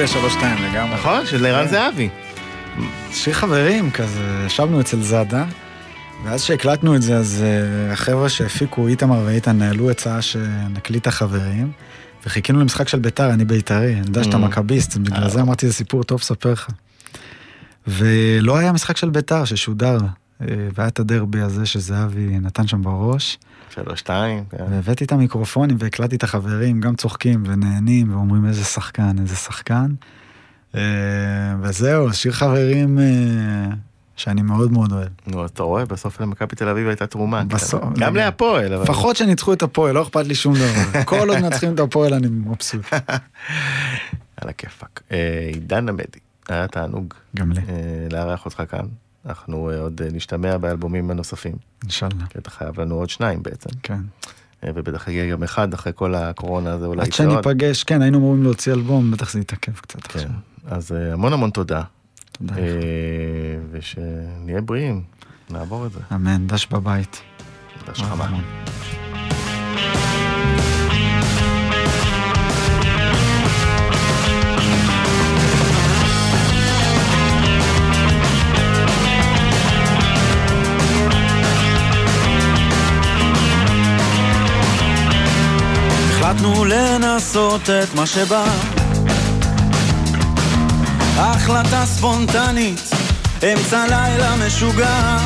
ב-3-2 0.02 0.44
לגמרי. 0.44 0.94
נכון, 0.94 1.26
של 1.26 1.46
ערן 1.46 1.64
כן. 1.64 1.70
זהבי. 1.70 2.08
שיר 3.12 3.34
חברים 3.34 3.90
כזה, 3.90 4.44
ישבנו 4.46 4.80
אצל 4.80 5.02
זאדה, 5.02 5.44
ואז 6.24 6.42
שהקלטנו 6.42 6.96
את 6.96 7.02
זה, 7.02 7.16
אז 7.16 7.44
אה, 7.44 7.92
החבר'ה 7.92 8.28
שהפיקו, 8.28 8.88
איתמר 8.88 9.22
ואיתן, 9.26 9.58
נעלו 9.58 9.90
הצעה 9.90 10.22
שנקליט 10.22 11.06
החברים, 11.06 11.72
וחיכינו 12.26 12.60
למשחק 12.60 12.88
של 12.88 12.98
ביתר, 12.98 13.30
אני 13.30 13.44
בית"רי, 13.44 13.92
אני 13.92 14.06
יודע 14.06 14.24
שאתה 14.24 14.36
mm. 14.36 14.40
מכביסט, 14.40 14.96
בגלל 14.96 15.22
אה. 15.22 15.28
זה 15.28 15.40
אמרתי, 15.40 15.66
זה 15.66 15.72
סיפור 15.72 16.04
טוב, 16.04 16.22
ספר 16.22 16.52
לך. 16.52 16.68
ולא 17.86 18.56
היה 18.56 18.72
משחק 18.72 18.96
של 18.96 19.10
ביתר 19.10 19.44
ששודר 19.44 19.98
והיה 20.74 20.89
את 20.89 20.98
הדרבי 20.98 21.40
הזה 21.40 21.66
שזהבי 21.66 22.39
נתן 22.40 22.66
שם 22.66 22.82
בראש, 22.82 23.39
שלוש-שתיים. 23.74 24.44
כן. 24.51 24.64
והבאתי 24.70 25.05
את 25.05 25.12
המיקרופונים 25.12 25.77
והקלטתי 25.81 26.16
את 26.16 26.23
החברים, 26.23 26.81
גם 26.81 26.94
צוחקים 26.94 27.43
ונהנים, 27.47 28.14
ואומרים 28.14 28.47
איזה 28.47 28.64
שחקן, 28.64 29.16
איזה 29.20 29.36
שחקן. 29.36 29.86
אה, 30.74 30.81
וזהו, 31.60 32.12
שיר 32.12 32.32
חברים 32.32 32.98
אה, 32.98 33.05
שאני 34.16 34.43
מאוד 34.43 34.73
מאוד 34.73 34.93
אוהב. 34.93 35.09
נו, 35.27 35.47
אתה 35.47 35.62
רואה, 35.62 35.85
בסוף 35.85 36.20
למכבי 36.20 36.56
תל 36.56 36.69
אביב 36.69 36.89
הייתה 36.89 37.06
תרומה. 37.06 37.44
בסוף. 37.44 37.85
גם 37.98 38.16
להפועל. 38.16 38.82
לפחות 38.82 39.16
שניצחו 39.16 39.52
את 39.52 39.62
הפועל, 39.62 39.94
לא 39.94 40.02
אכפת 40.02 40.27
לי 40.27 40.35
שום 40.35 40.55
דבר. 40.55 41.02
כל 41.05 41.28
עוד 41.28 41.40
מנצחים 41.40 41.74
את 41.74 41.81
הפועל 41.81 42.14
אני 42.14 42.27
מבסוט. 42.28 42.93
על 44.43 44.48
הכיפאק. 44.48 45.02
אה, 45.12 45.48
עידן 45.52 45.89
עמדי, 45.89 46.19
היה 46.48 46.69
תענוג 46.69 47.14
גם 47.36 47.52
לי, 47.52 47.60
אה, 47.60 48.06
לארח 48.10 48.44
אותך 48.44 48.62
כאן. 48.70 48.86
אנחנו 49.26 49.70
אה, 49.70 49.80
עוד 49.80 50.02
אה, 50.02 50.08
נשתמע 50.12 50.58
באלבומים 50.58 51.10
הנוספים, 51.10 51.54
אינשאללה. 51.82 52.26
כי 52.30 52.38
אתה 52.38 52.50
חייב 52.50 52.80
לנו 52.80 52.94
עוד 52.94 53.10
שניים 53.10 53.42
בעצם. 53.42 53.70
כן. 53.82 54.00
אה, 54.64 54.70
ובטח 54.74 55.08
יגיע 55.08 55.26
גם 55.26 55.42
אחד 55.42 55.74
אחרי 55.74 55.92
כל 55.96 56.14
הקורונה 56.14 56.72
הזה 56.72 56.86
אולי 56.86 57.00
עד 57.00 57.08
יצא 57.08 57.24
עוד. 57.24 57.32
שניפגש, 57.32 57.84
כן, 57.84 58.02
היינו 58.02 58.18
אמורים 58.18 58.42
להוציא 58.42 58.72
אלבום, 58.72 59.10
בטח 59.10 59.32
זה 59.32 59.40
יתעכב 59.40 59.72
קצת 59.72 60.06
כן, 60.06 60.18
עכשיו. 60.18 60.30
אז 60.66 60.92
המון 60.92 61.32
המון 61.32 61.50
תודה, 61.50 61.82
תודה. 62.32 62.54
אה, 62.54 62.62
ושנהיה 63.70 64.60
בריאים, 64.60 65.02
נעבור 65.50 65.86
את 65.86 65.92
זה. 65.92 66.00
אמן, 66.14 66.46
דש 66.46 66.66
בבית. 66.66 67.20
תודה 67.78 67.94
שחמה. 67.94 68.40
המון. 86.40 86.68
לעשות 87.02 87.70
את 87.70 87.94
מה 87.94 88.06
שבא. 88.06 88.44
החלטה 91.16 91.86
ספונטנית, 91.86 92.90
אמצע 93.42 93.84
לילה 93.88 94.36
משוגע. 94.46 95.18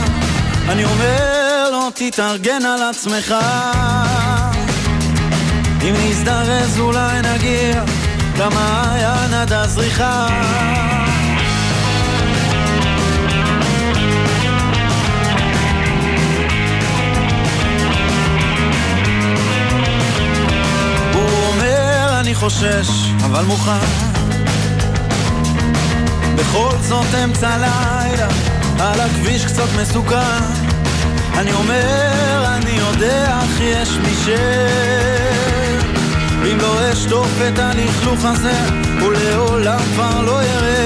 אני 0.68 0.84
אומר 0.84 1.70
לו, 1.70 1.90
תתארגן 1.94 2.64
על 2.64 2.82
עצמך. 2.82 3.34
אם 5.82 5.94
נזדרז 6.08 6.80
אולי 6.80 7.20
נגיע 7.22 7.84
למעיין 8.38 9.34
עד 9.34 9.52
הזריחה. 9.52 10.28
חושש, 22.36 22.88
אבל 23.24 23.44
מוכן. 23.44 23.86
בכל 26.36 26.76
זאת 26.80 27.14
אמצע 27.24 27.56
לילה, 27.56 28.28
על 28.78 29.00
הכביש 29.00 29.44
קצת 29.44 29.68
מסוכן. 29.80 30.42
אני 31.34 31.52
אומר, 31.52 32.44
אני 32.46 32.70
יודע, 32.70 33.38
אך 33.38 33.60
יש 33.60 33.88
מי 33.88 34.14
ש... 34.24 34.28
אם 36.52 36.58
לא 36.60 36.92
אשטוף 36.92 37.28
את 37.48 37.58
הלכלוך 37.58 38.24
הזה, 38.24 38.58
הוא 39.00 39.12
לעולם 39.12 39.78
כבר 39.94 40.22
לא 40.22 40.42
ירד. 40.42 40.76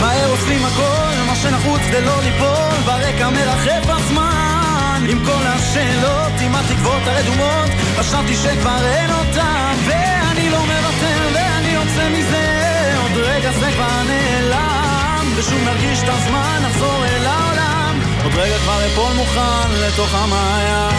מהר 0.00 0.30
עושים 0.30 0.64
הכל, 0.64 1.26
מה 1.26 1.36
שנחוץ 1.36 1.80
ולא 1.92 2.22
ליפול, 2.22 2.76
ברקע 2.84 3.30
מרחף 3.30 3.90
כל 5.26 5.46
השאלות, 5.46 6.32
עם 6.40 6.54
התקוות 6.54 7.02
הרדומות, 7.06 7.70
חשבתי 7.96 8.34
שכבר 8.36 8.86
אין 8.86 9.10
אותם, 9.10 9.74
ואני 9.86 10.50
לא 10.50 10.58
מוותר, 10.58 11.28
ואני 11.34 11.68
יוצא 11.68 12.08
מזה, 12.08 12.94
עוד 13.02 13.16
רגע 13.16 13.52
זה 13.52 13.70
כבר 13.74 14.02
נעלם, 14.08 15.32
ושוב 15.36 15.58
נרגיש 15.64 16.02
את 16.02 16.08
הזמן, 16.08 16.62
נחזור 16.62 17.04
אל 17.04 17.26
העולם, 17.26 18.00
עוד 18.24 18.32
רגע 18.34 18.58
כבר 18.58 18.86
אפול 18.86 19.12
מוכן 19.16 19.70
לתוך 19.86 20.14
המעיין. 20.14 20.96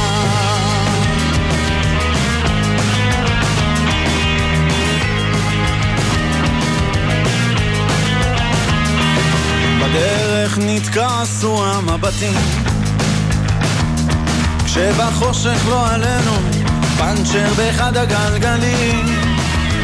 בדרך 9.81 10.57
נתכעסו 10.57 11.65
המבטים 11.65 12.76
כשבחושך 14.77 15.65
לא 15.69 15.89
עלינו 15.89 16.31
פאנצ'ר 16.97 17.53
באחד 17.57 17.97
הגלגלים. 17.97 19.05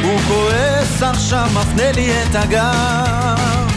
הוא 0.03 0.20
כועס 0.28 1.03
עכשיו, 1.03 1.49
מפנה 1.53 1.91
לי 1.91 2.24
את 2.24 2.36
הגב. 2.36 3.72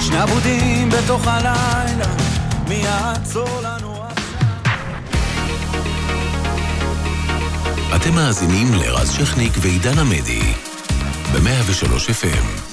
שני 0.00 0.22
אבודים 0.22 0.90
בתוך 0.90 1.26
הלילה 1.26 2.06
מי 2.68 2.74
יעצור 2.74 3.60
לנו 3.62 4.02
אתם 7.96 8.14
מאזינים 8.14 8.74
לרז 8.74 9.10
שכניק 9.10 9.52
ועידן 9.60 9.98
עמדי 9.98 10.52
ב-103 11.32 11.86
FM 12.22 12.71